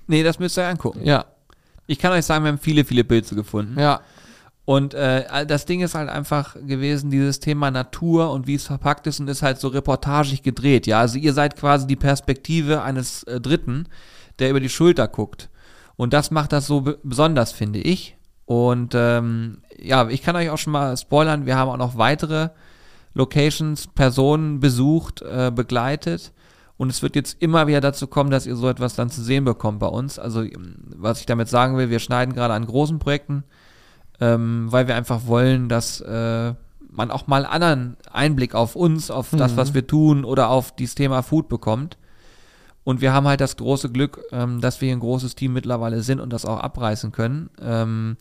Nee, 0.06 0.22
das 0.22 0.38
müsst 0.38 0.60
ihr 0.60 0.68
angucken. 0.68 1.00
Ja, 1.04 1.26
Ich 1.88 1.98
kann 1.98 2.12
euch 2.12 2.26
sagen, 2.26 2.44
wir 2.44 2.52
haben 2.52 2.60
viele, 2.60 2.86
viele 2.86 3.04
Pilze 3.04 3.34
gefunden. 3.34 3.80
ja. 3.80 4.00
Und 4.70 4.94
äh, 4.94 5.48
das 5.48 5.66
Ding 5.66 5.82
ist 5.82 5.96
halt 5.96 6.10
einfach 6.10 6.54
gewesen, 6.54 7.10
dieses 7.10 7.40
Thema 7.40 7.72
Natur 7.72 8.30
und 8.30 8.46
wie 8.46 8.54
es 8.54 8.68
verpackt 8.68 9.08
ist 9.08 9.20
und 9.20 9.28
ist 9.28 9.42
halt 9.42 9.60
so 9.60 9.70
reportagig 9.70 10.44
gedreht. 10.44 10.86
Ja, 10.86 11.00
also 11.00 11.18
ihr 11.18 11.34
seid 11.34 11.56
quasi 11.56 11.88
die 11.88 11.96
Perspektive 11.96 12.84
eines 12.84 13.24
äh, 13.24 13.42
Dritten, 13.42 13.88
der 14.38 14.52
über 14.52 14.60
die 14.60 14.70
Schulter 14.70 15.08
guckt. 15.08 15.50
Und 15.96 16.14
das 16.14 16.30
macht 16.30 16.54
das 16.54 16.68
so 16.68 16.82
be 16.82 17.00
besonders, 17.02 17.52
finde 17.52 17.80
ich. 17.80 18.16
Und 18.46 18.94
ähm, 18.94 19.64
ja, 19.82 20.08
ich 20.08 20.22
kann 20.22 20.36
euch 20.36 20.52
auch 20.52 20.60
schon 20.60 20.74
mal 20.74 20.96
spoilern, 20.98 21.48
wir 21.48 21.58
haben 21.58 21.72
auch 21.72 21.78
noch 21.78 21.98
weitere 21.98 22.50
Locations, 23.16 23.88
Personen 23.88 24.60
besucht, 24.60 25.24
äh, 25.24 25.52
begleitet. 25.52 26.32
Und 26.78 26.92
es 26.92 27.02
wird 27.02 27.16
jetzt 27.16 27.42
immer 27.42 27.66
wieder 27.66 27.82
dazu 27.82 28.06
kommen, 28.06 28.30
dass 28.30 28.46
ihr 28.46 28.56
so 28.56 28.70
etwas 28.70 28.94
dann 28.94 29.10
zu 29.10 29.24
sehen 29.24 29.46
bekommt 29.46 29.80
bei 29.80 29.88
uns. 29.88 30.20
Also, 30.20 30.46
was 30.96 31.22
ich 31.22 31.26
damit 31.26 31.50
sagen 31.50 31.76
will, 31.76 31.90
wir 31.90 31.98
schneiden 31.98 32.36
gerade 32.36 32.54
an 32.54 32.68
großen 32.68 33.00
Projekten, 33.00 33.46
ähm, 34.20 34.68
weil 34.70 34.88
wir 34.88 34.96
einfach 34.96 35.26
wollen, 35.26 35.70
dass 35.70 36.02
äh, 36.02 36.54
man 36.92 37.12
auch 37.12 37.28
mal 37.28 37.46
anderen 37.46 37.98
Einblick 38.12 38.56
auf 38.56 38.76
uns, 38.76 39.12
auf 39.12 39.30
das, 39.32 39.56
was 39.56 39.74
wir 39.74 39.86
tun 39.88 40.26
oder 40.26 40.50
auf 40.50 40.76
dieses 40.76 40.96
Thema 40.96 41.22
Food 41.22 41.48
bekommt. 41.48 41.98
Und 42.84 43.02
wir 43.02 43.14
haben 43.14 43.28
halt 43.28 43.42
das 43.42 43.58
große 43.58 43.92
Glück, 43.92 44.22
ähm, 44.32 44.62
dass 44.62 44.82
wir 44.82 44.88
hier 44.88 44.96
ein 44.98 45.02
großes 45.02 45.36
Team 45.36 45.54
mittlerweile 45.54 46.02
sind 46.02 46.20
und 46.20 46.34
das 46.34 46.46
auch 46.46 46.60
abreißen 46.60 47.12
können. 47.12 47.50
Ähm, 47.62 48.18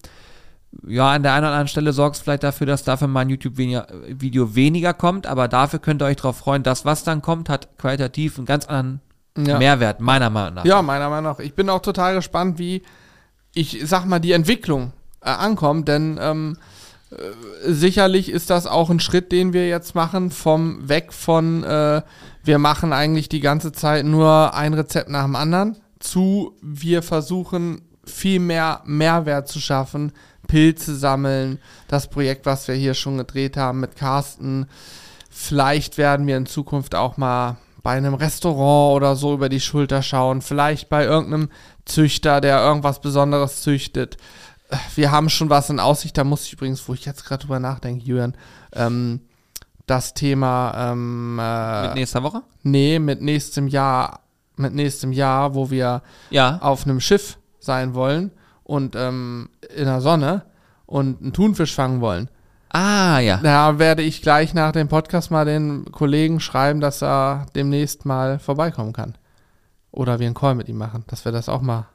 ja, 0.86 1.12
an 1.12 1.22
der 1.22 1.32
einen 1.32 1.44
oder 1.44 1.52
anderen 1.52 1.68
Stelle 1.68 1.92
sorgt 1.94 2.16
es 2.16 2.22
vielleicht 2.22 2.42
dafür, 2.42 2.66
dass 2.66 2.84
dafür 2.84 3.08
mal 3.08 3.20
ein 3.20 3.30
YouTube-Video 3.30 4.54
weniger 4.54 4.92
kommt, 4.92 5.26
aber 5.26 5.48
dafür 5.48 5.78
könnt 5.78 6.02
ihr 6.02 6.06
euch 6.06 6.16
darauf 6.16 6.36
freuen, 6.36 6.62
dass 6.62 6.84
was 6.84 7.04
dann 7.04 7.22
kommt, 7.22 7.48
hat 7.48 7.78
qualitativ 7.78 8.36
einen 8.36 8.46
ganz 8.46 8.66
anderen 8.66 9.00
Ja. 9.38 9.58
Mehrwert, 9.58 10.00
meiner 10.00 10.28
Meinung 10.28 10.54
nach. 10.56 10.64
Ja, 10.66 10.82
meiner 10.82 11.08
Meinung 11.08 11.32
nach. 11.32 11.38
Ich 11.38 11.54
bin 11.54 11.70
auch 11.70 11.80
total 11.80 12.16
gespannt, 12.16 12.58
wie 12.58 12.82
ich 13.54 13.80
sag 13.84 14.04
mal 14.04 14.18
die 14.18 14.32
Entwicklung 14.32 14.92
ankommt, 15.34 15.88
denn 15.88 16.18
ähm, 16.20 16.56
äh, 17.10 17.16
sicherlich 17.72 18.30
ist 18.30 18.50
das 18.50 18.66
auch 18.66 18.90
ein 18.90 19.00
Schritt, 19.00 19.32
den 19.32 19.52
wir 19.52 19.68
jetzt 19.68 19.94
machen, 19.94 20.30
vom 20.30 20.88
weg 20.88 21.12
von 21.12 21.64
äh, 21.64 22.02
wir 22.44 22.58
machen 22.58 22.92
eigentlich 22.92 23.28
die 23.28 23.40
ganze 23.40 23.72
Zeit 23.72 24.06
nur 24.06 24.54
ein 24.54 24.74
Rezept 24.74 25.10
nach 25.10 25.24
dem 25.24 25.36
anderen 25.36 25.76
zu 25.98 26.56
wir 26.62 27.02
versuchen 27.02 27.82
viel 28.04 28.40
mehr 28.40 28.82
Mehrwert 28.86 29.48
zu 29.48 29.60
schaffen, 29.60 30.12
Pilze 30.46 30.96
sammeln, 30.96 31.58
das 31.88 32.08
Projekt, 32.08 32.46
was 32.46 32.68
wir 32.68 32.74
hier 32.74 32.94
schon 32.94 33.18
gedreht 33.18 33.56
haben 33.56 33.80
mit 33.80 33.96
Carsten. 33.96 34.66
Vielleicht 35.30 35.98
werden 35.98 36.26
wir 36.26 36.36
in 36.36 36.46
Zukunft 36.46 36.94
auch 36.94 37.16
mal 37.16 37.58
bei 37.82 37.92
einem 37.92 38.14
Restaurant 38.14 38.96
oder 38.96 39.14
so 39.14 39.34
über 39.34 39.48
die 39.48 39.60
Schulter 39.60 40.02
schauen. 40.02 40.40
Vielleicht 40.40 40.88
bei 40.88 41.04
irgendeinem 41.04 41.50
Züchter, 41.84 42.40
der 42.40 42.60
irgendwas 42.60 43.00
Besonderes 43.00 43.62
züchtet. 43.62 44.16
Wir 44.94 45.10
haben 45.10 45.28
schon 45.30 45.48
was 45.50 45.70
in 45.70 45.80
Aussicht. 45.80 46.16
Da 46.18 46.24
muss 46.24 46.44
ich 46.44 46.52
übrigens, 46.52 46.86
wo 46.88 46.94
ich 46.94 47.04
jetzt 47.04 47.24
gerade 47.24 47.42
drüber 47.42 47.58
nachdenke, 47.60 48.04
Jürgen, 48.04 48.34
ähm, 48.72 49.20
das 49.86 50.12
Thema, 50.12 50.90
ähm, 50.92 51.38
äh, 51.40 51.82
Mit 51.86 51.94
nächster 51.94 52.22
Woche? 52.22 52.42
nee, 52.62 52.98
mit 52.98 53.22
nächstem 53.22 53.68
Jahr, 53.68 54.20
mit 54.56 54.74
nächstem 54.74 55.12
Jahr, 55.12 55.54
wo 55.54 55.70
wir 55.70 56.02
Ja. 56.30 56.58
auf 56.60 56.84
einem 56.84 57.00
Schiff 57.00 57.38
sein 57.58 57.94
wollen 57.94 58.30
und 58.64 58.94
ähm, 58.96 59.48
in 59.74 59.86
der 59.86 60.02
Sonne 60.02 60.42
und 60.84 61.22
einen 61.22 61.32
Thunfisch 61.32 61.74
fangen 61.74 62.02
wollen. 62.02 62.28
Ah, 62.70 63.18
ja. 63.20 63.38
Da 63.42 63.78
werde 63.78 64.02
ich 64.02 64.20
gleich 64.20 64.52
nach 64.52 64.72
dem 64.72 64.88
Podcast 64.88 65.30
mal 65.30 65.46
den 65.46 65.90
Kollegen 65.90 66.38
schreiben, 66.40 66.82
dass 66.82 67.02
er 67.02 67.46
demnächst 67.54 68.04
mal 68.04 68.38
vorbeikommen 68.38 68.92
kann. 68.92 69.16
Oder 69.90 70.18
wir 70.18 70.26
einen 70.26 70.34
Call 70.34 70.54
mit 70.54 70.68
ihm 70.68 70.76
machen, 70.76 71.04
dass 71.06 71.24
wir 71.24 71.32
das 71.32 71.48
auch 71.48 71.62
mal 71.62 71.86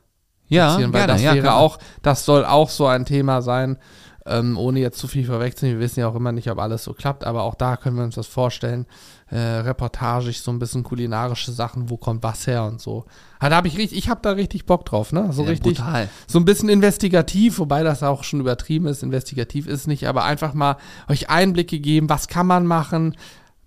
Ja, 0.48 0.78
weil 0.78 0.92
gerne, 0.92 1.08
das 1.08 1.22
ja, 1.22 1.34
wäre 1.34 1.44
klar. 1.44 1.58
auch, 1.58 1.80
das 2.02 2.26
soll 2.26 2.46
auch 2.46 2.70
so 2.70 2.86
ein 2.86 3.06
Thema 3.06 3.42
sein, 3.42 3.78
ähm, 4.26 4.58
ohne 4.58 4.80
jetzt 4.80 5.00
zu 5.00 5.08
viel 5.08 5.26
vorwegzunehmen. 5.26 5.80
Wir 5.80 5.86
wissen 5.86 6.00
ja 6.00 6.08
auch 6.08 6.16
immer 6.16 6.32
nicht, 6.32 6.50
ob 6.50 6.60
alles 6.60 6.84
so 6.84 6.94
klappt, 6.94 7.26
aber 7.26 7.44
auch 7.44 7.56
da 7.56 7.76
können 7.76 7.98
wir 7.98 8.04
uns 8.04 8.16
das 8.16 8.28
vorstellen. 8.28 8.86
Äh, 9.30 9.38
reportagig, 9.38 10.42
so 10.42 10.52
ein 10.52 10.60
bisschen 10.60 10.84
kulinarische 10.84 11.52
Sachen, 11.52 11.90
wo 11.90 11.98
kommt 11.98 12.24
was 12.24 12.46
her 12.46 12.66
und 12.66 12.80
so. 12.80 13.06
Ja, 13.42 13.50
da 13.50 13.56
habe 13.56 13.68
ich 13.68 13.78
richtig, 13.78 13.98
ich 13.98 14.10
habe 14.10 14.20
da 14.22 14.32
richtig 14.32 14.66
Bock 14.66 14.86
drauf, 14.86 15.12
ne? 15.12 15.34
So 15.34 15.44
Ja, 15.44 15.50
richtig, 15.50 15.78
brutal. 15.78 16.08
so 16.28 16.40
ein 16.40 16.46
bisschen 16.46 16.70
investigativ, 16.70 17.58
wobei 17.58 17.84
das 17.84 18.04
auch 18.04 18.24
schon 18.24 18.40
übertrieben 18.40 18.86
ist. 18.86 19.02
Investigativ 19.02 19.68
ist 19.68 19.88
nicht, 19.88 20.08
aber 20.08 20.24
einfach 20.24 20.54
mal 20.54 20.78
euch 21.10 21.30
Einblicke 21.30 21.80
geben, 21.80 22.10
was 22.10 22.28
kann 22.28 22.46
man 22.46 22.68
machen. 22.68 23.18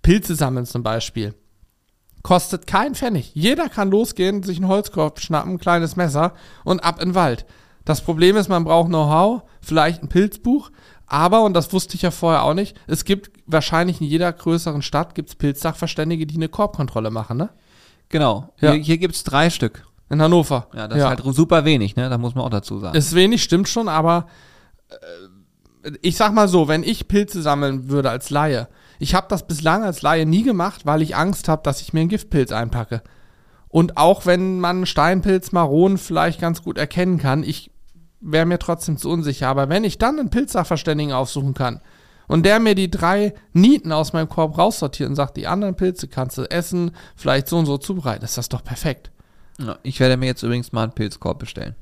Pilze 0.03 0.37
sammeln 0.37 0.67
zum 0.67 0.85
Beispiel. 0.85 1.35
Kostet 2.27 2.67
kein 2.67 2.97
Pfennig. 2.97 3.31
Jeder 3.35 3.69
kann 3.69 3.89
losgehen, 3.89 4.43
sich 4.43 4.57
einen 4.57 4.67
Holzkorb 4.67 5.21
schnappen, 5.21 5.53
ein 5.53 5.59
kleines 5.61 5.95
Messer 5.95 6.33
und 6.65 6.81
ab 6.81 7.01
in 7.01 7.11
den 7.11 7.15
Wald. 7.15 7.47
Das 7.85 8.01
Problem 8.01 8.35
ist, 8.35 8.49
man 8.49 8.65
braucht 8.65 8.89
Know-how, 8.89 9.43
vielleicht 9.61 10.03
ein 10.03 10.09
Pilzbuch, 10.09 10.73
aber, 11.07 11.45
und 11.45 11.55
das 11.55 11.73
wusste 11.73 11.95
ich 11.95 12.03
ja 12.03 12.11
vorher 12.11 12.43
auch 12.43 12.55
nicht, 12.55 12.77
es 12.89 13.05
gibt 13.05 13.31
wahrscheinlich 13.47 14.01
in 14.01 14.09
jeder 14.09 14.33
größeren 14.33 14.83
Stadt 14.83 15.15
gibt's 15.15 15.37
Pilzsachverständige, 15.37 16.27
die 16.27 16.35
eine 16.35 16.49
Korbkontrolle 16.49 17.12
machen, 17.12 17.37
ne? 17.37 17.51
Genau. 18.09 18.53
Ja. 18.61 18.73
Hier, 18.73 18.83
hier 18.83 18.99
gibt's 18.99 19.23
drei 19.23 19.49
Stück. 19.49 19.87
In 20.11 20.21
Hannover. 20.21 20.67
Ja, 20.75 20.89
das 20.89 20.99
ist 20.99 21.05
halt 21.05 21.23
super 21.27 21.65
wenig, 21.65 21.95
ne? 21.95 22.11
Da 22.11 22.19
muss 22.19 22.35
man 22.35 22.45
auch 22.45 22.51
dazu 22.51 22.81
sagen. 22.81 22.99
Ist 22.99 23.15
wenig, 23.15 23.41
stimmt 23.41 23.69
schon, 23.69 23.89
aber 23.89 24.27
äh, 24.89 25.93
ich 26.03 26.17
sag 26.17 26.33
mal 26.33 26.49
so, 26.49 26.67
wenn 26.67 26.83
ich 26.83 27.07
Pilze 27.07 27.41
sammeln 27.41 27.89
würde 27.89 28.11
als 28.11 28.31
Laie, 28.31 28.67
ich 28.99 29.15
habe 29.15 29.27
das 29.29 29.47
bislang 29.47 29.83
als 29.85 30.03
Laie 30.03 30.27
nie 30.27 30.43
gemacht, 30.43 30.87
weil 30.87 31.03
ich 31.03 31.17
Angst 31.17 31.49
habe, 31.49 31.63
dass 31.63 31.81
ich 31.81 31.93
mir 31.93 32.01
einen 32.01 32.09
Giftpilz 32.09 32.53
einpacke. 32.53 33.03
Und 33.69 33.97
auch 33.97 34.27
wenn 34.27 34.61
man 34.61 34.87
Steinpilz, 34.87 35.53
Maronen 35.53 35.99
vielleicht 35.99 36.41
ganz 36.41 36.63
gut 36.63 36.79
erkennen 36.79 37.19
kann, 37.19 37.43
ich 37.43 37.71
wäre 38.21 38.47
mir 38.47 38.59
trotzdem 38.59 38.97
zu 38.97 39.11
unsicher. 39.11 39.49
Aber 39.49 39.69
wenn 39.69 39.85
ich 39.85 39.99
dann 39.99 40.19
einen 40.19 40.31
Pilzsachverständigen 40.31 41.13
aufsuchen 41.13 41.55
kann 41.55 41.81
und 42.27 42.45
der 42.47 42.59
mir 42.59 42.75
die 42.75 42.91
drei 42.91 43.35
Nieten 43.53 43.93
aus 43.93 44.13
meinem 44.13 44.29
Korb 44.29 44.57
raussortiert 44.59 45.09
und 45.09 45.17
sagt, 45.17 45.37
die 45.37 45.47
anderen 45.47 45.77
Pilze 45.77 46.09
kannst 46.09 46.39
du 46.39 46.51
essen, 46.51 46.93
vielleicht 47.17 47.49
so 47.49 47.59
und 47.59 47.67
so 47.67 47.79
zubereiten, 47.79 48.25
ist 48.25 48.39
das 48.39 48.49
doch 48.49 48.65
perfekt. 48.65 49.11
Ja, 49.59 49.79
ich 49.83 50.01
werde 50.01 50.17
mir 50.17 50.27
jetzt 50.27 50.43
übrigens 50.43 50.73
mal 50.73 50.85
einen 50.85 50.93
Pilzkorb 50.93 51.39
bestellen. 51.39 51.77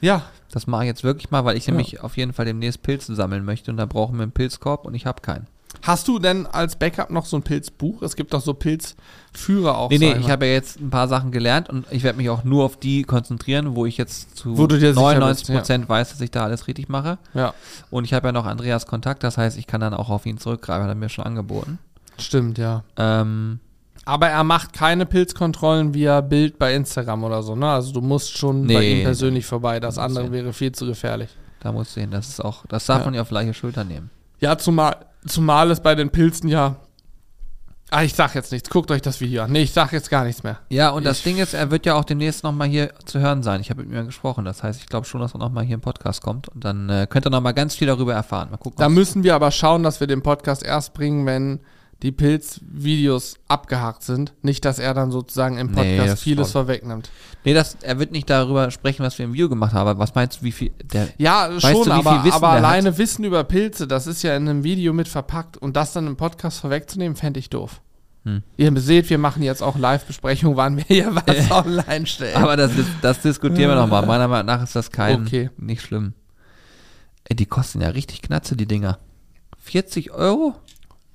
Ja, 0.00 0.24
Das 0.50 0.66
mache 0.66 0.84
ich 0.84 0.88
jetzt 0.88 1.04
wirklich 1.04 1.30
mal, 1.30 1.44
weil 1.44 1.56
ich 1.56 1.66
nämlich 1.66 2.00
auf 2.02 2.16
jeden 2.16 2.32
Fall 2.32 2.44
demnächst 2.44 2.82
Pilze 2.82 3.14
sammeln 3.14 3.44
möchte 3.44 3.70
und 3.70 3.76
da 3.76 3.86
brauchen 3.86 4.16
wir 4.16 4.22
einen 4.22 4.32
Pilzkorb 4.32 4.86
und 4.86 4.94
ich 4.94 5.06
habe 5.06 5.20
keinen. 5.20 5.46
Hast 5.82 6.08
du 6.08 6.18
denn 6.18 6.46
als 6.46 6.76
Backup 6.76 7.10
noch 7.10 7.26
so 7.26 7.36
ein 7.36 7.42
Pilzbuch? 7.42 8.02
Es 8.02 8.16
gibt 8.16 8.32
doch 8.34 8.40
so 8.40 8.54
Pilzführer 8.54 9.76
auch. 9.78 9.90
Nee, 9.90 9.98
nee, 9.98 10.14
ich 10.18 10.30
habe 10.30 10.46
ja 10.46 10.52
jetzt 10.52 10.80
ein 10.80 10.90
paar 10.90 11.08
Sachen 11.08 11.30
gelernt 11.30 11.68
und 11.68 11.86
ich 11.90 12.02
werde 12.02 12.16
mich 12.18 12.30
auch 12.30 12.44
nur 12.44 12.64
auf 12.64 12.76
die 12.76 13.02
konzentrieren, 13.04 13.74
wo 13.76 13.86
ich 13.86 13.96
jetzt 13.96 14.36
zu 14.36 14.56
Wo 14.58 14.66
du 14.66 14.76
dir 14.78 14.92
sicher 14.94 15.00
99 15.00 15.46
bist, 15.46 15.58
Prozent 15.58 15.88
weiß, 15.88 16.10
dass 16.10 16.20
ich 16.20 16.30
da 16.30 16.44
alles 16.44 16.66
richtig 16.66 16.88
mache. 16.88 17.18
Ja. 17.34 17.54
Und 17.90 18.04
ich 18.04 18.12
habe 18.14 18.28
ja 18.28 18.32
noch 18.32 18.46
Andreas 18.46 18.86
Kontakt, 18.86 19.22
das 19.22 19.38
heißt, 19.38 19.58
ich 19.58 19.66
kann 19.66 19.80
dann 19.80 19.94
auch 19.94 20.10
auf 20.10 20.26
ihn 20.26 20.38
zurückgreifen, 20.38 20.82
hat 20.84 20.90
er 20.90 20.94
mir 20.94 21.08
schon 21.08 21.24
angeboten. 21.26 21.78
Stimmt, 22.18 22.56
ja. 22.58 22.82
Ähm, 22.96 23.60
Aber 24.06 24.28
er 24.28 24.44
macht 24.44 24.72
keine 24.72 25.04
Pilzkontrollen 25.06 25.92
via 25.94 26.20
Bild 26.22 26.58
bei 26.58 26.74
Instagram 26.74 27.24
oder 27.24 27.42
so, 27.42 27.54
ne? 27.56 27.68
Also 27.70 27.92
du 27.92 28.00
musst 28.00 28.38
schon 28.38 28.66
bei 28.66 28.74
Nee, 28.74 28.98
ihm 29.00 29.04
persönlich 29.04 29.44
vorbei. 29.44 29.80
Das 29.80 29.98
andere 29.98 30.32
wäre 30.32 30.52
viel 30.52 30.72
zu 30.72 30.86
gefährlich. 30.86 31.28
da 31.60 31.72
muss 31.72 31.92
sehen, 31.92 32.10
das 32.10 32.28
ist 32.28 32.40
auch, 32.44 32.64
das 32.68 32.86
darf 32.86 33.00
Ja. 33.00 33.04
man 33.06 33.14
ja 33.14 33.22
auf 33.22 33.30
leichte 33.30 33.52
Schulter 33.54 33.84
nehmen. 33.84 34.10
Ja, 34.40 34.58
zumal, 34.58 35.06
zumal 35.26 35.70
es 35.70 35.80
bei 35.80 35.94
den 35.94 36.10
Pilzen 36.10 36.48
ja. 36.48 36.76
Ah, 37.90 38.02
ich 38.02 38.14
sag 38.14 38.34
jetzt 38.34 38.50
nichts. 38.50 38.68
Guckt 38.68 38.90
euch 38.90 39.00
das 39.00 39.20
Video 39.20 39.44
an. 39.44 39.52
Nee, 39.52 39.62
ich 39.62 39.72
sag 39.72 39.92
jetzt 39.92 40.10
gar 40.10 40.24
nichts 40.24 40.42
mehr. 40.42 40.58
Ja, 40.70 40.90
und 40.90 41.04
das 41.06 41.18
Ich- 41.18 41.24
Ding 41.24 41.36
ist, 41.38 41.54
er 41.54 41.70
wird 41.70 41.86
ja 41.86 41.94
auch 41.94 42.04
demnächst 42.04 42.42
nochmal 42.42 42.66
hier 42.66 42.92
zu 43.04 43.20
hören 43.20 43.44
sein. 43.44 43.60
Ich 43.60 43.70
habe 43.70 43.84
mit 43.84 43.96
ihm 43.96 44.06
gesprochen. 44.06 44.44
Das 44.44 44.64
heißt, 44.64 44.80
ich 44.80 44.86
glaube 44.88 45.06
schon, 45.06 45.20
dass 45.20 45.34
er 45.34 45.38
nochmal 45.38 45.62
hier 45.64 45.74
im 45.74 45.80
Podcast 45.80 46.20
kommt. 46.20 46.48
Und 46.48 46.64
dann 46.64 46.90
äh, 46.90 47.06
könnt 47.08 47.26
ihr 47.26 47.30
nochmal 47.30 47.54
ganz 47.54 47.76
viel 47.76 47.86
darüber 47.86 48.12
erfahren. 48.12 48.50
Mal 48.50 48.56
gucken. 48.56 48.78
Da 48.78 48.88
müssen 48.88 49.22
wir 49.22 49.36
aber 49.36 49.52
schauen, 49.52 49.84
dass 49.84 50.00
wir 50.00 50.08
den 50.08 50.22
Podcast 50.22 50.64
erst 50.64 50.94
bringen, 50.94 51.26
wenn 51.26 51.60
die 52.02 52.12
Pilzvideos 52.12 53.36
abgehakt 53.48 54.02
sind. 54.02 54.34
Nicht, 54.42 54.64
dass 54.64 54.78
er 54.78 54.92
dann 54.92 55.10
sozusagen 55.10 55.56
im 55.58 55.68
Nee, 55.68 55.74
Podcast 55.74 56.12
das 56.12 56.22
vieles 56.22 56.52
vorwegnimmt. 56.52 57.10
nee, 57.44 57.54
das, 57.54 57.76
er 57.80 57.98
wird 57.98 58.12
nicht 58.12 58.28
darüber 58.28 58.70
sprechen, 58.70 59.02
was 59.02 59.18
wir 59.18 59.24
im 59.24 59.32
Video 59.32 59.48
gemacht 59.48 59.72
haben. 59.72 59.88
Aber 59.88 59.98
was 59.98 60.14
meinst 60.14 60.40
du, 60.40 60.44
wie 60.44 60.52
viel. 60.52 60.72
Der, 60.92 61.08
Ja, 61.16 61.50
schon, 61.58 61.84
du, 61.84 61.92
aber, 61.92 62.24
Wissen 62.24 62.34
aber 62.34 62.48
alleine 62.50 62.98
Wissen 62.98 63.24
über 63.24 63.44
Pilze, 63.44 63.86
das 63.86 64.06
ist 64.06 64.22
ja 64.22 64.36
in 64.36 64.48
einem 64.48 64.62
Video 64.62 64.92
mit 64.92 65.08
verpackt 65.08 65.56
und 65.56 65.76
das 65.76 65.92
dann 65.94 66.06
im 66.06 66.16
Podcast 66.16 66.60
vorwegzunehmen, 66.60 67.16
fände 67.16 67.40
ich 67.40 67.48
doof. 67.48 67.80
Hm. 68.24 68.42
Ihr 68.56 68.80
seht, 68.80 69.08
wir 69.08 69.18
machen 69.18 69.42
jetzt 69.42 69.62
auch 69.62 69.78
Live-Besprechung, 69.78 70.56
wann 70.56 70.76
wir 70.76 70.84
hier 70.84 71.14
was 71.26 71.50
online 71.50 72.06
stellen. 72.06 72.36
aber 72.36 72.56
das, 72.56 72.76
ist, 72.76 72.90
das 73.00 73.20
diskutieren 73.22 73.70
wir 73.70 73.76
nochmal. 73.76 74.04
Meiner 74.04 74.28
Meinung 74.28 74.46
nach 74.46 74.62
ist 74.62 74.76
das 74.76 74.90
kein. 74.90 75.22
Okay. 75.22 75.50
Nicht 75.56 75.82
schlimm. 75.82 76.12
Ey, 77.24 77.36
die 77.36 77.46
kosten 77.46 77.80
ja 77.80 77.88
richtig 77.88 78.22
knatze, 78.22 78.56
die 78.56 78.66
Dinger. 78.66 78.98
40 79.58 80.12
Euro? 80.12 80.54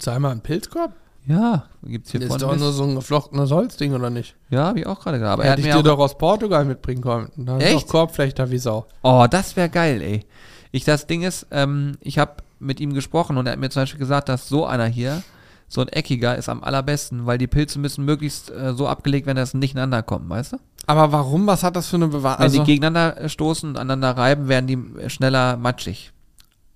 Sei 0.01 0.17
mal 0.19 0.31
ein 0.31 0.41
Pilzkorb? 0.41 0.93
Ja, 1.27 1.65
gibt's 1.83 2.11
hier 2.11 2.19
Das 2.19 2.29
von 2.29 2.37
ist 2.37 2.41
doch 2.41 2.57
nur 2.57 2.71
so 2.71 2.83
ein 2.83 2.95
geflochtenes 2.95 3.51
Holzding, 3.51 3.93
oder 3.93 4.09
nicht? 4.09 4.35
Ja, 4.49 4.65
habe 4.65 4.79
ich 4.79 4.87
auch 4.87 4.99
gerade 4.99 5.19
gehabt. 5.19 5.33
Aber 5.33 5.45
er 5.45 5.51
Hätte 5.51 5.61
ich 5.61 5.67
dir 5.67 5.77
auch, 5.77 5.83
doch 5.83 5.99
aus 5.99 6.17
Portugal 6.17 6.65
mitbringen 6.65 7.01
können. 7.01 7.29
Da 7.37 7.57
ist 7.57 7.63
Echt? 7.65 7.83
doch 7.83 7.87
Korbflechter 7.91 8.49
wie 8.49 8.57
Sau. 8.57 8.87
Oh, 9.03 9.27
das 9.29 9.55
wäre 9.55 9.69
geil, 9.69 10.01
ey. 10.01 10.25
Ich, 10.71 10.83
das 10.83 11.05
Ding 11.05 11.21
ist, 11.21 11.45
ähm, 11.51 11.97
ich 12.01 12.17
habe 12.17 12.37
mit 12.59 12.79
ihm 12.79 12.93
gesprochen 12.93 13.37
und 13.37 13.45
er 13.45 13.53
hat 13.53 13.59
mir 13.59 13.69
zum 13.69 13.83
Beispiel 13.83 13.99
gesagt, 13.99 14.29
dass 14.29 14.47
so 14.49 14.65
einer 14.65 14.85
hier, 14.85 15.21
so 15.67 15.81
ein 15.81 15.89
eckiger, 15.89 16.35
ist 16.37 16.49
am 16.49 16.63
allerbesten, 16.63 17.27
weil 17.27 17.37
die 17.37 17.47
Pilze 17.47 17.77
müssen 17.77 18.03
möglichst 18.03 18.49
äh, 18.49 18.73
so 18.73 18.87
abgelegt 18.87 19.27
werden, 19.27 19.37
dass 19.37 19.51
sie 19.51 19.57
nicht 19.57 19.73
ineinander 19.73 20.01
kommen, 20.01 20.27
weißt 20.29 20.53
du? 20.53 20.57
Aber 20.87 21.11
warum? 21.11 21.45
Was 21.45 21.63
hat 21.63 21.75
das 21.75 21.87
für 21.87 21.97
eine 21.97 22.07
Bewahrung? 22.07 22.39
Wenn 22.39 22.45
Also, 22.45 22.59
die 22.59 22.65
gegeneinander 22.65 23.29
stoßen 23.29 23.69
und 23.69 23.77
aneinander 23.77 24.17
reiben, 24.17 24.47
werden 24.47 24.65
die 24.67 25.09
schneller 25.09 25.57
matschig. 25.57 26.11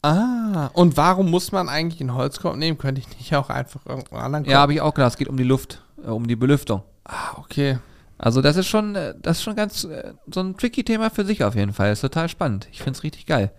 Ah, 0.05 0.69
und 0.73 0.97
warum 0.97 1.29
muss 1.29 1.51
man 1.51 1.69
eigentlich 1.69 2.01
einen 2.01 2.13
Holzkorb 2.13 2.55
nehmen? 2.55 2.77
Könnte 2.77 3.01
ich 3.01 3.17
nicht 3.17 3.35
auch 3.35 3.49
einfach 3.49 3.85
irgendeinen 3.85 4.21
anderen 4.21 4.43
Korb? 4.45 4.51
Ja, 4.51 4.59
habe 4.59 4.73
ich 4.73 4.81
auch 4.81 4.93
gedacht, 4.93 5.11
es 5.11 5.17
geht 5.17 5.27
um 5.27 5.37
die 5.37 5.43
Luft, 5.43 5.81
äh, 6.03 6.09
um 6.09 6.27
die 6.27 6.35
Belüftung. 6.35 6.83
ah, 7.05 7.37
okay. 7.37 7.79
Also 8.17 8.41
das 8.41 8.55
ist 8.55 8.67
schon, 8.67 8.95
äh, 8.95 9.13
das 9.21 9.37
ist 9.37 9.43
schon 9.43 9.55
ganz 9.55 9.83
äh, 9.83 10.13
so 10.33 10.39
ein 10.39 10.55
tricky 10.57 10.83
Thema 10.83 11.09
für 11.09 11.25
sich 11.25 11.43
auf 11.43 11.55
jeden 11.55 11.73
Fall. 11.73 11.91
ist 11.91 12.01
total 12.01 12.29
spannend. 12.29 12.67
Ich 12.71 12.79
finde 12.81 12.97
es 12.97 13.03
richtig 13.03 13.25
geil. 13.25 13.51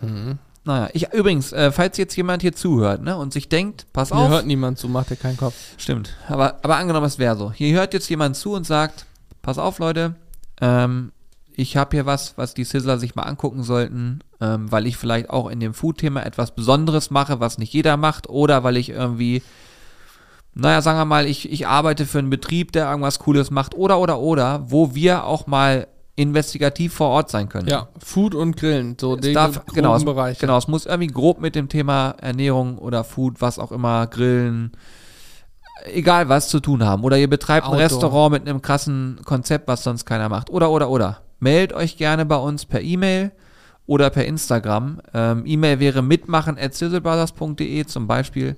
Mhm. 0.00 0.38
Naja, 0.64 0.90
ich 0.92 1.12
übrigens, 1.14 1.52
äh, 1.52 1.72
falls 1.72 1.96
jetzt 1.96 2.14
jemand 2.14 2.42
hier 2.42 2.52
zuhört, 2.52 3.02
ne, 3.02 3.16
und 3.16 3.32
sich 3.32 3.48
denkt, 3.48 3.86
pass 3.94 4.10
Hier 4.10 4.18
auf, 4.18 4.28
hört 4.28 4.46
niemand 4.46 4.78
zu, 4.78 4.88
macht 4.88 5.08
dir 5.08 5.16
keinen 5.16 5.38
Kopf. 5.38 5.54
Stimmt. 5.78 6.14
Aber, 6.28 6.58
aber 6.62 6.76
angenommen, 6.76 7.06
es 7.06 7.18
wäre 7.18 7.36
so. 7.36 7.50
Hier 7.50 7.74
hört 7.74 7.94
jetzt 7.94 8.10
jemand 8.10 8.36
zu 8.36 8.52
und 8.52 8.66
sagt, 8.66 9.06
pass 9.40 9.56
auf, 9.56 9.78
Leute, 9.78 10.14
ähm, 10.60 11.12
ich 11.58 11.76
habe 11.76 11.96
hier 11.96 12.06
was, 12.06 12.38
was 12.38 12.54
die 12.54 12.62
Sizzler 12.62 12.98
sich 12.98 13.16
mal 13.16 13.24
angucken 13.24 13.64
sollten, 13.64 14.20
ähm, 14.40 14.70
weil 14.70 14.86
ich 14.86 14.96
vielleicht 14.96 15.28
auch 15.28 15.50
in 15.50 15.58
dem 15.58 15.74
Food-Thema 15.74 16.24
etwas 16.24 16.54
Besonderes 16.54 17.10
mache, 17.10 17.40
was 17.40 17.58
nicht 17.58 17.72
jeder 17.72 17.96
macht, 17.96 18.28
oder 18.28 18.62
weil 18.62 18.76
ich 18.76 18.90
irgendwie, 18.90 19.42
naja, 20.54 20.80
sagen 20.82 21.00
wir 21.00 21.04
mal, 21.04 21.26
ich, 21.26 21.50
ich 21.50 21.66
arbeite 21.66 22.06
für 22.06 22.20
einen 22.20 22.30
Betrieb, 22.30 22.70
der 22.70 22.88
irgendwas 22.88 23.18
Cooles 23.18 23.50
macht, 23.50 23.74
oder, 23.74 23.98
oder, 23.98 24.20
oder, 24.20 24.70
wo 24.70 24.94
wir 24.94 25.24
auch 25.24 25.48
mal 25.48 25.88
investigativ 26.14 26.94
vor 26.94 27.08
Ort 27.08 27.28
sein 27.28 27.48
können. 27.48 27.66
Ja, 27.66 27.88
Food 27.98 28.36
und 28.36 28.56
Grillen, 28.56 28.96
so 29.00 29.16
Es 29.16 29.22
den 29.22 29.34
darf, 29.34 29.66
genau, 29.66 29.96
es, 29.96 30.04
Bereich. 30.04 30.38
genau, 30.38 30.58
es 30.58 30.68
muss 30.68 30.86
irgendwie 30.86 31.08
grob 31.08 31.40
mit 31.40 31.56
dem 31.56 31.68
Thema 31.68 32.14
Ernährung 32.20 32.78
oder 32.78 33.02
Food, 33.02 33.40
was 33.40 33.58
auch 33.58 33.72
immer, 33.72 34.06
Grillen, 34.06 34.70
egal 35.92 36.28
was 36.28 36.50
zu 36.50 36.60
tun 36.60 36.84
haben. 36.84 37.02
Oder 37.02 37.18
ihr 37.18 37.28
betreibt 37.28 37.66
ein 37.66 37.72
Outdoor. 37.72 37.84
Restaurant 37.84 38.32
mit 38.32 38.48
einem 38.48 38.62
krassen 38.62 39.18
Konzept, 39.24 39.66
was 39.66 39.82
sonst 39.82 40.04
keiner 40.04 40.28
macht. 40.28 40.50
Oder, 40.50 40.70
oder, 40.70 40.88
oder. 40.88 41.22
Meldet 41.40 41.76
euch 41.76 41.96
gerne 41.96 42.26
bei 42.26 42.36
uns 42.36 42.64
per 42.64 42.80
E-Mail 42.80 43.32
oder 43.86 44.10
per 44.10 44.24
Instagram. 44.26 45.00
Ähm, 45.14 45.42
E-Mail 45.46 45.80
wäre 45.80 46.02
mitmachen 46.02 46.58
at 46.58 46.74
zum 46.74 48.06
Beispiel. 48.06 48.56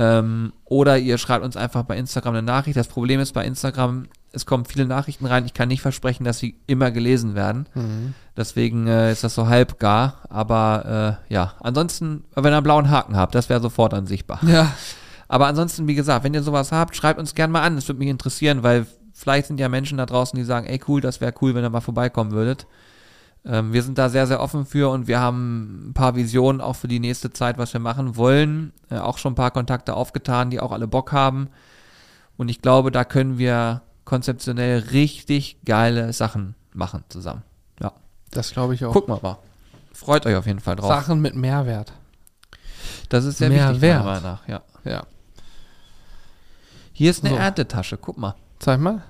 Ähm, 0.00 0.52
oder 0.64 0.98
ihr 0.98 1.18
schreibt 1.18 1.44
uns 1.44 1.56
einfach 1.56 1.82
bei 1.82 1.96
Instagram 1.96 2.34
eine 2.34 2.42
Nachricht. 2.42 2.76
Das 2.76 2.88
Problem 2.88 3.20
ist 3.20 3.32
bei 3.32 3.44
Instagram, 3.44 4.06
es 4.32 4.46
kommen 4.46 4.64
viele 4.64 4.86
Nachrichten 4.86 5.26
rein. 5.26 5.44
Ich 5.44 5.54
kann 5.54 5.68
nicht 5.68 5.82
versprechen, 5.82 6.24
dass 6.24 6.38
sie 6.38 6.56
immer 6.66 6.90
gelesen 6.90 7.34
werden. 7.34 7.68
Mhm. 7.74 8.14
Deswegen 8.36 8.86
äh, 8.86 9.10
ist 9.10 9.24
das 9.24 9.34
so 9.34 9.48
halb 9.48 9.78
gar. 9.78 10.22
Aber 10.28 11.18
äh, 11.28 11.34
ja, 11.34 11.54
ansonsten, 11.60 12.24
wenn 12.34 12.52
ihr 12.52 12.56
einen 12.56 12.64
blauen 12.64 12.90
Haken 12.90 13.16
habt, 13.16 13.34
das 13.34 13.48
wäre 13.48 13.60
sofort 13.60 13.92
dann 13.92 14.06
sichtbar. 14.06 14.40
Ja, 14.46 14.72
Aber 15.28 15.46
ansonsten, 15.46 15.86
wie 15.86 15.94
gesagt, 15.94 16.24
wenn 16.24 16.32
ihr 16.34 16.42
sowas 16.42 16.72
habt, 16.72 16.96
schreibt 16.96 17.20
uns 17.20 17.34
gerne 17.34 17.52
mal 17.52 17.62
an. 17.62 17.76
Das 17.76 17.86
würde 17.86 17.98
mich 17.98 18.08
interessieren, 18.08 18.62
weil 18.62 18.86
vielleicht 19.18 19.48
sind 19.48 19.58
ja 19.58 19.68
Menschen 19.68 19.98
da 19.98 20.06
draußen, 20.06 20.38
die 20.38 20.44
sagen, 20.44 20.66
ey 20.66 20.80
cool, 20.86 21.00
das 21.00 21.20
wäre 21.20 21.34
cool, 21.40 21.54
wenn 21.54 21.64
ihr 21.64 21.70
mal 21.70 21.80
vorbeikommen 21.80 22.30
würdet. 22.30 22.66
Ähm, 23.44 23.72
wir 23.72 23.82
sind 23.82 23.98
da 23.98 24.08
sehr, 24.08 24.26
sehr 24.28 24.40
offen 24.40 24.64
für 24.64 24.90
und 24.90 25.08
wir 25.08 25.18
haben 25.18 25.88
ein 25.90 25.94
paar 25.94 26.14
Visionen 26.14 26.60
auch 26.60 26.76
für 26.76 26.88
die 26.88 27.00
nächste 27.00 27.32
Zeit, 27.32 27.58
was 27.58 27.72
wir 27.72 27.80
machen 27.80 28.16
wollen. 28.16 28.72
Äh, 28.90 28.98
auch 28.98 29.18
schon 29.18 29.32
ein 29.32 29.36
paar 29.36 29.50
Kontakte 29.50 29.94
aufgetan, 29.94 30.50
die 30.50 30.60
auch 30.60 30.70
alle 30.70 30.86
Bock 30.86 31.12
haben. 31.12 31.48
Und 32.36 32.48
ich 32.48 32.62
glaube, 32.62 32.92
da 32.92 33.04
können 33.04 33.38
wir 33.38 33.82
konzeptionell 34.04 34.78
richtig 34.92 35.58
geile 35.64 36.12
Sachen 36.12 36.54
machen 36.72 37.02
zusammen. 37.08 37.42
Ja. 37.80 37.92
das 38.30 38.52
glaube 38.52 38.74
ich 38.74 38.84
auch. 38.84 38.92
Gucken 38.92 39.14
wir 39.14 39.20
mal. 39.20 39.38
Freut 39.92 40.26
euch 40.26 40.36
auf 40.36 40.46
jeden 40.46 40.60
Fall 40.60 40.76
drauf. 40.76 40.88
Sachen 40.90 41.20
mit 41.20 41.34
Mehrwert. 41.34 41.92
Das 43.08 43.24
ist 43.24 43.38
sehr 43.38 43.48
Mehr 43.48 43.70
wichtig, 43.70 43.82
meiner 43.82 44.04
Meinung 44.04 44.22
nach. 44.22 44.48
Ja. 44.48 44.62
Ja. 44.84 45.02
Hier 46.92 47.10
ist 47.10 47.24
eine 47.24 47.34
So. 47.34 47.40
Erntetasche, 47.40 47.96
guck 47.96 48.16
mal. 48.16 48.34
Zeig 48.58 48.80
mal. 48.80 49.02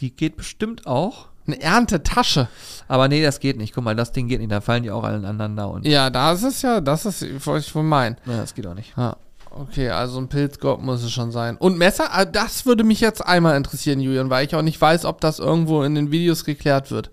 Die 0.00 0.10
geht 0.10 0.36
bestimmt 0.36 0.86
auch. 0.86 1.26
Eine 1.46 1.60
Erntetasche. 1.60 2.48
Aber 2.88 3.06
nee, 3.08 3.22
das 3.22 3.38
geht 3.38 3.58
nicht. 3.58 3.74
Guck 3.74 3.84
mal, 3.84 3.94
das 3.94 4.12
Ding 4.12 4.28
geht 4.28 4.40
nicht. 4.40 4.50
Da 4.50 4.60
fallen 4.62 4.82
die 4.82 4.90
auch 4.90 5.04
alle 5.04 5.16
aneinander. 5.18 5.68
Und 5.68 5.86
Ja, 5.86 6.08
das 6.10 6.42
ist 6.42 6.62
ja, 6.62 6.80
das 6.80 7.04
ist, 7.04 7.24
was 7.46 7.66
ich 7.66 7.74
wohl 7.74 7.82
mein. 7.82 8.16
ja, 8.26 8.38
das 8.38 8.54
geht 8.54 8.66
auch 8.66 8.74
nicht. 8.74 8.94
Ja. 8.96 9.16
Okay, 9.50 9.90
also 9.90 10.18
ein 10.18 10.28
Pilzkorb 10.28 10.80
muss 10.82 11.02
es 11.04 11.12
schon 11.12 11.30
sein. 11.30 11.56
Und 11.58 11.78
Messer, 11.78 12.08
Ah, 12.12 12.24
das 12.24 12.66
würde 12.66 12.82
mich 12.82 13.00
jetzt 13.00 13.24
einmal 13.24 13.56
interessieren, 13.56 14.00
Julian, 14.00 14.30
weil 14.30 14.46
ich 14.46 14.56
auch 14.56 14.62
nicht 14.62 14.80
weiß, 14.80 15.04
ob 15.04 15.20
das 15.20 15.38
irgendwo 15.38 15.82
in 15.84 15.94
den 15.94 16.10
Videos 16.10 16.44
geklärt 16.44 16.90
wird. 16.90 17.10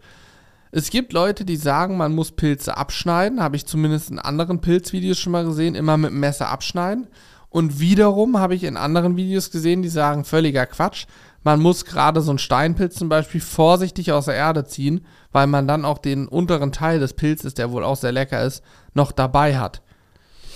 Es 0.72 0.90
gibt 0.90 1.12
Leute, 1.14 1.44
die 1.44 1.58
sagen, 1.58 1.98
man 1.98 2.16
muss 2.16 2.32
Pilze 2.32 2.78
abschneiden. 2.78 3.42
Habe 3.44 3.58
ich 3.58 3.68
zumindest 3.68 4.10
in 4.10 4.18
anderen 4.18 4.62
Pilzvideos 4.62 5.20
schon 5.20 5.34
mal 5.34 5.44
gesehen, 5.46 5.76
immer 5.76 5.98
mit 5.98 6.12
dem 6.12 6.20
Messer 6.22 6.48
abschneiden. 6.48 7.08
Und 7.50 7.82
wiederum 7.82 8.40
habe 8.40 8.56
ich 8.56 8.64
in 8.64 8.78
anderen 8.78 9.18
Videos 9.18 9.52
gesehen, 9.52 9.82
die 9.82 9.90
sagen, 9.90 10.24
völliger 10.24 10.66
Quatsch. 10.66 11.06
Man 11.44 11.60
muss 11.60 11.86
gerade 11.86 12.22
so 12.22 12.30
einen 12.32 12.38
Steinpilz 12.40 12.96
zum 12.96 13.10
Beispiel 13.10 13.42
vorsichtig 13.42 14.12
aus 14.12 14.26
der 14.26 14.36
Erde 14.36 14.64
ziehen, 14.66 15.06
weil 15.32 15.48
man 15.48 15.68
dann 15.68 15.86
auch 15.86 15.98
den 15.98 16.28
unteren 16.28 16.72
Teil 16.72 17.00
des 17.00 17.14
Pilzes, 17.14 17.54
der 17.56 17.72
wohl 17.72 17.84
auch 17.84 17.96
sehr 17.98 18.12
lecker 18.12 18.44
ist, 18.44 18.64
noch 18.94 19.12
dabei 19.12 19.58
hat. 19.58 19.82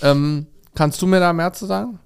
Ähm, 0.02 0.46
kannst 0.74 1.00
du 1.02 1.06
mir 1.06 1.20
da 1.20 1.32
mehr 1.32 1.52
zu 1.52 1.66
sagen? 1.66 1.98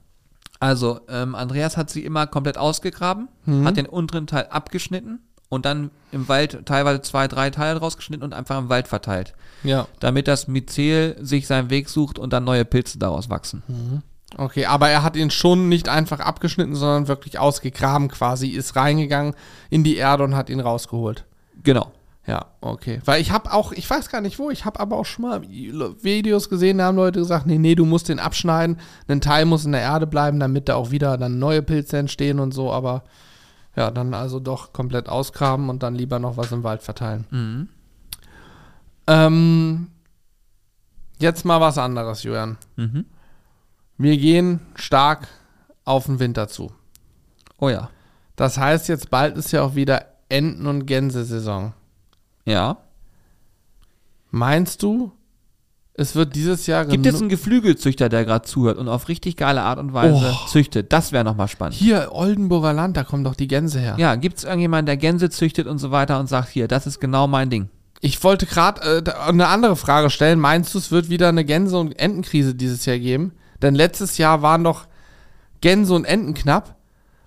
Also, 0.60 1.00
ähm, 1.08 1.34
Andreas 1.34 1.76
hat 1.76 1.90
sie 1.90 2.04
immer 2.04 2.26
komplett 2.26 2.58
ausgegraben, 2.58 3.28
Mhm. 3.46 3.66
hat 3.66 3.76
den 3.76 3.86
unteren 3.86 4.26
Teil 4.26 4.46
abgeschnitten 4.50 5.20
und 5.48 5.64
dann 5.64 5.90
im 6.12 6.28
Wald 6.28 6.64
teilweise 6.66 7.02
zwei, 7.02 7.28
drei 7.28 7.50
Teile 7.50 7.80
rausgeschnitten 7.80 8.24
und 8.24 8.34
einfach 8.34 8.58
im 8.58 8.68
Wald 8.68 8.86
verteilt. 8.88 9.34
Ja. 9.62 9.86
Damit 10.00 10.28
das 10.28 10.48
Myzel 10.48 11.16
sich 11.20 11.46
seinen 11.46 11.70
Weg 11.70 11.88
sucht 11.88 12.18
und 12.18 12.32
dann 12.32 12.44
neue 12.44 12.64
Pilze 12.64 12.98
daraus 12.98 13.28
wachsen. 13.30 13.62
Okay, 14.36 14.66
aber 14.66 14.88
er 14.88 15.02
hat 15.02 15.16
ihn 15.16 15.30
schon 15.30 15.68
nicht 15.68 15.88
einfach 15.88 16.20
abgeschnitten, 16.20 16.74
sondern 16.74 17.08
wirklich 17.08 17.38
ausgegraben 17.38 18.08
quasi, 18.08 18.48
ist 18.48 18.76
reingegangen 18.76 19.34
in 19.70 19.84
die 19.84 19.96
Erde 19.96 20.24
und 20.24 20.36
hat 20.36 20.50
ihn 20.50 20.60
rausgeholt. 20.60 21.24
Genau. 21.62 21.92
Ja, 22.26 22.46
okay. 22.60 23.00
Weil 23.06 23.20
ich 23.20 23.32
habe 23.32 23.52
auch, 23.52 23.72
ich 23.72 23.88
weiß 23.88 24.08
gar 24.08 24.20
nicht 24.20 24.38
wo, 24.38 24.50
ich 24.50 24.64
habe 24.64 24.78
aber 24.78 24.96
auch 24.96 25.04
schon 25.04 25.24
mal 25.24 25.42
Videos 25.42 26.48
gesehen, 26.48 26.78
da 26.78 26.84
haben 26.84 26.96
Leute 26.96 27.18
gesagt, 27.18 27.46
nee, 27.46 27.58
nee, 27.58 27.74
du 27.74 27.84
musst 27.84 28.08
den 28.08 28.20
abschneiden, 28.20 28.78
ein 29.08 29.20
Teil 29.20 29.46
muss 29.46 29.64
in 29.64 29.72
der 29.72 29.80
Erde 29.80 30.06
bleiben, 30.06 30.38
damit 30.38 30.68
da 30.68 30.76
auch 30.76 30.90
wieder 30.90 31.16
dann 31.18 31.38
neue 31.38 31.62
Pilze 31.62 31.98
entstehen 31.98 32.38
und 32.38 32.52
so, 32.52 32.72
aber 32.72 33.02
ja, 33.74 33.90
dann 33.90 34.14
also 34.14 34.38
doch 34.38 34.72
komplett 34.72 35.08
ausgraben 35.08 35.70
und 35.70 35.82
dann 35.82 35.94
lieber 35.94 36.18
noch 36.18 36.36
was 36.36 36.52
im 36.52 36.62
Wald 36.62 36.82
verteilen. 36.82 37.26
Mhm. 37.30 37.68
Ähm, 39.06 39.88
jetzt 41.18 41.44
mal 41.44 41.60
was 41.60 41.78
anderes, 41.78 42.22
Julian. 42.22 42.58
Mhm. 42.76 43.06
Wir 44.02 44.16
gehen 44.16 44.60
stark 44.76 45.28
auf 45.84 46.06
den 46.06 46.18
Winter 46.20 46.48
zu. 46.48 46.72
Oh 47.58 47.68
ja. 47.68 47.90
Das 48.34 48.56
heißt, 48.56 48.88
jetzt 48.88 49.10
bald 49.10 49.36
ist 49.36 49.52
ja 49.52 49.60
auch 49.62 49.74
wieder 49.74 50.06
Enten- 50.30 50.66
und 50.66 50.86
Gänsesaison. 50.86 51.74
Ja. 52.46 52.78
Meinst 54.30 54.82
du, 54.82 55.12
Es 55.92 56.14
wird 56.14 56.34
dieses 56.34 56.66
Jahr 56.66 56.86
Gibt 56.86 57.04
es 57.04 57.20
einen 57.20 57.28
Geflügelzüchter, 57.28 58.08
der 58.08 58.24
gerade 58.24 58.46
zuhört 58.46 58.78
und 58.78 58.88
auf 58.88 59.08
richtig 59.08 59.36
geile 59.36 59.60
Art 59.60 59.78
und 59.78 59.92
Weise 59.92 60.32
Oh. 60.34 60.46
züchtet? 60.48 60.94
Das 60.94 61.12
wäre 61.12 61.24
nochmal 61.24 61.48
spannend. 61.48 61.74
Hier, 61.74 62.08
Oldenburger 62.12 62.72
Land, 62.72 62.96
da 62.96 63.04
kommen 63.04 63.22
doch 63.22 63.34
die 63.34 63.48
Gänse 63.48 63.80
her. 63.80 63.96
Ja, 63.98 64.14
gibt 64.14 64.38
es 64.38 64.44
irgendjemanden, 64.44 64.86
der 64.86 64.96
Gänse 64.96 65.28
züchtet 65.28 65.66
und 65.66 65.76
so 65.78 65.90
weiter 65.90 66.18
und 66.18 66.26
sagt, 66.26 66.48
hier, 66.48 66.68
das 66.68 66.86
ist 66.86 67.00
genau 67.00 67.26
mein 67.26 67.50
Ding? 67.50 67.68
Ich 68.00 68.24
wollte 68.24 68.46
gerade 68.46 69.02
äh, 69.04 69.10
eine 69.28 69.48
andere 69.48 69.76
Frage 69.76 70.08
stellen. 70.08 70.40
Meinst 70.40 70.72
du, 70.72 70.78
es 70.78 70.90
wird 70.90 71.10
wieder 71.10 71.28
eine 71.28 71.44
Gänse- 71.44 71.76
und 71.76 71.98
Entenkrise 71.98 72.54
dieses 72.54 72.86
Jahr 72.86 72.98
geben? 72.98 73.32
Denn 73.62 73.74
letztes 73.74 74.18
Jahr 74.18 74.42
waren 74.42 74.64
doch 74.64 74.86
Gänse 75.60 75.94
und 75.94 76.04
Enten 76.04 76.34
knapp, 76.34 76.76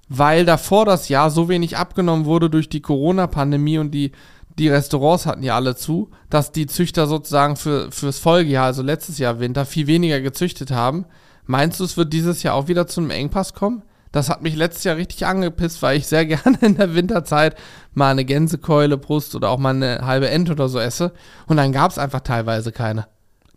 weil 0.09 0.45
davor 0.45 0.85
das 0.85 1.09
Jahr 1.09 1.29
so 1.29 1.49
wenig 1.49 1.77
abgenommen 1.77 2.25
wurde 2.25 2.49
durch 2.49 2.69
die 2.69 2.81
Corona-Pandemie 2.81 3.77
und 3.77 3.91
die, 3.91 4.11
die 4.57 4.69
Restaurants 4.69 5.25
hatten 5.25 5.43
ja 5.43 5.55
alle 5.55 5.75
zu, 5.75 6.09
dass 6.29 6.51
die 6.51 6.67
Züchter 6.67 7.07
sozusagen 7.07 7.55
für, 7.55 7.91
fürs 7.91 8.19
Folgejahr, 8.19 8.65
also 8.65 8.81
letztes 8.83 9.17
Jahr 9.17 9.39
Winter, 9.39 9.65
viel 9.65 9.87
weniger 9.87 10.21
gezüchtet 10.21 10.71
haben. 10.71 11.05
Meinst 11.45 11.79
du, 11.79 11.83
es 11.83 11.97
wird 11.97 12.13
dieses 12.13 12.43
Jahr 12.43 12.55
auch 12.55 12.67
wieder 12.67 12.87
zu 12.87 13.01
einem 13.01 13.09
Engpass 13.09 13.53
kommen? 13.53 13.83
Das 14.11 14.29
hat 14.29 14.43
mich 14.43 14.55
letztes 14.55 14.83
Jahr 14.83 14.95
richtig 14.95 15.25
angepisst, 15.25 15.81
weil 15.81 15.97
ich 15.97 16.07
sehr 16.07 16.25
gerne 16.27 16.57
in 16.61 16.77
der 16.77 16.95
Winterzeit 16.95 17.55
mal 17.93 18.11
eine 18.11 18.25
Gänsekeule, 18.25 18.97
Brust 18.97 19.35
oder 19.35 19.49
auch 19.49 19.57
mal 19.57 19.75
eine 19.75 20.05
halbe 20.05 20.29
Ente 20.29 20.53
oder 20.53 20.69
so 20.69 20.79
esse. 20.79 21.13
Und 21.47 21.57
dann 21.57 21.71
gab 21.71 21.91
es 21.91 21.97
einfach 21.97 22.21
teilweise 22.21 22.71
keine. 22.71 23.07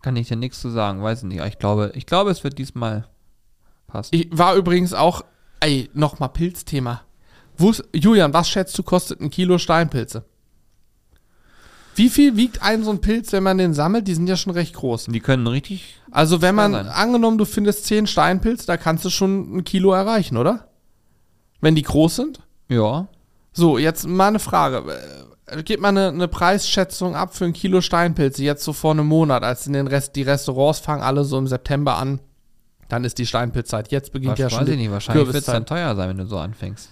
Kann 0.03 0.16
ich 0.16 0.28
dir 0.28 0.36
nichts 0.36 0.61
zu 0.61 0.70
sagen, 0.70 1.03
weiß 1.03 1.18
ich 1.18 1.24
nicht. 1.24 1.44
Ich 1.44 1.59
glaube, 1.59 1.92
ich 1.94 2.07
glaube, 2.07 2.30
es 2.30 2.44
wird 2.44 2.59
diesmal 2.59 3.09
passen. 3.86 4.14
Ich 4.14 4.28
war 4.30 4.55
übrigens 4.55 4.94
auch, 4.94 5.24
ey, 5.61 5.90
nochmal 5.94 6.28
Pilzthema. 6.28 7.03
Julian, 7.94 8.34
was 8.34 8.49
schätzt 8.49 8.76
du, 8.78 8.82
kostet 8.82 9.20
ein 9.20 9.30
Kilo 9.30 9.59
Steinpilze? 9.59 10.24
Wie 11.97 12.11
viel 12.11 12.36
wiegt 12.36 12.62
ein 12.62 12.84
so 12.84 12.90
ein 12.90 13.01
Pilz, 13.01 13.32
wenn 13.32 13.42
man 13.42 13.57
den 13.57 13.72
sammelt? 13.72 14.07
Die 14.07 14.14
sind 14.14 14.28
ja 14.28 14.36
schon 14.36 14.53
recht 14.53 14.74
groß. 14.74 15.07
Die 15.07 15.20
können 15.20 15.47
richtig. 15.47 15.97
Also 16.11 16.42
wenn 16.42 16.55
man, 16.55 16.72
sein. 16.72 16.88
angenommen, 16.88 17.38
du 17.38 17.47
findest 17.47 17.86
10 17.86 18.07
Steinpilze, 18.07 18.66
da 18.66 18.76
kannst 18.76 19.07
du 19.07 19.11
schon 19.11 19.57
ein 19.57 19.64
Kilo 19.64 19.92
erreichen, 19.92 20.36
oder? 20.36 20.68
Wenn 21.62 21.74
die 21.74 21.82
groß 21.82 22.16
sind? 22.16 22.40
Ja. 22.68 23.09
So, 23.55 23.78
jetzt 23.78 24.07
mal 24.07 24.28
eine 24.28 24.38
Frage. 24.38 24.84
Äh, 25.47 25.62
Gib 25.62 25.80
mal 25.80 25.88
eine, 25.88 26.09
eine 26.09 26.28
Preisschätzung 26.28 27.14
ab 27.14 27.34
für 27.34 27.44
ein 27.44 27.53
Kilo 27.53 27.80
Steinpilze, 27.80 28.42
jetzt 28.42 28.64
so 28.64 28.72
vor 28.72 28.92
einem 28.92 29.07
Monat, 29.07 29.42
als 29.42 29.66
in 29.66 29.72
den 29.72 29.86
Rest, 29.86 30.16
die 30.16 30.22
Restaurants 30.22 30.80
fangen 30.80 31.03
alle 31.03 31.24
so 31.24 31.38
im 31.38 31.47
September 31.47 31.97
an. 31.97 32.20
Dann 32.88 33.05
ist 33.05 33.18
die 33.18 33.26
Steinpilzzeit. 33.26 33.90
Jetzt 33.90 34.12
beginnt 34.12 34.38
ja 34.38 34.49
schon 34.49 34.61
weiß 34.61 34.68
ich 34.68 34.76
nicht. 34.76 34.90
Wahrscheinlich 34.90 35.26
wird 35.26 35.36
es 35.36 35.44
dann 35.47 35.66
teuer 35.66 35.97
sein, 35.97 36.11
wenn 36.11 36.18
du 36.18 36.26
so 36.26 36.38
anfängst. 36.38 36.88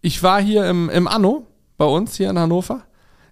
Ich 0.00 0.22
war 0.22 0.40
hier 0.40 0.68
im, 0.68 0.90
im 0.90 1.06
Anno, 1.06 1.46
bei 1.76 1.84
uns 1.84 2.16
hier 2.16 2.30
in 2.30 2.38
Hannover, 2.38 2.82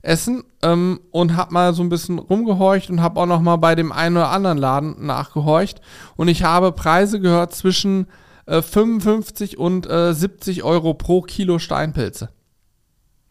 essen 0.02 0.44
ähm, 0.62 1.00
und 1.10 1.36
hab 1.36 1.50
mal 1.50 1.74
so 1.74 1.82
ein 1.82 1.88
bisschen 1.88 2.18
rumgehorcht 2.18 2.90
und 2.90 3.02
hab 3.02 3.16
auch 3.16 3.26
noch 3.26 3.40
mal 3.40 3.56
bei 3.56 3.74
dem 3.74 3.90
einen 3.90 4.16
oder 4.16 4.30
anderen 4.30 4.58
Laden 4.58 5.06
nachgehorcht. 5.06 5.80
Und 6.16 6.28
ich 6.28 6.44
habe 6.44 6.72
Preise 6.72 7.20
gehört 7.20 7.54
zwischen 7.54 8.06
äh, 8.46 8.62
55 8.62 9.58
und 9.58 9.88
äh, 9.88 10.14
70 10.14 10.62
Euro 10.62 10.94
pro 10.94 11.22
Kilo 11.22 11.58
Steinpilze. 11.58 12.28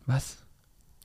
Was? 0.05 0.42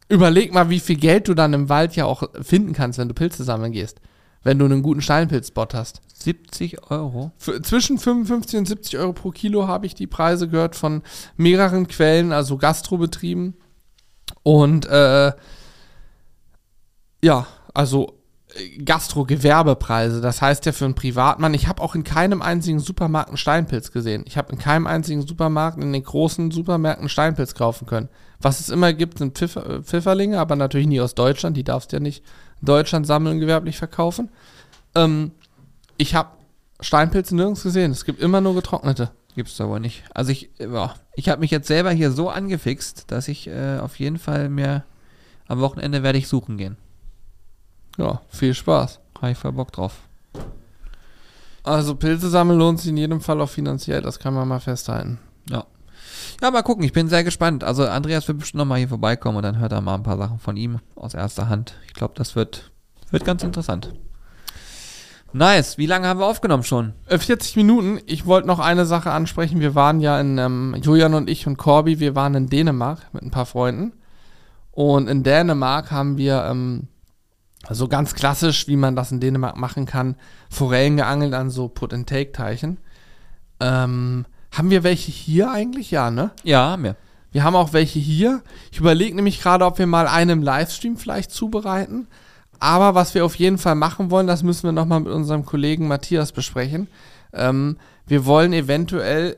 Überleg 0.08 0.54
mal, 0.54 0.70
wie 0.70 0.80
viel 0.80 0.96
Geld 0.96 1.28
du 1.28 1.34
dann 1.34 1.52
im 1.52 1.68
Wald 1.68 1.94
ja 1.96 2.06
auch 2.06 2.22
finden 2.40 2.72
kannst, 2.72 2.98
wenn 2.98 3.08
du 3.08 3.14
Pilze 3.14 3.44
sammeln 3.44 3.72
gehst. 3.72 4.00
Wenn 4.42 4.58
du 4.58 4.64
einen 4.64 4.82
guten 4.82 5.02
Steinpilzspot 5.02 5.74
hast. 5.74 6.00
70 6.14 6.90
Euro? 6.90 7.32
Für, 7.36 7.60
zwischen 7.60 7.98
55 7.98 8.58
und 8.58 8.68
70 8.68 8.98
Euro 8.98 9.12
pro 9.12 9.30
Kilo 9.30 9.66
habe 9.66 9.86
ich 9.86 9.94
die 9.94 10.06
Preise 10.06 10.48
gehört 10.48 10.76
von 10.76 11.02
mehreren 11.36 11.88
Quellen, 11.88 12.32
also 12.32 12.56
Gastrobetrieben. 12.56 13.54
Und 14.42 14.86
äh, 14.86 15.32
ja, 17.22 17.46
also 17.74 18.18
äh, 18.54 18.78
Gastro-Gewerbepreise. 18.78 20.20
Das 20.20 20.40
heißt 20.40 20.64
ja 20.66 20.72
für 20.72 20.86
einen 20.86 20.94
Privatmann, 20.94 21.54
ich 21.54 21.68
habe 21.68 21.82
auch 21.82 21.94
in 21.94 22.04
keinem 22.04 22.40
einzigen 22.40 22.80
Supermarkt 22.80 23.28
einen 23.28 23.36
Steinpilz 23.36 23.92
gesehen. 23.92 24.24
Ich 24.26 24.38
habe 24.38 24.52
in 24.52 24.58
keinem 24.58 24.86
einzigen 24.86 25.26
Supermarkt 25.26 25.82
in 25.82 25.92
den 25.92 26.02
großen 26.02 26.50
Supermärkten 26.50 27.08
Steinpilz 27.08 27.54
kaufen 27.54 27.86
können. 27.86 28.08
Was 28.40 28.60
es 28.60 28.68
immer 28.68 28.92
gibt, 28.92 29.18
sind 29.18 29.36
Pfiffer, 29.36 29.68
äh, 29.68 29.82
Pfifferlinge, 29.82 30.38
aber 30.38 30.56
natürlich 30.56 30.86
nie 30.86 31.00
aus 31.00 31.14
Deutschland. 31.14 31.56
Die 31.56 31.64
darfst 31.64 31.92
du 31.92 31.96
ja 31.96 32.00
nicht 32.00 32.24
in 32.60 32.66
Deutschland 32.66 33.06
sammeln 33.06 33.36
und 33.36 33.40
gewerblich 33.40 33.78
verkaufen. 33.78 34.30
Ähm, 34.94 35.32
ich 35.96 36.14
habe 36.14 36.30
Steinpilze 36.80 37.34
nirgends 37.34 37.62
gesehen. 37.62 37.90
Es 37.90 38.04
gibt 38.04 38.20
immer 38.20 38.40
nur 38.40 38.54
getrocknete. 38.54 39.10
Gibt's 39.34 39.60
aber 39.60 39.80
nicht. 39.80 40.04
Also 40.14 40.30
ich, 40.32 40.50
ja, 40.58 40.94
ich 41.14 41.28
habe 41.28 41.40
mich 41.40 41.50
jetzt 41.50 41.68
selber 41.68 41.90
hier 41.90 42.10
so 42.10 42.28
angefixt, 42.28 43.10
dass 43.10 43.28
ich 43.28 43.48
äh, 43.48 43.78
auf 43.78 43.98
jeden 43.98 44.18
Fall 44.18 44.48
mir 44.48 44.84
am 45.46 45.60
Wochenende 45.60 46.02
werde 46.02 46.18
ich 46.18 46.28
suchen 46.28 46.56
gehen. 46.56 46.76
Ja, 47.96 48.22
viel 48.28 48.54
Spaß. 48.54 49.00
Habe 49.20 49.32
ich 49.32 49.38
voll 49.38 49.52
Bock 49.52 49.72
drauf. 49.72 49.94
Also 51.64 51.96
Pilze 51.96 52.30
sammeln 52.30 52.58
lohnt 52.58 52.80
sich 52.80 52.90
in 52.90 52.96
jedem 52.96 53.20
Fall 53.20 53.40
auch 53.40 53.48
finanziell. 53.48 54.00
Das 54.00 54.18
kann 54.18 54.34
man 54.34 54.48
mal 54.48 54.60
festhalten. 54.60 55.18
Ja. 55.50 55.66
Ja, 56.40 56.50
mal 56.52 56.62
gucken, 56.62 56.84
ich 56.84 56.92
bin 56.92 57.08
sehr 57.08 57.24
gespannt. 57.24 57.64
Also 57.64 57.86
Andreas 57.86 58.28
wird 58.28 58.38
bestimmt 58.38 58.58
nochmal 58.58 58.78
hier 58.78 58.88
vorbeikommen 58.88 59.38
und 59.38 59.42
dann 59.42 59.58
hört 59.58 59.72
er 59.72 59.80
mal 59.80 59.94
ein 59.94 60.04
paar 60.04 60.18
Sachen 60.18 60.38
von 60.38 60.56
ihm 60.56 60.78
aus 60.94 61.14
erster 61.14 61.48
Hand. 61.48 61.74
Ich 61.86 61.94
glaube, 61.94 62.14
das 62.16 62.36
wird, 62.36 62.70
wird 63.10 63.24
ganz 63.24 63.42
interessant. 63.42 63.92
Nice. 65.32 65.78
Wie 65.78 65.86
lange 65.86 66.06
haben 66.06 66.20
wir 66.20 66.26
aufgenommen 66.26 66.62
schon? 66.62 66.94
Äh, 67.06 67.18
40 67.18 67.56
Minuten. 67.56 68.00
Ich 68.06 68.24
wollte 68.24 68.46
noch 68.46 68.60
eine 68.60 68.86
Sache 68.86 69.10
ansprechen. 69.10 69.60
Wir 69.60 69.74
waren 69.74 70.00
ja 70.00 70.20
in, 70.20 70.38
ähm, 70.38 70.76
Julian 70.80 71.14
und 71.14 71.28
ich 71.28 71.46
und 71.46 71.58
Corby, 71.58 72.00
wir 72.00 72.14
waren 72.14 72.34
in 72.34 72.48
Dänemark 72.48 73.12
mit 73.12 73.22
ein 73.22 73.30
paar 73.30 73.46
Freunden. 73.46 73.92
Und 74.70 75.08
in 75.08 75.24
Dänemark 75.24 75.90
haben 75.90 76.18
wir 76.18 76.44
ähm, 76.48 76.86
so 77.68 77.88
ganz 77.88 78.14
klassisch, 78.14 78.68
wie 78.68 78.76
man 78.76 78.96
das 78.96 79.10
in 79.12 79.20
Dänemark 79.20 79.56
machen 79.56 79.86
kann, 79.86 80.16
Forellen 80.48 80.96
geangelt 80.96 81.34
an 81.34 81.50
so 81.50 81.68
Put-and-Take-Teichen. 81.68 82.78
Ähm, 83.60 84.24
haben 84.52 84.70
wir 84.70 84.82
welche 84.82 85.10
hier 85.10 85.50
eigentlich? 85.50 85.90
Ja, 85.90 86.10
ne? 86.10 86.30
Ja, 86.42 86.70
haben 86.70 86.84
wir. 86.84 86.96
Wir 87.30 87.44
haben 87.44 87.56
auch 87.56 87.72
welche 87.72 87.98
hier. 87.98 88.42
Ich 88.72 88.78
überlege 88.78 89.14
nämlich 89.14 89.40
gerade, 89.40 89.64
ob 89.64 89.78
wir 89.78 89.86
mal 89.86 90.06
einen 90.06 90.30
im 90.30 90.42
Livestream 90.42 90.96
vielleicht 90.96 91.30
zubereiten. 91.30 92.08
Aber 92.58 92.94
was 92.94 93.14
wir 93.14 93.24
auf 93.24 93.36
jeden 93.36 93.58
Fall 93.58 93.74
machen 93.74 94.10
wollen, 94.10 94.26
das 94.26 94.42
müssen 94.42 94.64
wir 94.64 94.72
nochmal 94.72 95.00
mit 95.00 95.12
unserem 95.12 95.44
Kollegen 95.44 95.86
Matthias 95.86 96.32
besprechen. 96.32 96.88
Ähm, 97.32 97.76
wir 98.06 98.24
wollen 98.24 98.52
eventuell 98.52 99.36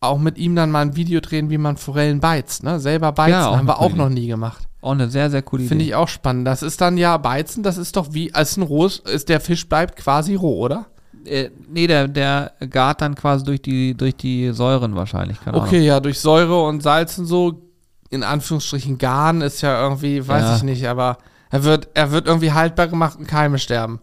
auch 0.00 0.18
mit 0.18 0.38
ihm 0.38 0.56
dann 0.56 0.70
mal 0.70 0.80
ein 0.82 0.96
Video 0.96 1.20
drehen, 1.20 1.50
wie 1.50 1.58
man 1.58 1.76
Forellen 1.76 2.20
beizt. 2.20 2.62
Ne? 2.62 2.80
Selber 2.80 3.12
beizen 3.12 3.32
Ja, 3.32 3.56
haben 3.56 3.68
wir 3.68 3.80
auch 3.80 3.94
noch 3.94 4.08
nie 4.08 4.26
gemacht. 4.26 4.66
Auch 4.82 4.92
eine 4.92 5.10
sehr, 5.10 5.30
sehr 5.30 5.42
coole 5.42 5.64
Finde 5.64 5.84
Idee. 5.84 5.90
ich 5.90 5.94
auch 5.94 6.08
spannend. 6.08 6.46
Das 6.46 6.62
ist 6.62 6.80
dann 6.80 6.96
ja 6.96 7.16
Beizen, 7.18 7.62
das 7.62 7.76
ist 7.76 7.96
doch 7.96 8.08
wie, 8.12 8.34
als 8.34 8.56
ein 8.56 8.62
rohes, 8.62 8.98
ist 8.98 9.28
der 9.28 9.40
Fisch 9.40 9.68
bleibt 9.68 9.96
quasi 9.96 10.34
roh, 10.34 10.58
oder? 10.58 10.86
Äh, 11.24 11.50
nee, 11.68 11.86
der, 11.86 12.08
der 12.08 12.52
gart 12.70 13.00
dann 13.02 13.14
quasi 13.14 13.44
durch 13.44 13.62
die, 13.62 13.94
durch 13.94 14.16
die 14.16 14.50
Säuren 14.52 14.94
wahrscheinlich. 14.96 15.40
Keine 15.40 15.56
Okay, 15.58 15.76
Ahnung. 15.76 15.86
ja, 15.86 16.00
durch 16.00 16.18
Säure 16.20 16.62
und 16.64 16.82
Salz 16.82 17.18
und 17.18 17.26
so, 17.26 17.62
in 18.10 18.22
Anführungsstrichen 18.22 18.98
Garn 18.98 19.40
ist 19.40 19.60
ja 19.60 19.82
irgendwie, 19.82 20.26
weiß 20.26 20.42
Ja. 20.42 20.56
ich 20.56 20.62
nicht, 20.62 20.86
aber 20.88 21.18
er 21.50 21.64
wird, 21.64 21.88
er 21.94 22.10
wird 22.10 22.26
irgendwie 22.26 22.52
haltbar 22.52 22.88
gemacht 22.88 23.18
und 23.18 23.26
Keime 23.26 23.58
sterben. 23.58 24.00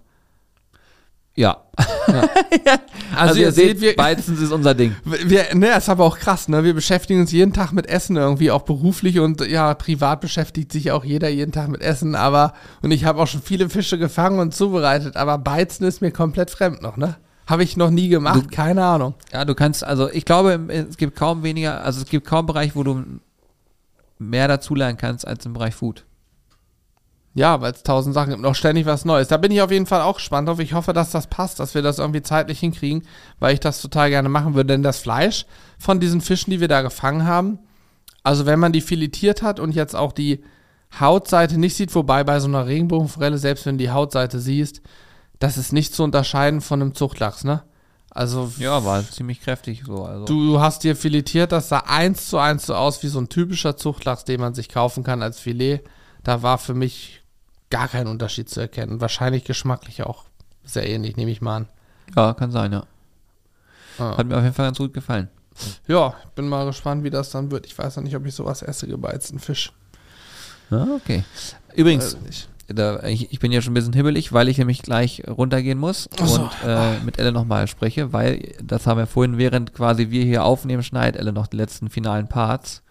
Ja. 1.38 1.58
Also, 3.16 3.40
ihr 3.40 3.52
seht, 3.52 3.82
wir, 3.82 3.96
Beizens 3.96 4.40
ist 4.42 4.52
unser 4.52 4.74
Ding. 4.74 4.96
wir, 5.04 5.54
ne, 5.54 5.78
ist 5.78 5.90
aber 5.90 6.04
auch 6.06 6.18
krass, 6.18 6.48
ne? 6.48 6.64
Wir 6.64 6.74
beschäftigen 6.74 7.20
uns 7.22 7.32
jeden 7.32 7.54
Tag 7.54 7.72
mit 7.74 7.88
Essen 7.88 8.16
irgendwie, 8.16 8.50
auch 8.52 8.64
beruflich 8.64 9.20
und 9.20 9.46
ja, 9.46 9.74
privat 9.76 10.22
beschäftigt 10.22 10.72
sich 10.72 10.92
auch 10.92 11.04
jeder 11.04 11.30
jeden 11.30 11.52
Tag 11.52 11.68
mit 11.68 11.82
Essen, 11.82 12.16
aber, 12.16 12.54
und 12.82 12.92
ich 12.92 13.06
habe 13.06 13.22
auch 13.22 13.28
schon 13.28 13.42
viele 13.42 13.70
Fische 13.70 13.98
gefangen 13.98 14.40
und 14.40 14.56
zubereitet, 14.56 15.16
aber 15.16 15.38
Beizen 15.38 15.86
ist 15.86 16.02
mir 16.02 16.12
komplett 16.12 16.50
fremd 16.50 16.82
noch, 16.82 16.98
ne? 16.98 17.18
Habe 17.46 17.64
ich 17.64 17.78
noch 17.78 17.92
nie 17.92 18.10
gemacht, 18.10 18.44
Du- 18.46 18.56
keine 18.56 18.84
Ahnung. 18.84 19.14
Ja, 19.32 19.46
du 19.46 19.54
kannst, 19.54 19.84
also 19.84 20.10
ich 20.10 20.26
glaube, 20.26 20.60
es 20.70 20.98
gibt 20.98 21.16
kaum 21.16 21.44
weniger, 21.44 21.84
also 21.84 22.02
es 22.02 22.08
gibt 22.10 22.26
kaum 22.26 22.46
Bereich, 22.46 22.76
wo 22.76 22.84
du 22.84 23.04
mehr 24.20 24.48
dazulernen 24.48 24.98
kannst 24.98 25.28
als 25.28 25.46
im 25.46 25.54
Bereich 25.54 25.76
Food. 25.76 26.04
Ja, 27.38 27.62
weil 27.62 27.72
es 27.72 27.84
tausend 27.84 28.16
Sachen 28.16 28.32
gibt, 28.32 28.42
noch 28.42 28.56
ständig 28.56 28.88
was 28.88 29.06
Neues. 29.06 29.28
Da 29.28 29.38
bin 29.38 29.52
ich 29.52 29.62
auf 29.62 29.70
jeden 29.70 29.86
Fall 29.86 30.02
auch 30.02 30.16
gespannt 30.16 30.50
drauf. 30.50 30.58
Ich 30.58 30.74
hoffe, 30.74 30.92
dass 30.92 31.12
das 31.12 31.28
passt, 31.28 31.60
dass 31.60 31.76
wir 31.76 31.84
das 31.84 32.00
irgendwie 32.00 32.24
zeitlich 32.24 32.60
hinkriegen, 32.60 33.04
weil 33.38 33.54
ich 33.54 33.60
das 33.60 33.80
total 33.80 34.10
gerne 34.10 34.28
machen 34.28 34.56
würde. 34.56 34.74
Denn 34.74 34.82
das 34.82 34.98
Fleisch 34.98 35.46
von 35.78 36.00
diesen 36.00 36.22
Fischen, 36.22 36.50
die 36.50 36.62
wir 36.62 36.68
da 36.68 36.82
gefangen 36.82 37.26
haben, 37.26 37.60
also 38.24 38.48
wenn 38.48 38.58
man 38.58 38.72
die 38.72 38.82
filetiert 38.82 39.44
hat 39.44 39.60
und 39.60 39.76
jetzt 39.76 39.96
auch 39.96 40.14
die 40.14 40.44
Hautseite 41.00 41.60
nicht 41.60 41.76
sieht, 41.76 41.94
wobei 41.94 42.24
bei 42.24 42.40
so 42.40 42.48
einer 42.48 42.66
Regenbogenforelle, 42.66 43.38
selbst 43.38 43.68
wenn 43.68 43.78
du 43.78 43.84
die 43.84 43.92
Hautseite 43.92 44.40
siehst, 44.40 44.82
das 45.38 45.60
ist 45.60 45.74
nicht 45.74 45.94
zu 45.94 46.04
unterscheiden 46.04 46.60
von 46.60 46.82
einem 46.82 46.96
Zuchtlachs, 46.96 47.44
ne? 47.44 47.62
Also 48.10 48.52
Ja, 48.58 48.84
war 48.84 49.08
ziemlich 49.08 49.42
kräftig 49.42 49.84
so. 49.86 50.06
Also. 50.06 50.26
du 50.26 50.60
hast 50.60 50.84
dir 50.84 50.96
filetiert, 50.96 51.52
das 51.52 51.70
sah 51.70 51.84
eins 51.86 52.30
zu 52.30 52.40
eins 52.40 52.66
so 52.66 52.74
aus 52.74 53.04
wie 53.04 53.10
so 53.10 53.20
ein 53.20 53.30
typischer 53.30 53.78
Zuchtlachs, 53.78 54.26
den 54.26 54.42
man 54.42 54.56
sich 54.56 54.70
kaufen 54.70 55.04
kann 55.04 55.22
als 55.22 55.40
Filet. 55.40 55.82
Da 56.24 56.42
war 56.42 56.58
für 56.58 56.74
mich 56.74 57.22
gar 57.70 57.88
kein 57.88 58.08
Unterschied 58.08 58.50
zu 58.50 58.60
erkennen. 58.60 59.02
Wahrscheinlich 59.02 59.44
geschmacklich 59.44 60.04
auch 60.04 60.26
sehr 60.64 60.88
ähnlich, 60.88 61.16
nehme 61.18 61.32
ich 61.32 61.42
mal 61.42 61.58
an. 61.58 61.68
ja, 62.16 62.34
kann 62.34 62.52
sein, 62.52 62.72
ja. 62.72 62.86
Ja. 64.00 64.18
Hat 64.18 64.28
mir 64.28 64.38
auf 64.38 64.44
jeden 64.44 64.54
Fall 64.54 64.68
ganz 64.68 64.78
gut 64.78 64.94
gefallen. 64.94 65.30
Ja, 65.88 66.14
ich 66.24 66.30
bin 66.30 66.48
mal 66.48 66.66
gespannt, 66.66 67.04
wie 67.04 67.10
das 67.10 67.32
dann 67.32 67.50
wird. 67.50 67.66
Ich 67.66 67.78
weiß 67.78 67.96
noch 67.96 68.04
nicht, 68.04 68.16
ob 68.16 68.26
ich 68.26 68.36
sowas 68.36 68.62
esse, 68.62 68.88
gebeizten 68.88 69.40
Fisch. 69.40 69.72
Ja, 70.70 70.88
okay. 70.96 71.24
Übrigens, 71.76 72.18
nicht. 72.22 72.50
da, 72.68 73.02
ich, 73.04 73.32
ich 73.32 73.40
bin 73.40 73.52
ja 73.52 73.62
schon 73.62 73.72
ein 73.72 73.74
bisschen 73.74 73.94
hibbelig, 73.94 74.34
weil 74.34 74.50
ich 74.50 74.58
nämlich 74.58 74.84
gleich 74.84 75.24
runtergehen 75.28 75.80
muss 75.80 76.10
so. 76.24 76.42
und 76.42 76.52
äh, 76.66 77.00
mit 77.00 77.18
Elle 77.18 77.32
nochmal 77.32 77.68
spreche, 77.68 78.14
weil 78.14 78.54
das 78.62 78.86
haben 78.86 78.98
wir 78.98 79.08
vorhin, 79.08 79.38
während 79.38 79.74
quasi 79.74 80.10
wir 80.12 80.24
hier 80.24 80.44
aufnehmen, 80.44 80.84
schneidet 80.84 81.20
Elle 81.20 81.34
noch 81.34 81.48
die 81.48 81.58
letzten 81.58 81.90
finalen 81.90 82.28
Parts, 82.28 82.84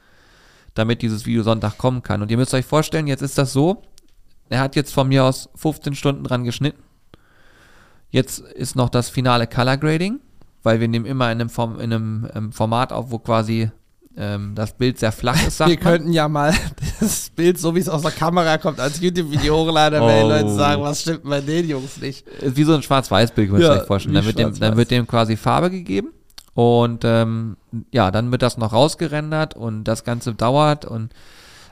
damit 0.74 1.02
dieses 1.02 1.26
Video 1.26 1.42
Sonntag 1.42 1.78
kommen 1.78 2.02
kann. 2.02 2.22
Und 2.22 2.30
ihr 2.30 2.36
müsst 2.36 2.54
euch 2.54 2.66
vorstellen, 2.66 3.06
jetzt 3.06 3.22
ist 3.22 3.38
das 3.38 3.52
so, 3.52 3.82
er 4.48 4.60
hat 4.60 4.76
jetzt 4.76 4.92
von 4.94 5.08
mir 5.08 5.24
aus 5.24 5.48
15 5.56 5.94
Stunden 5.94 6.24
dran 6.24 6.44
geschnitten. 6.44 6.82
Jetzt 8.10 8.38
ist 8.40 8.76
noch 8.76 8.88
das 8.88 9.08
finale 9.10 9.46
Color 9.46 9.76
Grading, 9.76 10.20
weil 10.62 10.80
wir 10.80 10.88
nehmen 10.88 11.06
immer 11.06 11.30
in 11.32 11.40
einem, 11.40 11.50
Form, 11.50 11.80
in 11.80 11.92
einem 11.92 12.28
ähm, 12.34 12.52
Format 12.52 12.92
auf, 12.92 13.10
wo 13.10 13.18
quasi 13.18 13.70
ähm, 14.16 14.54
das 14.54 14.72
Bild 14.74 14.98
sehr 14.98 15.12
flach 15.12 15.46
ist, 15.46 15.58
Wir 15.60 15.66
man. 15.66 15.78
könnten 15.80 16.12
ja 16.12 16.28
mal 16.28 16.54
das 17.00 17.30
Bild, 17.30 17.58
so 17.58 17.74
wie 17.74 17.80
es 17.80 17.88
aus 17.88 18.02
der 18.02 18.12
Kamera 18.12 18.56
kommt, 18.58 18.80
als 18.80 19.00
YouTube-Video 19.00 19.56
hochladen, 19.66 20.00
dann 20.00 20.08
werden 20.08 20.28
die 20.28 20.34
Oh. 20.34 20.36
Leute 20.46 20.54
sagen, 20.54 20.82
was 20.82 21.02
stimmt 21.02 21.24
bei 21.24 21.40
den 21.40 21.68
Jungs 21.68 21.98
nicht. 22.00 22.26
Ist 22.26 22.56
wie 22.56 22.64
so 22.64 22.74
ein 22.74 22.82
Schwarz-Weiß-Bild, 22.82 23.50
könnt 23.50 23.60
ihr 23.62 23.66
Ja, 23.66 23.80
euch 23.80 23.86
vorstellen. 23.86 24.14
wie 24.14 24.18
Dann 24.18 24.26
wird, 24.26 24.38
dem, 24.38 24.58
dann 24.60 24.76
wird 24.76 24.90
dem 24.90 25.06
quasi 25.06 25.36
Farbe 25.36 25.70
gegeben 25.70 26.08
und 26.54 27.02
ähm, 27.04 27.56
ja, 27.92 28.10
dann 28.10 28.30
wird 28.30 28.40
das 28.40 28.56
noch 28.56 28.72
rausgerendert 28.72 29.54
und 29.54 29.84
das 29.84 30.04
Ganze 30.04 30.32
dauert 30.34 30.86
und 30.86 31.12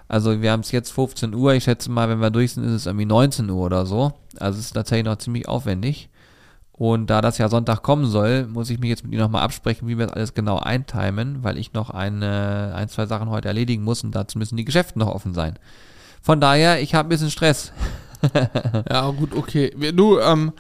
also 0.09 0.43
wir 0.43 0.53
haben 0.53 0.61
es 0.61 0.71
jetzt 0.71 0.93
15 0.93 1.35
Uhr, 1.35 1.55
ich 1.55 1.65
schätze 1.65 1.91
mal, 1.91 2.09
wenn 2.09 2.21
wir 2.21 2.31
durch 2.31 2.53
sind, 2.53 2.65
ist 2.65 2.73
es 2.73 2.87
irgendwie 2.87 3.07
19 3.07 3.49
Uhr 3.51 3.65
oder 3.65 3.87
so. 3.87 4.13
Also 4.39 4.59
es 4.59 4.67
ist 4.67 4.73
tatsächlich 4.73 5.07
noch 5.07 5.17
ziemlich 5.17 5.49
aufwendig. 5.49 6.09
Und 6.73 7.09
da 7.09 7.21
das 7.21 7.39
ja 7.39 7.49
Sonntag 7.49 7.83
kommen 7.83 8.07
soll, 8.07 8.47
muss 8.47 8.69
ich 8.69 8.81
mich 8.81 8.91
jetzt 8.91 9.05
mit 9.05 9.13
Ihnen 9.13 9.23
nochmal 9.23 9.43
absprechen, 9.43 9.87
wie 9.87 9.97
wir 9.97 10.07
das 10.07 10.17
alles 10.17 10.35
genau 10.35 10.59
eintimen, 10.59 11.45
weil 11.45 11.57
ich 11.57 11.73
noch 11.73 11.91
eine, 11.91 12.73
ein, 12.75 12.89
zwei 12.89 13.07
Sachen 13.07 13.31
heute 13.31 13.47
erledigen 13.47 13.85
muss 13.85 14.03
und 14.03 14.13
dazu 14.13 14.39
müssen 14.39 14.57
die 14.57 14.65
Geschäfte 14.65 14.99
noch 14.99 15.07
offen 15.09 15.35
sein. 15.35 15.57
Von 16.21 16.41
daher, 16.41 16.83
ich 16.83 16.95
habe 16.95 17.07
ein 17.07 17.11
bisschen 17.11 17.31
Stress. 17.31 17.73
Ja, 18.91 19.11
gut, 19.11 19.37
okay. 19.37 19.71
Wir, 19.77 19.93
du, 19.93 20.19
ähm, 20.19 20.53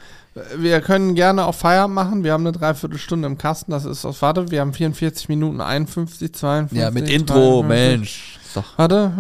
wir 0.58 0.82
können 0.82 1.14
gerne 1.14 1.46
auch 1.46 1.54
Feierabend 1.54 1.94
machen. 1.94 2.22
Wir 2.22 2.34
haben 2.34 2.46
eine 2.46 2.52
Dreiviertelstunde 2.52 3.26
im 3.26 3.38
Kasten. 3.38 3.70
Das 3.70 3.86
ist 3.86 4.04
aus, 4.04 4.20
warte, 4.20 4.50
wir 4.50 4.60
haben 4.60 4.74
44 4.74 5.30
Minuten, 5.30 5.62
51, 5.62 6.34
52. 6.34 6.78
Ja, 6.78 6.90
mit 6.90 7.08
Intro, 7.08 7.62
53. 7.62 7.68
Mensch. 7.68 8.38
Doch 8.54 8.78
Warte, 8.78 9.12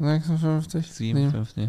äh, 0.00 0.04
56, 0.04 0.92
57, 0.92 1.68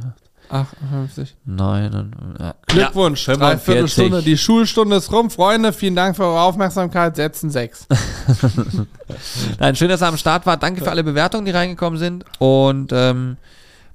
58. 0.50 1.36
9 1.46 1.94
und, 1.94 2.16
ja. 2.39 2.56
Glückwunsch, 2.68 3.28
Ja, 3.28 3.36
45. 3.36 3.38
Dreiviertelstunde. 3.38 4.22
Die 4.22 4.38
Schulstunde 4.38 4.98
ist 4.98 5.12
rum. 5.12 5.30
Freunde, 5.30 5.72
vielen 5.72 5.96
Dank 5.96 6.16
für 6.18 6.24
eure 6.26 6.42
Aufmerksamkeit. 6.42 7.16
Setzen 7.16 7.50
6. 7.50 7.88
Nein, 9.60 9.76
schön, 9.76 9.89
dass 9.89 10.02
ihr 10.02 10.08
am 10.08 10.18
Start 10.18 10.46
wart. 10.46 10.62
Danke 10.62 10.84
für 10.84 10.92
alle 10.92 11.04
Bewertungen, 11.04 11.46
die 11.46 11.52
reingekommen 11.52 11.98
sind. 11.98 12.26
Und 12.39 12.92
ähm, 12.94 13.38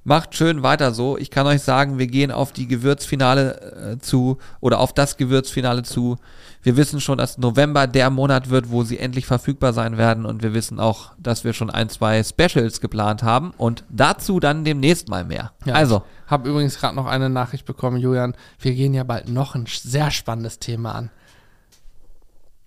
macht 0.07 0.35
schön 0.35 0.63
weiter 0.63 0.93
so. 0.93 1.17
Ich 1.17 1.29
kann 1.29 1.45
euch 1.47 1.61
sagen, 1.61 1.99
wir 1.99 2.07
gehen 2.07 2.31
auf 2.31 2.53
die 2.53 2.65
Gewürzfinale 2.65 3.95
äh, 3.95 3.97
zu 3.99 4.37
oder 4.61 4.79
auf 4.79 4.93
das 4.93 5.17
Gewürzfinale 5.17 5.83
zu. 5.83 6.15
Wir 6.63 6.77
wissen 6.77 7.01
schon, 7.01 7.17
dass 7.17 7.37
November 7.37 7.87
der 7.87 8.09
Monat 8.09 8.49
wird, 8.49 8.71
wo 8.71 8.83
sie 8.83 8.99
endlich 8.99 9.25
verfügbar 9.25 9.73
sein 9.73 9.97
werden. 9.97 10.25
Und 10.25 10.43
wir 10.43 10.53
wissen 10.53 10.79
auch, 10.79 11.11
dass 11.17 11.43
wir 11.43 11.51
schon 11.51 11.69
ein, 11.69 11.89
zwei 11.89 12.23
Specials 12.23 12.79
geplant 12.79 13.21
haben. 13.21 13.51
Und 13.57 13.83
dazu 13.89 14.39
dann 14.39 14.63
demnächst 14.63 15.09
mal 15.09 15.25
mehr. 15.25 15.51
Ja. 15.65 15.73
Also, 15.73 16.03
Hab 16.25 16.47
übrigens 16.47 16.79
gerade 16.79 16.95
noch 16.95 17.05
eine 17.05 17.29
Nachricht 17.29 17.65
bekommen, 17.65 17.97
Julian. 17.97 18.33
Wir 18.59 18.75
gehen 18.75 18.93
ja 18.93 19.03
bald 19.03 19.27
noch 19.27 19.55
ein 19.55 19.65
sehr 19.65 20.09
spannendes 20.11 20.59
Thema 20.59 20.93
an. 20.93 21.09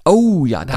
Oh 0.05 0.47
ja, 0.47 0.65
da, 0.65 0.73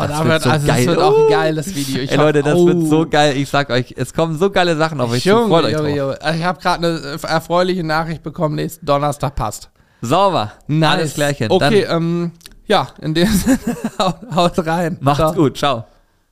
Da, 0.00 0.06
das 0.06 0.18
da 0.18 0.24
wird 0.24 0.42
so 0.42 0.50
also 0.50 0.66
geil. 0.66 0.76
das 0.76 0.86
wird 0.86 0.98
auch 1.00 1.18
ein 1.24 1.30
geiles 1.30 1.74
Video. 1.74 2.02
Ich 2.02 2.10
Ey 2.10 2.16
Leute, 2.16 2.42
das 2.42 2.54
oh. 2.54 2.66
wird 2.66 2.86
so 2.88 3.06
geil. 3.08 3.36
Ich 3.36 3.48
sag 3.48 3.70
euch, 3.70 3.94
es 3.96 4.12
kommen 4.14 4.38
so 4.38 4.50
geile 4.50 4.76
Sachen 4.76 5.00
auf 5.00 5.10
euch 5.10 5.22
zu. 5.22 5.48
Freut 5.48 5.64
euch 5.64 5.72
Junge. 5.72 5.96
Junge. 5.96 6.22
Also 6.22 6.38
Ich 6.38 6.44
habe 6.44 6.60
gerade 6.60 6.86
eine 6.86 7.18
erfreuliche 7.22 7.84
Nachricht 7.84 8.22
bekommen. 8.22 8.54
Nächsten 8.54 8.86
Donnerstag 8.86 9.34
passt. 9.34 9.70
Sauber. 10.00 10.52
Alles 10.82 11.14
klärchen. 11.14 11.50
Okay, 11.50 11.82
ähm, 11.88 12.32
ja, 12.66 12.88
in 13.00 13.14
dem 13.14 13.26
Sinne, 13.32 13.58
haut, 13.98 14.16
haut 14.34 14.66
rein. 14.66 14.98
macht's 15.00 15.18
Ciao. 15.18 15.32
gut. 15.34 15.56
Ciao. 15.56 15.84